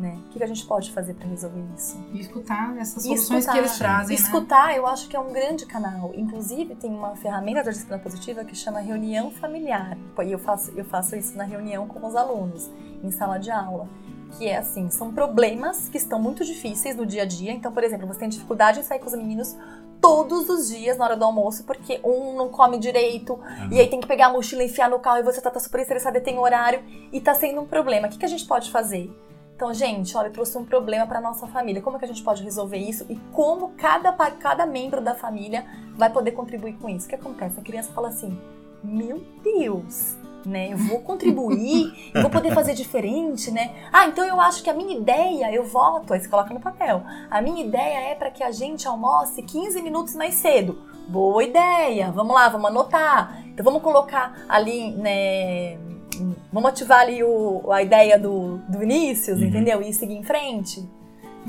Né? 0.00 0.18
O 0.24 0.30
que 0.30 0.42
a 0.42 0.46
gente 0.46 0.64
pode 0.64 0.90
fazer 0.90 1.12
para 1.12 1.28
resolver 1.28 1.62
isso? 1.76 2.02
E 2.14 2.20
escutar 2.20 2.74
essas 2.78 3.02
soluções 3.02 3.40
escutar. 3.40 3.52
que 3.52 3.58
eles 3.58 3.76
trazem, 3.76 4.16
né? 4.16 4.22
Escutar, 4.22 4.74
eu 4.74 4.86
acho 4.86 5.06
que 5.06 5.16
é 5.16 5.20
um 5.20 5.34
grande 5.34 5.66
canal. 5.66 6.12
Inclusive, 6.14 6.76
tem 6.76 6.90
uma 6.90 7.14
ferramenta 7.14 7.62
da 7.62 7.72
disciplina 7.72 8.02
positiva 8.02 8.42
que 8.42 8.54
chama 8.54 8.80
reunião 8.80 9.30
familiar. 9.30 9.98
E 10.24 10.32
eu 10.32 10.38
faço, 10.38 10.70
eu 10.70 10.84
faço 10.86 11.14
isso 11.14 11.36
na 11.36 11.44
reunião 11.44 11.86
com 11.86 12.06
os 12.06 12.16
alunos, 12.16 12.70
em 13.04 13.10
sala 13.10 13.36
de 13.36 13.50
aula. 13.50 13.86
Que 14.36 14.48
é 14.48 14.58
assim, 14.58 14.90
são 14.90 15.12
problemas 15.12 15.88
que 15.88 15.96
estão 15.96 16.20
muito 16.20 16.44
difíceis 16.44 16.96
no 16.96 17.06
dia 17.06 17.22
a 17.22 17.26
dia. 17.26 17.52
Então, 17.52 17.72
por 17.72 17.82
exemplo, 17.82 18.06
você 18.06 18.20
tem 18.20 18.28
dificuldade 18.28 18.80
em 18.80 18.82
sair 18.82 18.98
com 18.98 19.06
os 19.06 19.14
meninos 19.14 19.56
todos 20.00 20.48
os 20.48 20.68
dias 20.68 20.98
na 20.98 21.04
hora 21.04 21.16
do 21.16 21.24
almoço, 21.24 21.64
porque 21.64 22.00
um 22.04 22.36
não 22.36 22.48
come 22.48 22.78
direito, 22.78 23.40
e 23.70 23.80
aí 23.80 23.88
tem 23.88 23.98
que 23.98 24.06
pegar 24.06 24.26
a 24.26 24.32
mochila 24.32 24.62
e 24.62 24.66
enfiar 24.66 24.90
no 24.90 24.98
carro, 24.98 25.18
e 25.18 25.22
você 25.22 25.40
tá, 25.40 25.50
tá 25.50 25.58
super 25.58 25.80
estressado 25.80 26.18
e 26.18 26.20
tem 26.20 26.38
horário, 26.38 26.82
e 27.10 27.20
tá 27.20 27.34
sendo 27.34 27.62
um 27.62 27.66
problema. 27.66 28.06
O 28.06 28.10
que, 28.10 28.18
que 28.18 28.24
a 28.24 28.28
gente 28.28 28.44
pode 28.44 28.70
fazer? 28.70 29.10
Então, 29.56 29.72
gente, 29.72 30.14
olha, 30.14 30.26
eu 30.26 30.32
trouxe 30.32 30.58
um 30.58 30.66
problema 30.66 31.06
para 31.06 31.18
nossa 31.18 31.46
família. 31.46 31.80
Como 31.80 31.96
é 31.96 31.98
que 31.98 32.04
a 32.04 32.08
gente 32.08 32.22
pode 32.22 32.42
resolver 32.42 32.76
isso? 32.76 33.06
E 33.08 33.16
como 33.32 33.70
cada, 33.70 34.12
cada 34.12 34.66
membro 34.66 35.00
da 35.00 35.14
família 35.14 35.64
vai 35.94 36.10
poder 36.10 36.32
contribuir 36.32 36.74
com 36.74 36.90
isso? 36.90 37.06
O 37.06 37.08
que 37.08 37.14
acontece? 37.14 37.58
A 37.58 37.62
criança 37.62 37.90
fala 37.94 38.08
assim: 38.08 38.38
Meu 38.84 39.24
Deus, 39.42 40.14
né? 40.46 40.72
Eu 40.72 40.78
vou 40.78 41.00
contribuir, 41.00 41.92
eu 42.14 42.22
vou 42.22 42.30
poder 42.30 42.52
fazer 42.54 42.74
diferente, 42.74 43.50
né? 43.50 43.72
Ah, 43.92 44.06
então 44.06 44.24
eu 44.24 44.40
acho 44.40 44.62
que 44.62 44.70
a 44.70 44.74
minha 44.74 44.96
ideia, 44.96 45.52
eu 45.52 45.64
voto, 45.64 46.12
aí 46.14 46.20
você 46.20 46.28
coloca 46.28 46.54
no 46.54 46.60
papel. 46.60 47.02
A 47.30 47.42
minha 47.42 47.64
ideia 47.64 48.10
é 48.10 48.14
para 48.14 48.30
que 48.30 48.42
a 48.42 48.50
gente 48.50 48.86
almoce 48.86 49.42
15 49.42 49.82
minutos 49.82 50.14
mais 50.14 50.34
cedo. 50.34 50.78
Boa 51.08 51.42
ideia, 51.44 52.10
vamos 52.10 52.34
lá, 52.34 52.48
vamos 52.48 52.68
anotar. 52.68 53.42
Então 53.48 53.64
vamos 53.64 53.82
colocar 53.82 54.44
ali, 54.48 54.90
né? 54.92 55.78
Vamos 56.52 56.70
ativar 56.70 57.00
ali 57.00 57.22
o, 57.22 57.70
a 57.70 57.82
ideia 57.82 58.18
do, 58.18 58.58
do 58.68 58.78
Vinícius, 58.78 59.38
Uhum. 59.38 59.46
entendeu? 59.46 59.82
E 59.82 59.92
seguir 59.92 60.14
em 60.16 60.22
frente. 60.24 60.88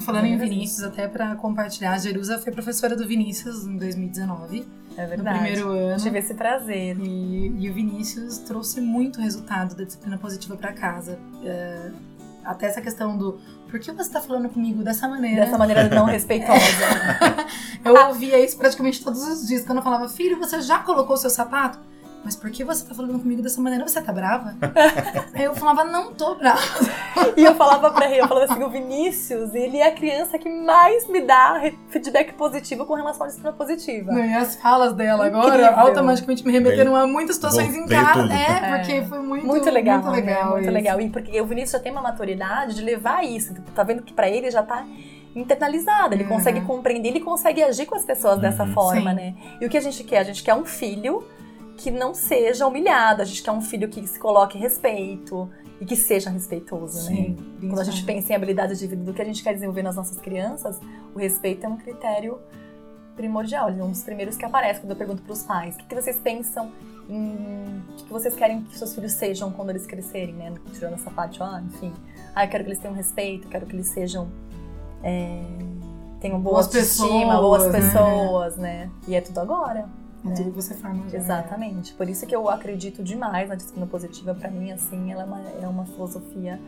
Falando 0.02 0.26
em 0.26 0.38
Vinícius, 0.38 0.84
até 0.84 1.08
pra 1.08 1.36
compartilhar, 1.36 1.94
a 1.94 1.98
Jerusa 1.98 2.38
foi 2.40 2.52
professora 2.52 2.96
do 2.96 3.08
Vinícius 3.08 3.66
em 3.66 3.78
2019, 3.78 4.66
É 4.96 5.04
no 5.04 5.10
verdade. 5.10 5.40
primeiro 5.40 5.70
ano. 5.72 5.98
Tive 6.02 6.20
esse 6.20 6.34
prazer. 6.34 6.98
E, 7.00 7.54
e 7.58 7.70
o 7.70 7.74
Vinícius 7.74 8.38
trouxe 8.40 8.80
muito 8.82 9.20
resultado 9.20 9.76
da 9.76 9.84
disciplina 9.84 10.18
positiva 10.18 10.56
pra 10.56 10.72
casa. 10.74 11.18
É, 11.44 11.92
até 12.46 12.68
essa 12.68 12.82
questão 12.82 13.18
do 13.18 13.40
por 13.70 13.80
que 13.80 13.92
você 13.92 14.10
tá 14.10 14.22
falando 14.22 14.48
comigo 14.48 14.82
dessa 14.84 15.08
maneira? 15.10 15.44
Dessa 15.44 15.58
maneira 15.58 15.90
não 15.90 16.06
respeitosa. 16.08 16.62
Eu 17.84 18.08
ouvia 18.08 18.40
isso 18.44 18.58
praticamente 18.58 19.04
todos 19.04 19.22
os 19.28 19.48
dias. 19.48 19.66
Quando 19.66 19.80
eu 19.80 19.84
falava, 19.84 20.08
filho, 20.08 20.38
você 20.40 20.62
já 20.62 20.80
colocou 20.80 21.16
o 21.16 21.20
seu 21.20 21.30
sapato? 21.30 21.80
Mas 22.28 22.36
por 22.36 22.52
que 22.52 22.62
você 22.62 22.86
tá 22.86 22.94
falando 22.94 23.18
comigo 23.20 23.42
dessa 23.42 23.62
maneira? 23.62 23.88
Você 23.88 24.02
tá 24.02 24.12
brava? 24.12 24.54
Aí 25.34 25.46
eu 25.46 25.56
falava, 25.56 25.86
não 25.86 26.14
tô 26.14 26.36
brava. 26.36 26.60
E 27.38 27.44
eu 27.46 27.56
falava 27.56 27.90
pra 27.92 28.12
ele, 28.12 28.20
eu 28.22 28.28
falava 28.28 28.52
assim, 28.52 28.62
o 28.62 28.70
Vinícius, 28.70 29.56
ele 29.56 29.78
é 29.78 29.88
a 29.88 29.92
criança 29.94 30.38
que 30.38 30.50
mais 30.50 31.08
me 31.08 31.22
dá 31.22 31.62
feedback 31.88 32.34
positivo 32.34 32.86
com 32.86 32.96
relação 32.96 33.24
à 33.24 33.28
disciplina 33.28 33.54
positiva. 33.56 34.12
E 34.12 34.34
as 34.34 34.58
falas 34.58 34.92
dela 34.92 35.26
agora 35.26 35.56
Incrível. 35.56 35.80
automaticamente 35.80 36.46
me 36.46 36.52
remeteram 36.52 36.98
a 36.98 37.08
muitas 37.08 37.38
situações 37.38 37.74
em 37.74 37.88
casa. 37.88 38.24
tudo. 38.24 38.34
É, 38.34 38.78
porque 38.78 39.02
foi 39.04 39.20
muito, 39.20 39.46
Muito 39.48 39.70
legal, 39.70 40.00
Muito 40.04 40.12
né? 40.12 40.16
legal. 40.18 40.50
Muito 40.52 40.64
isso. 40.64 40.72
legal. 40.74 41.00
E 41.00 41.10
porque 41.10 41.40
o 41.40 41.46
Vinícius 41.46 41.72
já 41.72 41.80
tem 41.80 41.94
uma 41.94 42.02
maturidade 42.02 42.76
de 42.76 42.82
levar 42.82 43.24
isso. 43.24 43.54
Tipo, 43.54 43.72
Tá 43.72 43.84
vendo 43.84 44.04
que 44.04 44.12
pra 44.12 44.28
ele 44.30 44.52
já 44.52 44.64
tá 44.64 44.86
internalizado, 45.34 46.14
ele 46.14 46.24
Uhum. 46.24 46.30
consegue 46.30 46.60
compreender, 46.62 47.08
ele 47.10 47.20
consegue 47.22 47.64
agir 47.64 47.86
com 47.86 47.96
as 47.96 48.04
pessoas 48.04 48.38
dessa 48.40 48.64
Uhum. 48.64 48.74
forma, 48.74 49.12
Sim. 49.12 49.16
né? 49.16 49.34
E 49.62 49.66
o 49.66 49.70
que 49.70 49.78
a 49.78 49.82
gente 49.82 50.04
quer? 50.04 50.20
A 50.20 50.24
gente 50.24 50.44
quer 50.44 50.56
um 50.56 50.66
filho 50.66 51.24
que 51.78 51.92
não 51.92 52.14
seja 52.14 52.66
humilhado, 52.66 53.22
a 53.22 53.26
gente 53.26 53.44
quer 53.44 53.52
um 53.52 53.62
filho 53.62 53.88
que 53.88 54.06
se 54.08 54.20
coloque 54.20 54.58
respeito 54.58 55.50
e 55.80 55.86
que 55.86 55.96
seja 55.96 56.30
respeitoso, 56.30 57.10
né? 57.10 57.16
Sim. 57.16 57.38
Quando 57.62 57.80
a 57.80 57.84
gente 57.84 58.04
pensa 58.04 58.34
em 58.34 58.36
habilidades 58.36 58.80
de 58.80 58.88
vida 58.88 59.04
do 59.04 59.14
que 59.14 59.22
a 59.22 59.26
gente 59.26 59.44
quer 59.44 59.54
desenvolver 59.54 59.84
nas 59.84 59.96
nossas 59.96 60.18
crianças, 60.20 60.80
o 61.14 61.20
respeito 61.20 61.66
é 61.66 61.70
um 61.70 61.78
critério 61.78 62.40
primordial, 63.16 63.70
ele 63.70 63.80
é 63.80 63.84
um 63.84 63.92
dos 63.92 64.04
primeiros 64.04 64.36
que 64.36 64.44
aparece 64.44 64.80
quando 64.80 64.92
eu 64.92 64.98
pergunto 64.98 65.22
para 65.22 65.34
os 65.34 65.44
pais. 65.44 65.76
O 65.76 65.78
que, 65.78 65.86
que 65.86 65.96
vocês 65.96 66.18
pensam 66.18 66.72
em... 67.08 67.84
O 67.90 67.94
que, 67.96 68.04
que 68.06 68.12
vocês 68.12 68.34
querem 68.36 68.64
que 68.64 68.78
seus 68.78 68.94
filhos 68.94 69.14
sejam 69.14 69.52
quando 69.52 69.70
eles 69.70 69.86
crescerem, 69.86 70.34
né? 70.34 70.54
Tirando 70.74 70.96
essa 70.96 71.12
parte, 71.12 71.42
ó, 71.42 71.60
enfim. 71.60 71.94
Ah, 72.36 72.46
eu 72.46 72.50
quero 72.50 72.64
que 72.64 72.70
eles 72.70 72.80
tenham 72.80 72.96
respeito, 72.96 73.48
quero 73.48 73.66
que 73.66 73.76
eles 73.76 73.88
sejam... 73.88 74.28
é, 75.04 75.44
tenham 76.20 76.40
boa 76.40 76.56
Boas 76.56 76.66
autoestima, 76.66 77.38
boas 77.40 77.64
pessoas, 77.72 77.84
né? 77.86 77.92
pessoas, 77.92 78.58
né? 78.58 78.92
E 79.08 79.16
é 79.16 79.22
tudo 79.22 79.40
agora. 79.40 79.88
É 80.26 80.32
tudo 80.32 80.50
que 80.50 80.56
você 80.56 80.74
forma. 80.74 81.08
já. 81.10 81.18
Exatamente. 81.18 81.94
Por 81.94 82.10
isso 82.10 82.26
que 82.26 82.36
eu 82.36 82.50
acredito 82.50 83.04
demais 83.04 83.50
na 83.50 83.56
disciplina 83.56 83.86
positiva. 83.86 84.34
Pra 84.34 84.50
mim, 84.50 84.72
assim, 84.72 85.12
ela 85.12 85.24
é 85.24 85.26
uma, 85.26 85.42
é 85.64 85.68
uma 85.68 85.86
filosofia 85.86 86.60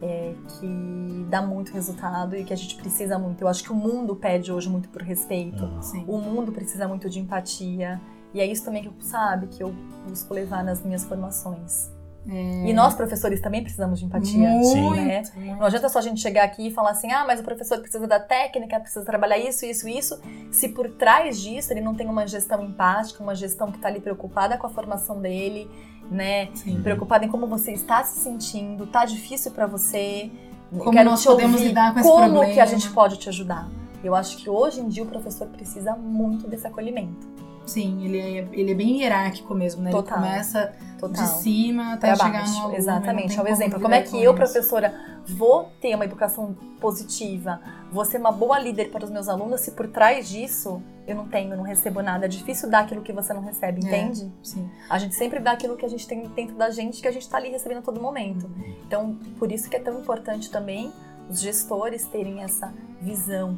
é, 0.00 0.34
que 0.48 1.26
dá 1.28 1.42
muito 1.42 1.72
resultado 1.72 2.36
e 2.36 2.44
que 2.44 2.52
a 2.52 2.56
gente 2.56 2.74
precisa 2.76 3.18
muito. 3.18 3.42
Eu 3.42 3.48
acho 3.48 3.62
que 3.62 3.72
o 3.72 3.74
mundo 3.74 4.16
pede 4.16 4.52
hoje 4.52 4.68
muito 4.68 4.88
por 4.88 5.02
respeito. 5.02 5.64
Ah. 5.64 6.04
O 6.06 6.18
mundo 6.18 6.52
precisa 6.52 6.88
muito 6.88 7.08
de 7.08 7.20
empatia. 7.20 8.00
E 8.34 8.40
é 8.40 8.46
isso 8.46 8.64
também 8.64 8.82
que 8.82 8.88
eu, 8.88 8.94
sabe, 9.00 9.46
que 9.46 9.62
eu 9.62 9.74
busco 10.08 10.32
levar 10.32 10.64
nas 10.64 10.82
minhas 10.82 11.04
formações. 11.04 11.90
E 12.24 12.72
nós, 12.72 12.94
professores, 12.94 13.40
também 13.40 13.62
precisamos 13.62 13.98
de 13.98 14.04
empatia. 14.04 14.48
Muito, 14.48 14.96
né? 14.96 15.22
muito. 15.34 15.58
Não 15.58 15.66
adianta 15.66 15.88
só 15.88 15.98
a 15.98 16.02
gente 16.02 16.20
chegar 16.20 16.44
aqui 16.44 16.68
e 16.68 16.70
falar 16.70 16.90
assim, 16.90 17.10
ah, 17.10 17.24
mas 17.26 17.40
o 17.40 17.42
professor 17.42 17.78
precisa 17.80 18.06
da 18.06 18.20
técnica, 18.20 18.78
precisa 18.78 19.04
trabalhar 19.04 19.38
isso, 19.38 19.66
isso, 19.66 19.88
isso. 19.88 20.20
Se 20.50 20.68
por 20.68 20.88
trás 20.90 21.40
disso 21.40 21.72
ele 21.72 21.80
não 21.80 21.94
tem 21.94 22.08
uma 22.08 22.26
gestão 22.26 22.62
empática, 22.62 23.22
uma 23.22 23.34
gestão 23.34 23.70
que 23.70 23.76
está 23.76 23.88
ali 23.88 24.00
preocupada 24.00 24.56
com 24.56 24.66
a 24.66 24.70
formação 24.70 25.20
dele, 25.20 25.68
né? 26.10 26.48
Sim. 26.54 26.80
Preocupada 26.80 27.24
em 27.24 27.28
como 27.28 27.46
você 27.46 27.72
está 27.72 28.04
se 28.04 28.20
sentindo, 28.20 28.86
tá 28.86 29.04
difícil 29.04 29.50
para 29.50 29.66
você. 29.66 30.30
Como 30.70 30.90
quero 30.92 31.10
nós 31.10 31.20
te 31.20 31.26
podemos 31.26 31.56
ouvir, 31.56 31.68
lidar 31.68 31.92
com 31.92 32.00
esse 32.00 32.08
como 32.08 32.22
problema. 32.22 32.54
que 32.54 32.60
a 32.60 32.66
gente 32.66 32.88
pode 32.90 33.18
te 33.18 33.28
ajudar. 33.28 33.68
Eu 34.02 34.14
acho 34.14 34.36
que 34.38 34.48
hoje 34.48 34.80
em 34.80 34.88
dia 34.88 35.02
o 35.02 35.06
professor 35.06 35.46
precisa 35.48 35.94
muito 35.94 36.48
desse 36.48 36.66
acolhimento. 36.66 37.26
Sim, 37.66 38.04
ele 38.04 38.18
é, 38.18 38.48
ele 38.52 38.72
é 38.72 38.74
bem 38.74 39.00
hierárquico 39.00 39.54
mesmo, 39.54 39.82
né? 39.82 39.90
Total. 39.90 40.18
Ele 40.18 40.26
começa 40.26 40.72
Total. 40.98 41.22
de 41.24 41.30
cima 41.40 41.94
até 41.94 42.08
Pra 42.14 42.16
chegar 42.26 42.38
baixo. 42.40 42.52
no 42.54 42.58
aluno. 42.60 42.76
Exatamente, 42.76 43.38
é 43.38 43.42
o 43.42 43.48
exemplo. 43.48 43.80
como 43.80 43.94
é 43.94 44.02
que 44.02 44.10
com 44.10 44.16
eu, 44.16 44.32
isso. 44.32 44.34
professora, 44.34 44.94
vou 45.26 45.70
ter 45.80 45.94
uma 45.94 46.04
educação 46.04 46.54
positiva, 46.80 47.60
vou 47.92 48.04
ser 48.04 48.18
uma 48.18 48.32
boa 48.32 48.58
líder 48.58 48.90
para 48.90 49.04
os 49.04 49.10
meus 49.10 49.28
alunos 49.28 49.60
se 49.60 49.70
por 49.70 49.86
trás 49.88 50.28
disso 50.28 50.82
eu 51.06 51.14
não 51.16 51.26
tenho, 51.28 51.56
não 51.56 51.62
recebo 51.64 52.02
nada? 52.02 52.26
É 52.26 52.28
difícil 52.28 52.68
dar 52.68 52.80
aquilo 52.80 53.02
que 53.02 53.12
você 53.12 53.32
não 53.32 53.42
recebe, 53.42 53.80
É. 53.84 53.88
entende? 53.88 54.32
Sim. 54.42 54.68
A 54.90 54.98
gente 54.98 55.14
sempre 55.14 55.38
dá 55.38 55.52
aquilo 55.52 55.76
que 55.76 55.84
a 55.86 55.88
gente 55.88 56.06
tem 56.06 56.26
dentro 56.28 56.56
da 56.56 56.70
gente, 56.70 57.00
que 57.00 57.08
a 57.08 57.12
gente 57.12 57.28
tá 57.28 57.36
ali 57.38 57.48
recebendo 57.50 57.78
a 57.78 57.82
todo 57.82 58.00
momento. 58.00 58.50
Então, 58.86 59.16
por 59.38 59.50
isso 59.52 59.70
que 59.70 59.76
é 59.76 59.80
tão 59.80 60.00
importante 60.00 60.50
também 60.50 60.92
os 61.30 61.40
gestores 61.40 62.04
terem 62.06 62.42
essa 62.42 62.72
visão 63.00 63.56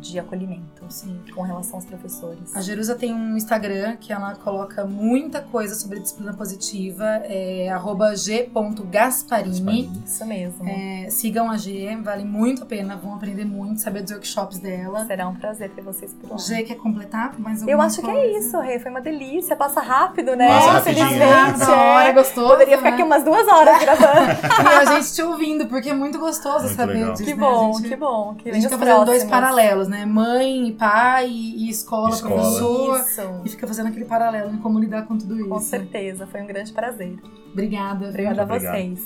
de 0.00 0.18
acolhimento 0.18 0.84
Sim. 0.88 1.20
com 1.34 1.42
relação 1.42 1.76
aos 1.76 1.84
professores. 1.84 2.54
A 2.54 2.60
Jerusa 2.60 2.94
tem 2.94 3.12
um 3.14 3.36
Instagram 3.36 3.96
que 3.96 4.12
ela 4.12 4.34
coloca 4.36 4.84
muita 4.84 5.40
coisa 5.40 5.74
sobre 5.74 6.00
disciplina 6.00 6.32
positiva, 6.32 7.04
é 7.24 7.68
arroba 7.68 8.14
g.gasparini. 8.16 9.90
Isso 10.04 10.24
mesmo. 10.26 10.68
É, 10.68 11.08
sigam 11.10 11.50
a 11.50 11.56
G, 11.56 11.96
vale 12.02 12.24
muito 12.24 12.62
a 12.62 12.66
pena, 12.66 12.96
vão 12.96 13.14
aprender 13.14 13.44
muito, 13.44 13.80
saber 13.80 14.02
dos 14.02 14.12
workshops 14.12 14.58
dela. 14.58 15.04
Será 15.06 15.28
um 15.28 15.34
prazer 15.34 15.70
ter 15.70 15.82
vocês 15.82 16.12
por 16.14 16.30
lá. 16.30 16.38
G 16.38 16.62
quer 16.62 16.76
completar 16.76 17.38
mais 17.38 17.62
Eu 17.62 17.68
alguma 17.70 17.84
acho 17.86 18.00
que 18.00 18.10
é 18.10 18.12
coisa? 18.12 18.38
isso, 18.38 18.58
Rê. 18.60 18.78
Foi 18.78 18.90
uma 18.90 19.00
delícia. 19.00 19.56
Passa 19.56 19.80
rápido, 19.80 20.34
né? 20.36 20.48
Passa 20.48 20.70
rapidinho. 20.72 21.06
Infelizmente. 21.06 21.58
Da 21.58 21.76
hora, 21.76 22.08
é. 22.08 22.12
gostoso. 22.12 22.48
Poderia 22.48 22.76
ficar 22.76 22.90
né? 22.90 22.96
aqui 22.96 23.02
umas 23.02 23.24
duas 23.24 23.46
horas 23.48 23.80
gravando. 23.80 24.38
E 24.68 24.80
a 24.80 24.84
gente 24.96 25.12
te 25.14 25.22
ouvindo, 25.22 25.66
porque 25.66 25.90
é 25.90 25.94
muito 25.94 26.18
gostoso 26.18 26.64
Muito 26.64 26.76
saber 26.76 26.94
legal. 26.94 27.12
disso. 27.12 27.24
que 27.24 27.34
né? 27.34 27.36
bom, 27.40 27.70
a 27.70 27.72
gente, 27.74 27.88
que 27.88 27.96
bom. 27.96 28.34
Que 28.34 28.50
A 28.50 28.52
gente 28.52 28.64
fica 28.64 28.78
fazendo 28.78 29.04
dois 29.04 29.24
próximos. 29.24 29.87
Paralelos, 29.88 29.88
né? 29.88 30.04
Mãe, 30.04 30.76
pai 30.78 31.30
e 31.30 31.70
escola, 31.70 32.10
Escola. 32.10 32.34
professor. 32.34 33.00
Isso. 33.00 33.22
E 33.44 33.48
fica 33.48 33.66
fazendo 33.66 33.88
aquele 33.88 34.04
paralelo 34.04 34.54
em 34.54 34.58
como 34.58 34.78
lidar 34.78 35.06
com 35.06 35.16
tudo 35.16 35.34
isso. 35.36 35.48
Com 35.48 35.60
certeza. 35.60 36.26
Foi 36.26 36.42
um 36.42 36.46
grande 36.46 36.70
prazer. 36.72 37.16
Obrigada. 37.52 38.08
Obrigada 38.08 38.42
a 38.42 38.44
vocês. 38.44 39.00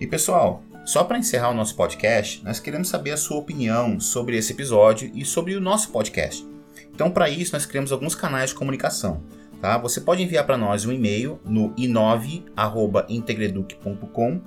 E 0.00 0.06
pessoal, 0.06 0.62
só 0.84 1.02
para 1.04 1.18
encerrar 1.18 1.50
o 1.50 1.54
nosso 1.54 1.74
podcast, 1.74 2.44
nós 2.44 2.60
queremos 2.60 2.88
saber 2.88 3.10
a 3.10 3.16
sua 3.16 3.38
opinião 3.38 3.98
sobre 3.98 4.36
esse 4.36 4.52
episódio 4.52 5.10
e 5.12 5.24
sobre 5.24 5.56
o 5.56 5.60
nosso 5.60 5.90
podcast. 5.90 6.46
Então, 6.94 7.10
para 7.10 7.28
isso, 7.28 7.52
nós 7.52 7.66
criamos 7.66 7.90
alguns 7.92 8.14
canais 8.14 8.50
de 8.50 8.56
comunicação. 8.56 9.20
Tá? 9.60 9.76
Você 9.78 10.00
pode 10.00 10.22
enviar 10.22 10.46
para 10.46 10.56
nós 10.56 10.86
um 10.86 10.92
e-mail 10.92 11.40
no 11.44 11.74
i9@integreduc.com. 11.74 14.40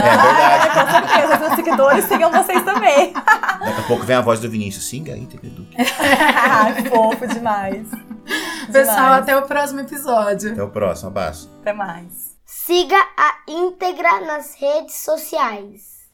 verdade. 0.00 0.70
Com 0.74 0.90
certeza. 0.90 1.34
Os 1.34 1.40
meus 1.40 1.52
seguidores 1.54 2.04
sigam 2.06 2.30
vocês 2.30 2.62
também. 2.64 3.12
Daqui 3.12 3.80
a 3.80 3.84
pouco 3.86 4.04
vem 4.04 4.16
a 4.16 4.20
voz 4.22 4.40
do 4.40 4.48
Vinícius. 4.48 4.86
Siga 4.86 5.12
a 5.12 5.18
Integreduc. 5.18 5.68
Ai, 5.98 6.82
fofo 6.86 7.26
demais. 7.26 7.86
Pessoal, 8.72 8.96
Demais. 8.96 9.22
até 9.22 9.36
o 9.36 9.42
próximo 9.42 9.80
episódio. 9.80 10.52
Até 10.52 10.62
o 10.62 10.70
próximo. 10.70 11.08
Abraço. 11.08 11.50
Até 11.60 11.72
mais. 11.72 12.36
Siga 12.44 12.96
a 13.16 13.34
íntegra 13.46 14.20
nas 14.20 14.54
redes 14.54 14.96
sociais. 14.96 15.97